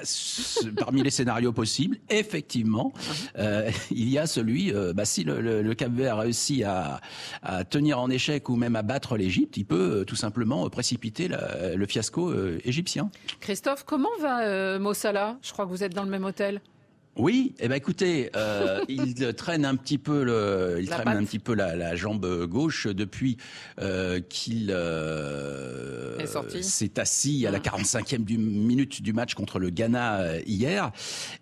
parmi 0.77 1.01
les 1.03 1.09
scénarios 1.09 1.53
possibles, 1.53 1.95
effectivement, 2.09 2.91
euh, 3.37 3.71
il 3.91 4.09
y 4.09 4.17
a 4.19 4.27
celui, 4.27 4.73
euh, 4.73 4.91
bah, 4.91 5.05
si 5.05 5.23
le, 5.23 5.39
le, 5.39 5.61
le 5.61 5.73
Cap 5.73 5.93
Vert 5.93 6.17
réussit 6.17 6.65
à, 6.65 6.99
à 7.43 7.63
tenir 7.63 7.97
en 8.01 8.09
échec 8.09 8.49
ou 8.49 8.57
même 8.57 8.75
à 8.75 8.81
battre 8.81 9.15
l'Égypte, 9.15 9.55
il 9.55 9.63
peut 9.65 9.99
euh, 10.01 10.03
tout 10.03 10.17
simplement 10.17 10.65
euh, 10.65 10.69
précipiter 10.69 11.29
la- 11.29 11.75
le 11.77 11.85
fiasco 11.85 12.29
euh, 12.29 12.59
égyptien. 12.65 13.09
Christophe, 13.39 13.85
comment 13.85 14.09
va 14.19 14.41
euh, 14.41 14.79
Mossala 14.79 15.37
Je 15.41 15.53
crois 15.53 15.63
que 15.65 15.69
vous 15.71 15.81
êtes 15.85 15.93
dans 15.95 16.03
le 16.03 16.09
même 16.11 16.25
hôtel. 16.25 16.59
Oui, 17.19 17.53
eh 17.59 17.67
ben 17.67 17.75
écoutez, 17.75 18.29
euh, 18.37 18.81
il 18.87 19.13
traîne 19.35 19.65
un 19.65 19.75
petit 19.75 19.97
peu 19.97 20.23
le, 20.23 20.77
il 20.79 20.87
La 20.87 20.95
traîne 20.95 21.05
patte. 21.05 21.17
un 21.17 21.25
petit 21.25 21.39
peu 21.39 21.53
la, 21.53 21.75
la 21.75 21.93
jambe 21.97 22.45
gauche 22.45 22.87
depuis 22.87 23.35
euh, 23.81 24.21
qu'il 24.21 24.71
euh, 24.73 26.17
Est 26.17 26.27
sorti. 26.27 26.63
s'est 26.63 26.97
assis 26.97 27.45
à 27.45 27.51
la 27.51 27.59
45e 27.59 28.23
du, 28.23 28.37
minute 28.37 29.01
du 29.01 29.11
match 29.11 29.33
contre 29.33 29.59
le 29.59 29.69
Ghana 29.69 30.19
euh, 30.21 30.39
hier. 30.45 30.91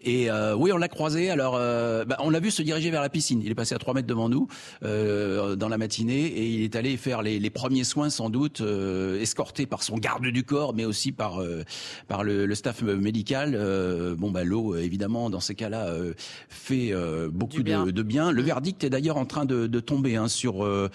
Et 0.02 0.32
euh, 0.32 0.56
oui, 0.56 0.72
on 0.72 0.78
l'a 0.78 0.88
croisé. 0.88 1.30
Alors, 1.30 1.56
euh, 1.56 2.06
bah, 2.06 2.18
on 2.22 2.32
l'a 2.32 2.40
vu 2.40 2.50
se 2.50 2.64
diriger 2.64 2.90
vers 2.90 3.02
la 3.04 3.10
piscine. 3.10 3.42
Il 3.44 3.52
est 3.52 3.56
passé 3.56 3.76
à 3.76 3.78
3 3.78 3.94
mètres 3.94 4.08
devant 4.08 4.30
nous 4.30 4.48
euh, 4.84 5.56
dans 5.56 5.70
la 5.70 5.78
matinée 5.78 6.26
et 6.26 6.48
il 6.48 6.64
est 6.64 6.76
allé 6.76 6.98
faire 6.98 7.22
les, 7.22 7.38
les 7.40 7.50
premiers 7.52 7.84
soins 7.84 8.10
sans 8.10 8.32
doute, 8.32 8.62
euh, 8.62 9.22
escorté 9.22 9.68
par 9.68 9.84
son 9.84 9.98
garde 9.98 10.26
du 10.26 10.44
corps, 10.44 10.74
mais 10.74 10.86
aussi 10.86 11.12
par 11.12 11.40
euh, 11.40 11.64
par 12.08 12.24
le, 12.24 12.48
le 12.48 12.56
staff 12.56 12.82
médical. 12.82 13.54
Euh, 13.56 14.16
bon, 14.16 14.32
bah 14.32 14.44
l'eau, 14.44 14.76
évidemment, 14.76 15.30
dans 15.30 15.40
ces 15.40 15.54
cas-là, 15.68 15.88
euh, 15.88 16.14
fait 16.50 16.92
euh, 16.92 17.30
beaucoup 17.32 17.64
bien. 17.64 17.86
de, 17.86 17.92
de 17.92 18.04
bien. 18.04 18.32
Le 18.32 18.42
verdict 18.42 18.84
est 18.84 18.90
d'ailleurs 18.90 19.18
en 19.18 19.26
train 19.26 19.46
de, 19.46 19.68
de 19.68 19.80
tomber 19.80 20.16
hein, 20.16 20.28
sur 20.28 20.64
euh, 20.64 20.90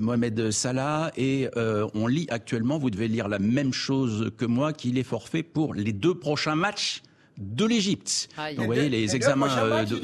Mohamed 0.00 0.50
Salah 0.50 1.12
et 1.16 1.48
on 1.94 2.06
lit 2.06 2.26
actuellement, 2.30 2.78
vous 2.78 2.90
devez 2.90 3.08
lire 3.08 3.28
la 3.28 3.38
même 3.38 3.72
chose 3.72 4.30
que 4.36 4.44
moi, 4.44 4.72
qu'il 4.72 4.98
est 4.98 5.02
forfait 5.02 5.42
pour 5.42 5.74
les 5.74 5.92
deux 5.92 6.14
prochains 6.14 6.54
matchs 6.54 7.02
de 7.38 7.64
l'Égypte. 7.66 8.28
Donc, 8.36 8.58
vous 8.58 8.64
voyez, 8.64 8.88
les 8.88 9.14
examens. 9.14 9.48
euh, 9.58 9.84
de- 9.84 10.00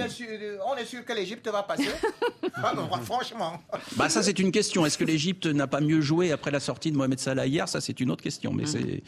on 0.67 0.77
est 0.77 0.85
sûr- 0.85 1.05
que 1.05 1.13
l'Égypte 1.13 1.49
va 1.49 1.63
passer. 1.63 1.89
Ah, 2.55 2.75
franchement. 3.03 3.61
Bah 3.97 4.09
ça 4.09 4.23
c'est 4.23 4.39
une 4.39 4.53
question. 4.53 4.85
Est-ce 4.87 4.97
que 4.99 5.05
l'Égypte 5.05 5.47
n'a 5.47 5.67
pas 5.67 5.81
mieux 5.81 6.01
joué 6.01 6.31
après 6.31 6.51
la 6.51 6.61
sortie 6.61 6.93
de 6.93 6.97
Mohamed 6.97 7.19
Salah 7.19 7.47
hier? 7.47 7.67
Ça 7.69 7.81
c'est 7.81 7.99
une 7.99 8.11
autre 8.11 8.23
question. 8.23 8.53
Mais 8.53 8.67
c'est 8.67 9.03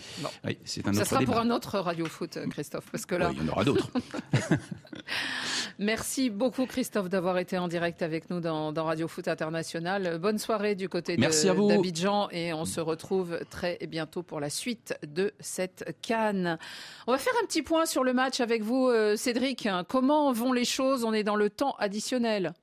oui, 0.44 0.58
c'est 0.64 0.86
un 0.88 0.92
Ça 0.94 1.04
sera 1.04 1.20
débat. 1.20 1.32
pour 1.32 1.40
un 1.40 1.50
autre 1.50 1.78
Radio 1.78 2.06
Foot, 2.06 2.36
euh, 2.38 2.46
Christophe, 2.48 2.86
parce 2.90 3.04
que 3.06 3.14
là. 3.14 3.28
Oui, 3.28 3.36
il 3.38 3.46
y 3.46 3.48
en 3.48 3.52
aura 3.52 3.64
d'autres. 3.64 3.90
Merci 5.78 6.30
beaucoup, 6.30 6.66
Christophe, 6.66 7.08
d'avoir 7.08 7.38
été 7.38 7.58
en 7.58 7.68
direct 7.68 8.02
avec 8.02 8.30
nous 8.30 8.40
dans, 8.40 8.72
dans 8.72 8.84
Radio 8.84 9.08
Foot 9.08 9.28
International. 9.28 10.18
Bonne 10.18 10.38
soirée 10.38 10.74
du 10.74 10.88
côté 10.88 11.16
de- 11.16 11.68
d'Abidjan 11.68 12.28
et 12.30 12.52
on 12.52 12.64
se 12.64 12.80
retrouve 12.80 13.38
très 13.50 13.78
bientôt 13.88 14.22
pour 14.22 14.40
la 14.40 14.50
suite 14.50 14.96
de 15.06 15.32
cette 15.40 15.96
canne. 16.02 16.58
On 17.06 17.12
va 17.12 17.18
faire 17.18 17.34
un 17.42 17.46
petit 17.46 17.62
point 17.62 17.86
sur 17.86 18.04
le 18.04 18.12
match 18.14 18.40
avec 18.40 18.62
vous, 18.62 18.88
euh, 18.88 19.16
Cédric. 19.16 19.68
Comment 19.88 20.32
vont 20.32 20.52
les 20.52 20.64
choses? 20.64 21.04
On 21.04 21.12
est 21.12 21.24
dans 21.24 21.36
le 21.36 21.50
temps 21.50 21.74
additionnel. 21.78 22.54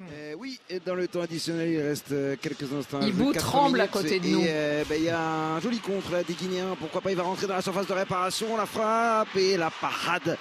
Euh, 0.00 0.34
oui, 0.38 0.60
et 0.70 0.78
dans 0.78 0.94
le 0.94 1.08
temps 1.08 1.22
additionnel, 1.22 1.68
il 1.70 1.80
reste 1.80 2.12
euh, 2.12 2.36
quelques 2.40 2.72
instants. 2.72 3.00
Ibou 3.00 3.32
tremble 3.32 3.80
à 3.80 3.88
côté 3.88 4.20
de 4.20 4.26
et, 4.26 4.30
nous. 4.30 4.44
euh, 4.46 4.84
ben, 4.88 4.94
Il 4.96 5.04
y 5.04 5.08
a 5.10 5.20
un 5.20 5.60
joli 5.60 5.78
contre 5.80 6.12
là, 6.12 6.22
des 6.22 6.34
Guinéens. 6.34 6.76
Pourquoi 6.78 7.00
pas 7.00 7.10
Il 7.10 7.16
va 7.16 7.24
rentrer 7.24 7.48
dans 7.48 7.56
la 7.56 7.62
surface 7.62 7.88
de 7.88 7.92
réparation. 7.94 8.56
La 8.56 8.66
frappe 8.66 9.34
et 9.34 9.56
la 9.56 9.70
parade 9.70 10.38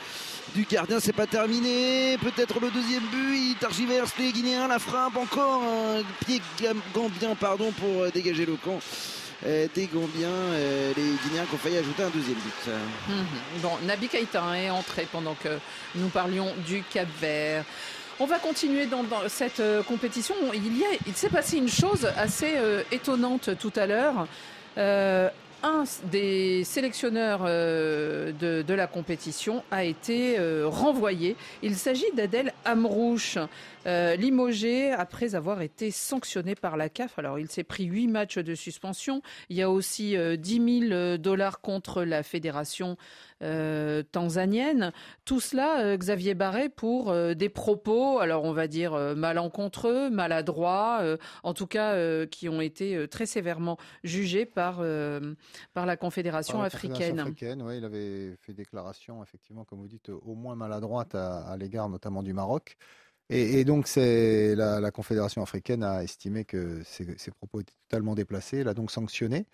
du 0.54 0.64
gardien. 0.70 1.00
C'est 1.00 1.12
pas 1.12 1.26
terminé. 1.26 2.20
Peut-être 2.20 2.60
le 2.60 2.70
deuxième 2.70 3.02
but. 3.08 3.36
Il 3.36 3.56
targiverse 3.60 4.12
les 4.20 4.32
Guinéens. 4.32 4.68
La 4.68 4.78
frappe 4.78 5.18
encore. 5.18 5.64
Un 5.64 6.04
pied 6.24 6.40
gam- 6.62 6.80
gambien 6.94 7.34
pardon, 7.34 7.72
pour 7.72 8.12
dégager 8.12 8.46
le 8.46 8.58
camp. 8.58 8.80
Euh, 9.46 9.68
des 9.76 9.86
Gambiens, 9.86 10.30
euh, 10.30 10.94
les 10.98 11.04
Guinéens 11.24 11.46
qui 11.46 11.54
ont 11.54 11.60
failli 11.60 11.78
ajouter 11.78 12.02
un 12.02 12.10
deuxième 12.10 12.38
but. 12.38 12.74
Mhm. 13.08 13.26
Bon, 13.62 13.70
Nabi 13.86 14.08
Keïta 14.08 14.42
hein, 14.42 14.56
est 14.56 14.70
entré 14.72 15.08
pendant 15.12 15.36
que 15.36 15.50
nous 15.96 16.08
parlions 16.08 16.52
du 16.66 16.82
Cap 16.82 17.08
Vert. 17.22 17.64
On 18.20 18.26
va 18.26 18.40
continuer 18.40 18.88
dans, 18.88 19.04
cette 19.28 19.60
euh, 19.60 19.84
compétition. 19.84 20.34
Il, 20.56 21.14
s'est 21.14 21.30
passé 21.30 21.58
une 21.58 21.70
chose 21.70 22.10
assez 22.18 22.56
étonnante 22.92 23.52
tout 23.60 23.74
à 23.76 23.86
l'heure. 23.86 24.28
Un 25.64 25.84
des 26.12 26.64
sélectionneurs 26.64 27.44
de, 27.44 28.62
de 28.62 28.74
la 28.74 28.88
compétition 28.88 29.64
a 29.72 29.84
été 29.84 30.38
renvoyé. 30.66 31.36
Il 31.64 31.76
s'agit 31.76 32.06
d'Adel 32.14 32.54
Amrouche, 32.64 33.40
euh, 33.88 34.16
limogé 34.16 34.92
après 34.92 35.36
avoir 35.36 35.62
été 35.62 35.92
sanctionné 35.92 36.56
par 36.56 36.78
la 36.78 36.90
CAF. 36.90 37.18
Alors, 37.20 37.40
il 37.40 37.50
s'est 37.50 37.64
pris 37.64 37.86
huit 37.86 38.08
matchs 38.08 38.38
de 38.38 38.56
suspension. 38.56 39.22
Il 39.50 39.58
y 39.58 39.62
a 39.62 39.70
aussi 39.72 40.18
euh, 40.18 40.36
10 40.36 40.90
000 40.90 41.18
dollars 41.18 41.62
contre 41.62 42.04
la 42.04 42.24
fédération 42.24 42.98
euh, 43.44 44.04
tanzanienne. 44.12 44.92
Tout 45.26 45.40
cela, 45.40 45.82
euh, 45.82 45.98
Xavier 45.98 46.34
Barret, 46.34 46.70
pour 46.70 47.12
euh, 47.12 47.34
des 47.34 47.50
propos, 47.50 48.20
alors 48.20 48.44
on 48.44 48.52
va 48.54 48.68
dire 48.68 48.94
euh, 48.94 49.16
malencontreux, 49.16 50.10
maladroits, 50.10 51.00
euh, 51.02 51.18
en 51.44 51.54
tout 51.54 51.68
cas 51.68 51.94
euh, 51.94 52.26
qui 52.26 52.50
ont 52.50 52.62
été 52.62 52.96
euh, 52.96 53.08
très 53.08 53.26
sévèrement 53.26 53.78
jugés 54.04 54.46
par, 54.46 54.78
euh, 54.80 55.36
par 55.74 55.86
la 55.86 55.98
Confédération 55.98 56.54
Par 56.54 56.62
la 56.62 56.68
africaine. 56.68 57.20
africaine, 57.20 57.64
il 57.76 57.86
avait 57.86 58.36
fait 58.42 58.54
déclaration, 58.54 59.22
effectivement, 59.22 59.64
comme 59.66 59.80
vous 59.80 59.88
dites, 59.88 60.10
au 60.10 60.34
moins 60.36 60.56
maladroite 60.56 61.14
à, 61.16 61.38
à 61.48 61.58
l'égard 61.58 61.90
notamment 61.90 62.24
du 62.24 62.34
Maroc. 62.34 62.76
Et, 63.30 63.66
donc, 63.66 63.88
c'est 63.88 64.56
la, 64.56 64.80
la 64.80 64.92
Confédération 64.92 65.42
africaine 65.42 65.84
a 65.84 66.02
estimé 66.02 66.46
que 66.46 66.82
ces, 66.86 67.06
propos 67.32 67.60
étaient 67.60 67.74
totalement 67.90 68.16
déplacés, 68.16 68.64
l'a 68.64 68.74
donc 68.74 68.90
sanctionné. 68.90 69.46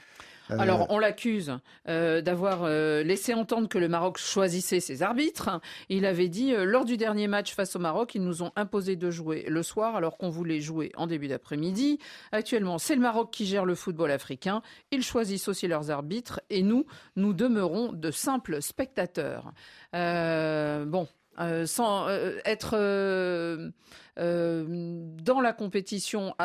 Euh, 0.52 0.58
Alors, 0.60 0.86
on 0.90 1.00
l'accuse 1.00 1.58
euh, 1.88 2.22
d'avoir 2.22 2.64
euh, 2.64 3.02
laissé 3.02 3.34
entendre 3.34 3.68
que 3.68 3.80
le 3.80 3.88
Maroc 3.88 4.20
choisissait 4.20 4.80
ses 4.80 5.02
arbitres. 5.02 5.60
Il 5.90 6.06
avait 6.06 6.28
dit, 6.28 6.54
lors 6.56 6.86
du 6.86 6.98
dernier 6.98 7.28
match 7.28 7.56
face 7.56 7.76
au 7.76 7.80
Maroc, 7.80 8.14
ils 8.14 8.24
nous 8.24 8.44
ont 8.44 8.52
imposé 8.56 8.96
de 8.96 9.10
jouer 9.10 9.46
le 9.48 9.64
soir 9.64 9.96
alors 9.96 10.20
qu'on 10.20 10.30
voulait 10.30 10.60
jouer 10.60 10.92
en 10.96 11.08
début 11.08 11.28
d'après-midi. 11.28 11.98
Actuellement, 12.32 12.78
c'est 12.78 12.96
le 12.96 13.02
Maroc 13.02 13.32
qui 13.32 13.48
gère 13.48 13.66
le 13.66 13.74
football 13.74 14.12
africain. 14.12 14.62
Ils 14.92 15.04
choisissent 15.04 15.48
aussi 15.48 15.68
leurs 15.68 15.90
arbitres 15.90 16.42
et 16.52 16.62
nous, 16.62 16.86
nous 17.16 17.34
demeurons 17.34 17.92
de 17.92 18.12
simples 18.12 18.62
spectateurs. 18.62 19.52
Bon. 19.94 21.08
Euh, 21.40 21.66
sans 21.66 22.08
euh, 22.08 22.38
être 22.46 22.76
euh, 22.76 23.72
dans 24.18 25.42
la 25.42 25.54
compétition, 25.54 26.36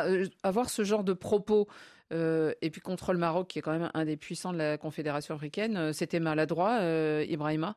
avoir 0.42 0.70
ce 0.70 0.84
genre 0.84 1.04
de 1.04 1.12
propos 1.12 1.68
et 2.10 2.70
puis 2.72 2.80
contre 2.80 3.12
le 3.12 3.18
Maroc, 3.18 3.48
qui 3.48 3.58
est 3.58 3.62
quand 3.62 3.78
même 3.78 3.90
un 3.92 4.04
des 4.06 4.16
puissants 4.16 4.54
de 4.54 4.58
la 4.58 4.78
Confédération 4.78 5.34
africaine, 5.34 5.92
c'était 5.92 6.20
maladroit, 6.20 6.80
Ibrahima? 7.28 7.74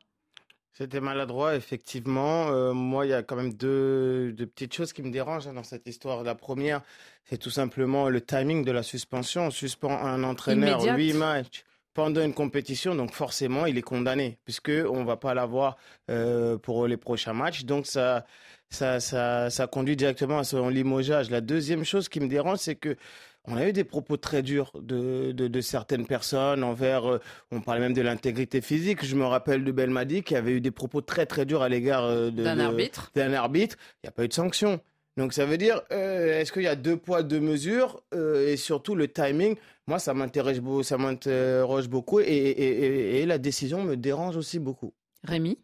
C'était 0.72 1.00
maladroit, 1.00 1.54
effectivement. 1.54 2.72
Moi, 2.72 3.04
il 3.04 3.10
y 3.10 3.12
a 3.12 3.22
quand 3.22 3.36
même 3.36 3.52
deux, 3.52 4.32
deux 4.32 4.46
petites 4.46 4.72
choses 4.72 4.94
qui 4.94 5.02
me 5.02 5.10
dérangent 5.10 5.48
hein, 5.48 5.52
dans 5.52 5.62
cette 5.62 5.86
histoire. 5.86 6.22
La 6.22 6.34
première, 6.34 6.80
c'est 7.24 7.36
tout 7.36 7.50
simplement 7.50 8.08
le 8.08 8.22
timing 8.22 8.64
de 8.64 8.72
la 8.72 8.82
suspension. 8.82 9.48
On 9.48 9.50
suspend 9.50 9.90
un 10.02 10.24
entraîneur 10.24 10.80
Immédiate. 10.80 10.96
huit 10.96 11.12
matchs 11.12 11.64
pendant 11.94 12.22
une 12.22 12.34
compétition, 12.34 12.94
donc 12.94 13.12
forcément, 13.12 13.66
il 13.66 13.76
est 13.78 13.82
condamné, 13.82 14.38
puisque 14.44 14.72
on 14.88 15.04
va 15.04 15.16
pas 15.16 15.34
l'avoir 15.34 15.76
euh, 16.10 16.56
pour 16.58 16.86
les 16.86 16.96
prochains 16.96 17.34
matchs. 17.34 17.64
Donc 17.64 17.86
ça, 17.86 18.24
ça, 18.70 19.00
ça, 19.00 19.50
ça 19.50 19.66
conduit 19.66 19.96
directement 19.96 20.38
à 20.38 20.44
son 20.44 20.68
limogeage. 20.68 21.30
La 21.30 21.40
deuxième 21.40 21.84
chose 21.84 22.08
qui 22.08 22.20
me 22.20 22.28
dérange, 22.28 22.58
c'est 22.58 22.76
que 22.76 22.96
on 23.44 23.56
a 23.56 23.66
eu 23.68 23.72
des 23.72 23.84
propos 23.84 24.16
très 24.16 24.42
durs 24.42 24.70
de, 24.80 25.32
de, 25.32 25.48
de 25.48 25.60
certaines 25.60 26.06
personnes 26.06 26.62
envers, 26.62 27.10
euh, 27.10 27.18
on 27.50 27.60
parlait 27.60 27.80
même 27.80 27.92
de 27.92 28.02
l'intégrité 28.02 28.60
physique. 28.60 29.04
Je 29.04 29.16
me 29.16 29.24
rappelle 29.24 29.64
de 29.64 29.72
Belmadi 29.72 30.22
qui 30.22 30.36
avait 30.36 30.52
eu 30.52 30.60
des 30.60 30.70
propos 30.70 31.00
très 31.00 31.26
très 31.26 31.44
durs 31.44 31.62
à 31.62 31.68
l'égard 31.68 32.04
euh, 32.04 32.30
D'un 32.30 32.60
arbitre. 32.60 33.10
D'un 33.16 33.32
arbitre. 33.32 33.76
Il 34.02 34.06
n'y 34.06 34.08
a 34.08 34.12
pas 34.12 34.24
eu 34.24 34.28
de 34.28 34.32
sanction. 34.32 34.80
Donc 35.16 35.32
ça 35.32 35.44
veut 35.44 35.58
dire, 35.58 35.82
euh, 35.90 36.40
est-ce 36.40 36.52
qu'il 36.52 36.62
y 36.62 36.68
a 36.68 36.76
deux 36.76 36.96
poids, 36.96 37.22
deux 37.22 37.40
mesures 37.40 38.00
et 38.14 38.56
surtout 38.56 38.94
le 38.94 39.08
timing 39.08 39.56
Moi, 39.86 39.98
ça 39.98 40.14
m'interroge 40.14 40.60
beaucoup, 40.60 40.82
ça 40.82 40.96
m'interroge 40.98 41.88
beaucoup 41.88 42.20
et, 42.20 42.24
et, 42.24 42.84
et- 42.84 43.20
et 43.22 43.26
la 43.26 43.38
décision 43.38 43.82
me 43.82 43.96
dérange 43.96 44.36
aussi 44.36 44.58
beaucoup. 44.58 44.94
Rémi? 45.24 45.58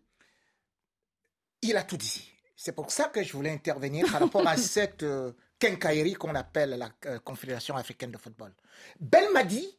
Il 1.63 1.77
a 1.77 1.83
tout 1.83 1.97
dit. 1.97 2.29
C'est 2.57 2.73
pour 2.73 2.91
ça 2.91 3.05
que 3.05 3.23
je 3.23 3.33
voulais 3.33 3.51
intervenir 3.51 4.11
par 4.11 4.21
rapport 4.21 4.47
à 4.47 4.57
cette 4.57 5.03
euh, 5.05 5.33
quincaillerie 5.59 6.15
qu'on 6.15 6.35
appelle 6.35 6.71
la 6.71 6.91
euh, 7.07 7.19
Confédération 7.21 7.77
africaine 7.77 8.11
de 8.11 8.19
football. 8.19 8.53
Belmadi, 9.01 9.79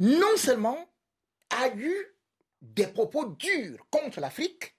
non 0.00 0.36
seulement 0.36 0.78
a 1.50 1.68
eu 1.76 1.94
des 2.62 2.86
propos 2.86 3.26
durs 3.26 3.84
contre 3.90 4.20
l'Afrique, 4.20 4.74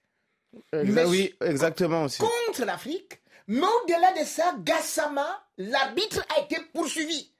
mais 0.72 1.04
oui, 1.04 1.34
exactement 1.40 2.04
aussi. 2.04 2.20
contre 2.20 2.64
l'Afrique, 2.64 3.20
Mais 3.46 3.60
au-delà 3.60 4.12
de 4.20 4.24
ça, 4.24 4.54
Gassama, 4.60 5.46
l'arbitre 5.58 6.24
a 6.36 6.40
été 6.40 6.56
poursuivi. 6.72 7.33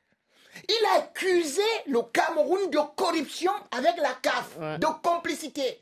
Il 0.69 0.87
a 0.93 0.99
accusé 1.01 1.63
le 1.87 2.01
Cameroun 2.13 2.71
de 2.71 2.79
corruption 2.97 3.53
avec 3.71 3.97
la 3.99 4.13
CAF, 4.23 4.79
de 4.79 4.87
complicité. 5.03 5.81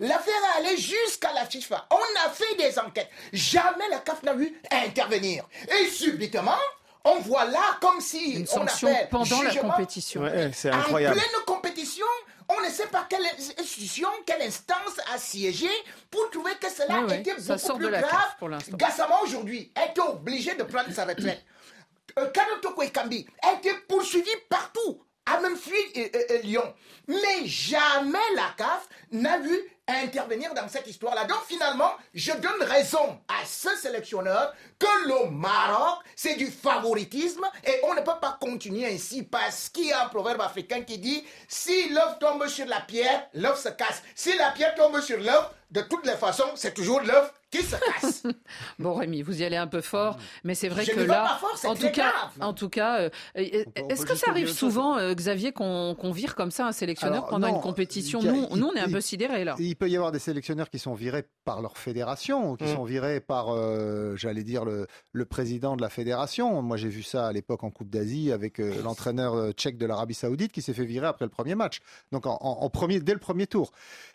L'affaire 0.00 0.34
est 0.56 0.60
allée 0.60 0.76
jusqu'à 0.76 1.32
la 1.32 1.44
FIFA. 1.44 1.86
On 1.90 2.26
a 2.26 2.30
fait 2.30 2.54
des 2.56 2.78
enquêtes. 2.78 3.10
Jamais 3.32 3.88
la 3.90 3.98
CAF 3.98 4.22
n'a 4.22 4.34
eu 4.34 4.52
à 4.70 4.78
intervenir. 4.78 5.44
Et 5.78 5.86
subitement, 5.86 6.58
on 7.04 7.20
voit 7.20 7.44
là 7.44 7.76
comme 7.80 8.00
si 8.00 8.32
Une 8.32 8.46
on 8.52 8.62
appelle 8.66 9.08
pendant 9.10 9.42
la 9.42 9.54
compétition. 9.54 10.22
Ouais, 10.22 10.50
c'est 10.54 10.72
en 10.72 10.82
pleine 10.82 11.14
compétition, 11.46 12.06
on 12.48 12.60
ne 12.62 12.70
sait 12.70 12.86
pas 12.86 13.06
quelle 13.08 13.24
institution, 13.58 14.08
quelle 14.26 14.42
instance 14.42 14.98
a 15.14 15.18
siégé 15.18 15.68
pour 16.10 16.30
trouver 16.30 16.52
que 16.60 16.70
cela 16.70 17.00
Ouais, 17.00 17.04
ouais, 17.10 17.20
était 17.20 17.38
ça 17.38 17.54
beaucoup 17.54 17.66
sort 17.66 17.76
plus 17.76 17.86
de 17.86 17.90
la 17.90 18.00
grave. 18.02 18.34
Gassama 18.74 19.18
aujourd'hui 19.22 19.70
été 19.88 20.00
obligé 20.00 20.54
de 20.54 20.62
prendre 20.62 20.90
sa 20.92 21.04
retraite. 21.04 21.44
Euh, 22.18 22.30
Kanotoko 22.30 22.82
Ekambi 22.82 23.26
a 23.42 23.54
été 23.54 23.72
poursuivi 23.88 24.30
partout, 24.48 25.02
a 25.26 25.40
même 25.40 25.56
fui 25.56 25.76
Lyon. 26.42 26.74
Mais 27.08 27.46
jamais 27.46 28.18
la 28.34 28.54
CAF 28.56 28.88
n'a 29.10 29.38
vu 29.38 29.58
intervenir 29.86 30.54
dans 30.54 30.68
cette 30.68 30.86
histoire-là. 30.86 31.24
Donc 31.24 31.42
finalement, 31.46 31.90
je 32.14 32.32
donne 32.32 32.62
raison 32.62 33.20
à 33.28 33.44
ce 33.44 33.68
sélectionneur 33.76 34.54
que 34.78 35.08
le 35.08 35.30
Maroc, 35.30 35.98
c'est 36.16 36.36
du 36.36 36.46
favoritisme 36.46 37.44
et 37.64 37.80
on 37.84 37.94
ne 37.94 38.00
peut 38.00 38.18
pas 38.20 38.38
continuer 38.40 38.86
ainsi 38.86 39.22
parce 39.22 39.68
qu'il 39.68 39.86
y 39.88 39.92
a 39.92 40.06
un 40.06 40.08
proverbe 40.08 40.40
africain 40.40 40.82
qui 40.82 40.98
dit 40.98 41.24
si 41.48 41.90
l'œuf 41.90 42.18
tombe 42.18 42.46
sur 42.46 42.66
la 42.66 42.80
pierre, 42.80 43.28
l'œuf 43.34 43.60
se 43.60 43.68
casse. 43.68 44.02
Si 44.14 44.36
la 44.36 44.52
pierre 44.52 44.74
tombe 44.74 45.00
sur 45.00 45.18
l'œuf, 45.18 45.50
de 45.70 45.80
toutes 45.82 46.06
les 46.06 46.12
façons, 46.14 46.44
c'est 46.56 46.74
toujours 46.74 47.00
l'œuf 47.00 47.32
qui 47.50 47.62
se 47.62 47.76
casse. 47.76 48.22
Bon 48.78 48.94
Rémi, 48.94 49.22
vous 49.22 49.40
y 49.40 49.44
allez 49.44 49.56
un 49.56 49.66
peu 49.68 49.80
fort, 49.80 50.16
mais 50.42 50.54
c'est 50.54 50.68
vrai 50.68 50.84
Je 50.84 50.92
que 50.92 51.00
là, 51.00 51.22
pas 51.22 51.38
fort, 51.38 51.56
c'est 51.56 51.68
en 51.68 51.74
très 51.74 51.88
tout 51.90 51.94
cas, 51.96 52.12
en 52.40 52.52
tout 52.52 52.68
cas, 52.68 53.00
euh, 53.02 53.10
est-ce 53.36 54.04
que 54.06 54.14
ça 54.16 54.30
arrive 54.30 54.50
souvent, 54.50 54.98
euh, 54.98 55.14
Xavier, 55.14 55.52
qu'on 55.52 55.94
qu'on 55.94 56.10
vire 56.10 56.34
comme 56.34 56.50
ça 56.50 56.66
un 56.66 56.72
sélectionneur 56.72 57.16
Alors, 57.18 57.28
pendant 57.28 57.48
non, 57.48 57.56
une 57.56 57.60
compétition? 57.60 58.20
a- 58.20 58.24
Nous, 58.24 58.46
il- 58.50 58.56
nous, 58.58 58.66
on 58.66 58.74
est 58.74 58.80
un 58.80 58.86
il- 58.86 58.92
peu 58.92 59.00
sidérés 59.00 59.44
là. 59.44 59.54
Il 59.58 59.76
peut 59.76 59.88
y 59.88 59.96
avoir 59.96 60.10
des 60.12 60.18
sélectionneurs 60.18 60.68
qui 60.70 60.78
sont 60.78 60.94
virés 60.94 61.24
par 61.44 61.62
leur 61.62 61.76
fédération, 61.78 62.50
ou 62.52 62.56
qui 62.56 62.64
Mm. 62.64 62.74
sont 62.74 62.84
virés 62.84 63.20
par, 63.20 63.50
euh, 63.54 64.16
j'allais 64.16 64.42
dire, 64.44 64.64
le, 64.64 64.86
le 65.12 65.24
président 65.24 65.76
de 65.76 65.82
la 65.82 65.90
fédération. 65.90 66.60
Moi, 66.62 66.76
j'ai 66.76 66.88
vu 66.88 67.02
ça 67.02 67.26
à 67.28 67.32
l'époque 67.32 67.62
en 67.64 67.70
Coupe 67.70 67.90
d'Asie 67.90 68.32
avec 68.32 68.58
euh, 68.60 68.82
l'entraîneur 68.82 69.52
tchèque 69.52 69.78
de 69.78 69.86
l'Arabie 69.86 70.14
Saoudite 70.14 70.50
qui 70.52 70.62
s'est 70.62 70.74
fait 70.74 70.84
virer 70.84 71.06
après 71.06 71.24
le 71.24 71.30
premier 71.30 71.54
match. 71.54 71.78
Donc, 72.12 72.26
en, 72.26 72.36
en- 72.40 72.62
en 72.64 72.70
premier, 72.70 73.00
dès 73.00 73.12
le 73.12 73.20
premier 73.20 73.46
tour. 73.46 73.70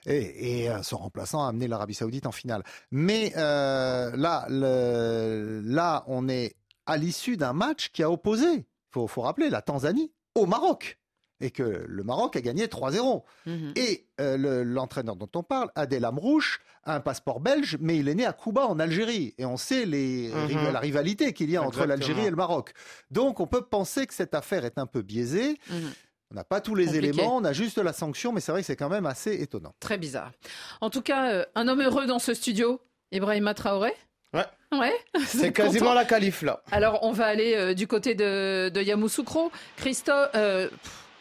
Et, 0.06 0.64
et, 0.64 0.70
euh, 0.70 0.82
son 0.84 0.98
remplaçant 0.98 1.39
a 1.44 1.50
amené 1.50 1.68
l'Arabie 1.68 1.94
Saoudite 1.94 2.26
en 2.28 2.32
finale. 2.32 2.64
Mais 2.92 3.34
euh, 3.38 4.12
là, 4.16 4.46
le- 4.50 5.62
là, 5.64 6.04
on 6.08 6.28
est 6.30 6.56
à 6.86 6.98
l'issue 6.98 7.38
d'un 7.38 7.54
match 7.54 7.90
qui 7.92 8.04
a 8.04 8.10
opposé, 8.12 8.66
faut, 8.92 9.08
faut 9.08 9.22
rappeler, 9.22 9.50
la 9.50 9.62
Tanzanie 9.62 10.12
au 10.36 10.46
Maroc. 10.46 10.98
Et 11.42 11.52
que 11.52 11.86
le 11.88 12.04
Maroc 12.04 12.36
a 12.36 12.42
gagné 12.42 12.66
3-0. 12.68 13.24
Mhm. 13.46 13.72
Et 13.78 14.08
euh, 14.20 14.36
le- 14.36 14.64
l'entraîneur 14.64 15.16
dont 15.16 15.30
on 15.36 15.42
parle, 15.44 15.70
Adel 15.76 16.04
Amrouche, 16.04 16.60
a 16.84 16.96
un 16.96 17.00
passeport 17.00 17.40
belge, 17.40 17.78
mais 17.80 17.96
il 17.98 18.10
est 18.10 18.16
né 18.16 18.26
à 18.26 18.34
Cuba, 18.34 18.66
en 18.68 18.78
Algérie. 18.78 19.36
Et 19.38 19.46
on 19.46 19.56
sait 19.56 19.86
les, 19.86 20.30
Mhm. 20.34 20.74
la 20.74 20.80
rivalité 20.82 21.32
qu'il 21.32 21.50
y 21.50 21.56
a 21.56 21.62
entre 21.64 21.86
l'Algérie 21.86 22.26
et 22.26 22.30
le 22.30 22.36
Maroc. 22.36 22.74
Donc 23.10 23.40
on 23.40 23.48
peut 23.48 23.62
penser 23.62 24.06
que 24.06 24.14
cette 24.14 24.34
affaire 24.34 24.66
est 24.66 24.78
un 24.78 24.86
peu 24.86 25.02
biaisée. 25.02 25.58
Mhm. 25.70 25.94
On 26.32 26.36
n'a 26.36 26.44
pas 26.44 26.62
tous 26.62 26.76
les 26.76 26.86
Compliqué. 26.86 27.08
éléments, 27.10 27.38
on 27.38 27.44
a 27.44 27.54
juste 27.54 27.78
la 27.80 27.92
sanction, 27.94 28.32
mais 28.32 28.40
c'est 28.42 28.52
vrai 28.52 28.62
que 28.62 28.68
c'est 28.68 28.76
quand 28.76 28.90
même 28.90 29.06
assez 29.08 29.34
étonnant. 29.42 29.74
Très 29.80 29.98
bizarre. 29.98 30.32
En 30.80 30.90
tout 30.92 31.02
cas, 31.02 31.32
euh, 31.32 31.46
un 31.56 31.68
homme 31.68 31.82
heureux 31.82 32.06
dans 32.06 32.20
ce 32.20 32.34
studio, 32.36 32.80
Ibrahima 33.12 33.54
Traoré. 33.56 33.94
Ouais. 34.34 34.46
Ouais. 34.72 34.94
C'est 35.26 35.52
quasiment 35.52 35.86
Content 35.88 35.94
la 35.96 36.06
qualif 36.06 36.44
là. 36.44 36.62
Alors, 36.72 37.00
on 37.02 37.12
va 37.12 37.26
aller 37.26 37.56
euh, 37.56 37.74
du 37.74 37.88
côté 37.88 38.14
de, 38.14 38.70
de 38.72 38.80
Yamoussoukro. 38.80 39.52
Christophe, 39.78 40.30
euh, 40.36 40.70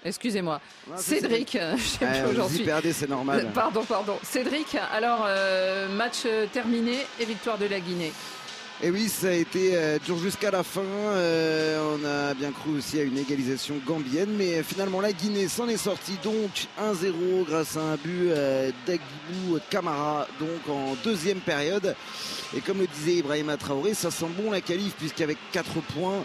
excusez-moi, 0.04 0.60
Cédric, 0.96 1.56
euh, 1.56 1.74
je 1.78 1.82
sais 1.82 2.04
plus 2.06 2.30
aujourd'hui. 2.30 2.64
perdez, 2.64 2.92
c'est 2.92 3.08
normal. 3.08 3.46
Pardon, 3.54 3.84
pardon. 3.84 4.18
Cédric, 4.22 4.76
alors, 4.92 5.24
euh, 5.26 5.88
match 5.88 6.26
terminé 6.52 6.98
et 7.18 7.24
victoire 7.24 7.56
de 7.56 7.64
la 7.64 7.80
Guinée. 7.80 8.12
Et 8.80 8.90
oui, 8.90 9.08
ça 9.08 9.26
a 9.26 9.32
été 9.32 9.72
euh, 9.74 9.98
dur 9.98 10.16
jusqu'à 10.18 10.52
la 10.52 10.62
fin. 10.62 10.80
Euh, 10.82 11.96
on 11.98 12.04
a 12.06 12.32
bien 12.34 12.52
cru 12.52 12.78
aussi 12.78 13.00
à 13.00 13.02
une 13.02 13.18
égalisation 13.18 13.74
gambienne, 13.84 14.30
mais 14.38 14.62
finalement 14.62 15.00
la 15.00 15.12
Guinée 15.12 15.48
s'en 15.48 15.66
est 15.68 15.76
sortie 15.76 16.16
donc 16.22 16.68
1-0 16.80 17.44
grâce 17.44 17.76
à 17.76 17.80
un 17.80 17.96
but 17.96 18.30
euh, 18.30 18.70
d'Aguilou 18.86 19.58
Camara 19.68 20.28
donc 20.38 20.68
en 20.72 20.94
deuxième 21.02 21.40
période. 21.40 21.96
Et 22.56 22.60
comme 22.60 22.78
le 22.78 22.86
disait 22.86 23.16
Ibrahima 23.16 23.56
Traoré, 23.56 23.94
ça 23.94 24.12
sent 24.12 24.28
bon 24.40 24.52
la 24.52 24.60
qualif 24.60 24.94
puisqu'avec 24.94 25.38
4 25.50 25.80
points, 25.80 26.24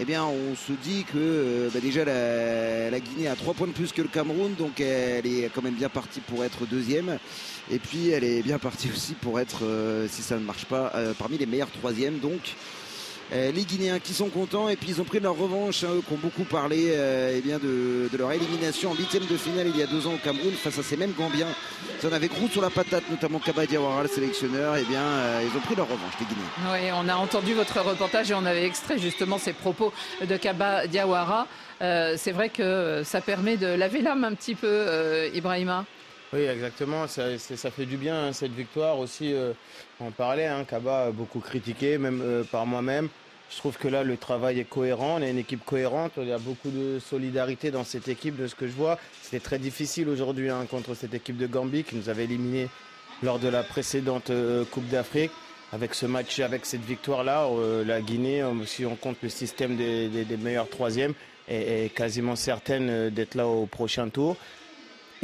eh 0.00 0.04
bien 0.04 0.24
on 0.24 0.56
se 0.56 0.72
dit 0.72 1.04
que 1.04 1.16
euh, 1.16 1.70
bah, 1.72 1.80
déjà 1.80 2.04
la, 2.04 2.98
Guinée 3.00 3.28
a 3.28 3.36
3 3.36 3.54
points 3.54 3.68
de 3.68 3.72
plus 3.72 3.92
que 3.92 4.02
le 4.02 4.08
Cameroun, 4.08 4.54
donc 4.54 4.80
elle 4.80 5.26
est 5.26 5.50
quand 5.54 5.62
même 5.62 5.74
bien 5.74 5.88
partie 5.88 6.20
pour 6.20 6.44
être 6.44 6.66
deuxième. 6.66 7.18
Et 7.70 7.78
puis 7.78 8.08
elle 8.10 8.24
est 8.24 8.42
bien 8.42 8.58
partie 8.58 8.90
aussi 8.90 9.14
pour 9.14 9.38
être, 9.38 9.64
euh, 9.64 10.08
si 10.10 10.22
ça 10.22 10.36
ne 10.36 10.44
marche 10.44 10.64
pas, 10.64 10.90
euh, 10.96 11.14
parmi 11.16 11.38
les 11.38 11.46
meilleurs 11.46 11.70
troisièmes. 11.70 12.18
Donc 12.18 12.40
les 13.32 13.64
Guinéens 13.64 13.98
qui 13.98 14.12
sont 14.14 14.28
contents 14.28 14.68
et 14.68 14.76
puis 14.76 14.90
ils 14.90 15.00
ont 15.00 15.04
pris 15.04 15.18
leur 15.20 15.36
revanche, 15.36 15.82
hein, 15.84 15.88
eux 15.96 16.02
qui 16.06 16.12
ont 16.12 16.18
beaucoup 16.18 16.44
parlé 16.44 16.90
euh, 16.90 17.34
eh 17.36 17.40
bien 17.40 17.58
de, 17.58 18.08
de 18.12 18.16
leur 18.18 18.30
élimination 18.32 18.90
en 18.92 18.94
huitième 18.94 19.24
de 19.26 19.36
finale 19.36 19.68
il 19.68 19.76
y 19.76 19.82
a 19.82 19.86
deux 19.86 20.06
ans 20.06 20.14
au 20.14 20.18
Cameroun 20.18 20.52
face 20.52 20.78
à 20.78 20.82
ces 20.82 20.96
mêmes 20.96 21.12
Gambiens. 21.18 21.48
Ils 22.02 22.08
en 22.08 22.12
avaient 22.12 22.28
gros 22.28 22.48
sur 22.48 22.60
la 22.62 22.70
patate, 22.70 23.04
notamment 23.10 23.38
Kaba 23.38 23.66
Diawara, 23.66 24.02
le 24.02 24.08
sélectionneur. 24.08 24.76
Et 24.76 24.84
bien 24.84 25.00
euh, 25.00 25.42
ils 25.50 25.56
ont 25.56 25.60
pris 25.62 25.74
leur 25.74 25.86
revanche, 25.88 26.12
les 26.20 26.26
Guinéens. 26.26 26.72
Oui, 26.72 26.90
on 27.04 27.08
a 27.08 27.14
entendu 27.16 27.54
votre 27.54 27.80
reportage 27.80 28.30
et 28.30 28.34
on 28.34 28.44
avait 28.44 28.66
extrait 28.66 28.98
justement 28.98 29.38
ces 29.38 29.52
propos 29.54 29.92
de 30.24 30.36
Kaba 30.36 30.86
Diawara. 30.86 31.46
Euh, 31.82 32.14
c'est 32.16 32.32
vrai 32.32 32.50
que 32.50 33.02
ça 33.04 33.20
permet 33.20 33.56
de 33.56 33.66
laver 33.66 34.00
l'âme 34.02 34.24
un 34.24 34.34
petit 34.34 34.54
peu, 34.54 34.68
euh, 34.70 35.28
Ibrahima. 35.34 35.84
Oui, 36.32 36.40
exactement. 36.42 37.06
Ça, 37.06 37.38
ça 37.38 37.70
fait 37.70 37.86
du 37.86 37.96
bien, 37.96 38.26
hein, 38.26 38.32
cette 38.32 38.52
victoire 38.54 38.98
aussi. 38.98 39.32
euh, 39.32 39.52
on 40.00 40.10
parlait, 40.10 40.46
hein, 40.46 40.64
Kaba 40.64 41.06
a 41.06 41.10
beaucoup 41.10 41.40
critiqué, 41.40 41.98
même 41.98 42.20
euh, 42.22 42.44
par 42.44 42.66
moi-même. 42.66 43.08
Je 43.50 43.58
trouve 43.58 43.76
que 43.76 43.86
là, 43.86 44.02
le 44.02 44.16
travail 44.16 44.58
est 44.58 44.64
cohérent. 44.64 45.18
On 45.18 45.22
est 45.22 45.30
une 45.30 45.38
équipe 45.38 45.64
cohérente. 45.64 46.12
Il 46.16 46.26
y 46.26 46.32
a 46.32 46.38
beaucoup 46.38 46.70
de 46.70 46.98
solidarité 46.98 47.70
dans 47.70 47.84
cette 47.84 48.08
équipe, 48.08 48.36
de 48.36 48.46
ce 48.46 48.54
que 48.54 48.66
je 48.66 48.72
vois. 48.72 48.98
C'était 49.22 49.40
très 49.40 49.58
difficile 49.58 50.08
aujourd'hui 50.08 50.50
hein, 50.50 50.66
contre 50.68 50.94
cette 50.94 51.14
équipe 51.14 51.36
de 51.36 51.46
Gambie 51.46 51.84
qui 51.84 51.94
nous 51.94 52.08
avait 52.08 52.24
éliminés 52.24 52.68
lors 53.22 53.38
de 53.38 53.48
la 53.48 53.62
précédente 53.62 54.30
euh, 54.30 54.64
Coupe 54.64 54.88
d'Afrique. 54.88 55.30
Avec 55.72 55.94
ce 55.94 56.06
match, 56.06 56.38
avec 56.40 56.66
cette 56.66 56.84
victoire-là, 56.84 57.46
euh, 57.46 57.84
la 57.84 58.00
Guinée, 58.00 58.44
si 58.64 58.86
on 58.86 58.94
compte 58.96 59.16
le 59.22 59.28
système 59.28 59.76
des, 59.76 60.36
meilleurs 60.38 60.68
troisièmes, 60.68 61.14
est, 61.48 61.86
est 61.86 61.88
quasiment 61.88 62.36
certaine 62.36 63.10
d'être 63.10 63.34
là 63.34 63.46
au 63.46 63.66
prochain 63.66 64.08
tour. 64.08 64.36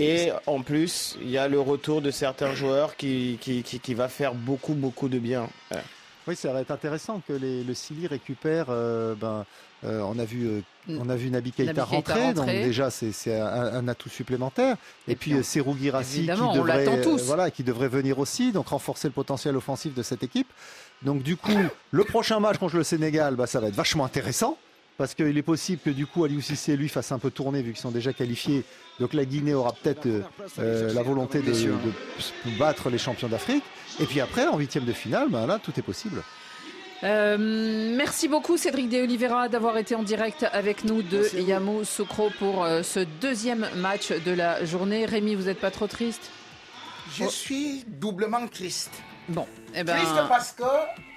Et 0.03 0.33
en 0.47 0.63
plus, 0.63 1.17
il 1.23 1.31
y 1.31 1.39
a 1.39 1.49
le 1.49 1.61
retour 1.61 2.01
de 2.03 2.11
certains 2.11 2.55
joueurs 2.55 2.97
qui, 2.97 3.39
qui, 3.41 3.63
qui- 3.63 3.81
qui 3.81 3.95
va 3.95 4.09
faire 4.09 4.35
beaucoup, 4.35 4.75
beaucoup 4.75 5.09
de 5.09 5.19
bien. 5.19 5.49
Ouais. 5.71 5.83
Oui, 6.27 6.37
ça 6.37 6.53
va 6.53 6.61
être 6.61 6.71
intéressant 6.71 7.23
que 7.27 7.33
les- 7.33 7.65
le 7.65 7.75
Sili 7.75 8.07
récupère. 8.07 8.67
euh, 8.69 9.15
ben, 9.15 9.45
euh, 9.85 10.01
on 10.03 10.19
a 10.19 10.25
vu, 10.27 10.47
euh, 10.47 10.61
on 11.01 11.09
a 11.09 11.17
vu 11.17 11.31
Nabi 11.31 11.53
Keita 11.53 11.85
rentrer, 11.85 12.35
donc 12.35 12.45
déjà 12.63 12.91
c'est 12.91 13.13
c'est 13.13 13.41
un, 13.41 13.47
un 13.47 13.89
atout 13.89 14.11
supplémentaire. 14.11 14.77
Et, 15.09 15.17
puis 15.17 15.33
euh, 15.33 15.43
Serou 15.43 15.75
Girassi 15.77 16.27
qui 16.27 16.31
on 16.33 16.53
devrait, 16.55 16.85
l'attend 16.85 17.01
tous. 17.03 17.23
voilà, 17.25 17.51
qui 17.51 17.63
devrait 17.65 17.89
venir 17.89 18.19
aussi, 18.19 18.53
donc 18.53 18.69
renforcer 18.69 19.09
le 19.09 19.13
potentiel 19.15 19.57
offensif 19.57 19.95
de 19.95 20.03
cette 20.03 20.23
équipe. 20.23 20.49
Donc 21.03 21.23
du 21.23 21.37
coup, 21.39 21.57
le 21.91 22.05
prochain 22.05 22.39
match 22.41 22.59
contre 22.59 22.77
le 22.77 22.85
Sénégal, 22.85 23.35
bah, 23.37 23.47
ça 23.47 23.59
va 23.59 23.69
être 23.69 23.75
vachement 23.75 24.05
intéressant. 24.05 24.59
Parce 25.01 25.15
qu'il 25.15 25.39
est 25.39 25.43
possible 25.43 25.81
que 25.83 25.89
du 25.89 26.07
coup 26.07 26.25
Aliou 26.25 26.43
Cissé 26.43 26.77
lui 26.77 26.91
fasse 26.91 27.11
un 27.11 27.19
peu 27.19 27.31
tourner 27.31 27.63
vu 27.63 27.73
qu'ils 27.73 27.81
sont 27.81 27.91
déjà 27.91 28.13
qualifiés. 28.13 28.65
Donc 29.01 29.15
la 29.15 29.25
Guinée 29.25 29.55
aura 29.55 29.73
peut-être 29.73 30.05
euh, 30.05 30.21
euh, 30.59 30.93
la 30.93 31.03
volonté 31.03 31.41
de, 31.41 31.55
battre 32.59 32.91
les 32.91 32.99
champions 32.99 33.29
d'Afrique. 33.29 33.65
Et 33.99 34.05
puis 34.05 34.21
après, 34.21 34.47
en 34.47 34.59
huitième 34.59 34.85
de 34.85 34.93
finale, 34.93 35.29
ben 35.31 35.47
là, 35.47 35.59
tout 35.59 35.73
est 35.79 35.83
possible. 35.83 36.23
Euh, 37.03 37.39
merci 37.97 38.29
beaucoup 38.29 38.59
Cédric 38.59 38.91
De 38.91 38.99
Oliveira 38.99 39.49
d'avoir 39.49 39.79
été 39.79 39.95
en 39.95 40.03
direct 40.03 40.45
avec 40.53 40.85
nous 40.85 41.01
de 41.01 41.35
Yamoussoukro 41.35 42.29
pour 42.39 42.63
euh, 42.63 42.83
ce 42.83 43.01
deuxième 43.23 43.67
match 43.77 44.13
de 44.13 44.33
la 44.33 44.67
journée. 44.67 45.07
Rémi, 45.07 45.35
vous 45.35 45.45
n'êtes 45.45 45.61
pas 45.61 45.71
trop 45.71 45.87
triste? 45.87 46.31
Je 47.15 47.25
suis 47.25 47.85
doublement 47.87 48.47
triste. 48.49 48.93
Bon, 49.31 49.47
eh 49.75 49.85
ben, 49.85 49.97
Triste 49.97 50.13
parce 50.29 50.53
que, 50.53 50.65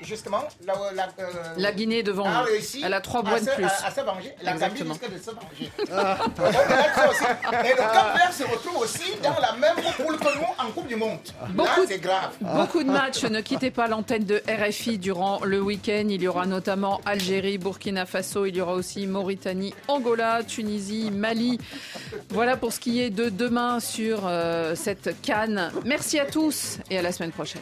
justement, 0.02 0.44
la, 0.66 0.74
la, 0.96 1.04
euh, 1.20 1.32
La 1.58 1.72
Guinée 1.72 2.00
est 2.00 2.04
devant 2.04 2.26
a 2.26 2.42
réussi 2.44 2.82
Elle 2.86 2.94
a 2.94 3.02
trois 3.02 3.22
à 3.22 3.24
points 3.24 3.40
de 3.42 3.46
se- 3.50 3.56
plus. 3.56 3.66
À, 3.66 3.88
à 3.88 3.92
se 3.92 4.02
venger. 4.02 4.34
La 4.42 4.54
Gambie 4.54 4.84
risque 4.84 5.12
de 5.12 5.18
se 5.18 5.32
venger. 5.32 5.72
Donc, 5.88 7.10
aussi. 7.10 7.24
Et 7.24 7.70
le 7.70 7.76
Cap 7.78 8.16
Vert 8.18 8.34
se 8.34 8.44
retrouve 8.44 8.78
aussi 8.78 9.14
dans 9.22 9.40
la 9.40 9.54
même 9.54 9.76
poule 9.98 10.18
que 10.18 10.38
nous 10.38 10.46
en 10.68 10.72
Coupe 10.72 10.88
du 10.88 10.96
Monde. 10.96 11.20
Beaucoup- 11.50 11.64
Là, 11.82 11.86
c'est 11.88 12.00
grave. 12.00 12.32
Beaucoup 12.42 12.84
de 12.84 12.92
matchs. 12.92 13.24
Ne 13.24 13.42
quittez 13.42 13.72
pas 13.72 13.88
l'antenne 13.88 14.26
de 14.26 14.42
RFI 14.48 14.98
durant 14.98 15.40
le 15.44 15.62
week-end. 15.62 16.06
Il 16.10 16.22
y 16.22 16.28
aura 16.28 16.46
notamment 16.46 17.02
Algérie, 17.06 17.58
Burkina 17.58 18.06
Faso. 18.06 18.46
Il 18.46 18.56
y 18.56 18.62
aura 18.62 18.74
aussi 18.74 19.08
Mauritanie, 19.08 19.74
Angola, 19.88 20.44
Tunisie, 20.44 21.10
Mali. 21.12 21.58
Voilà 22.30 22.58
pour 22.58 22.74
ce 22.74 22.80
qui 22.80 23.02
est 23.02 23.10
de 23.10 23.30
demain 23.30 23.80
sur 23.80 24.22
euh, 24.26 24.76
cette 24.76 25.22
canne. 25.22 25.72
Merci 25.86 26.20
à 26.20 26.26
tous 26.26 26.78
et 26.90 26.98
à 26.98 27.02
la 27.02 27.12
semaine 27.12 27.32
prochaine. 27.32 27.62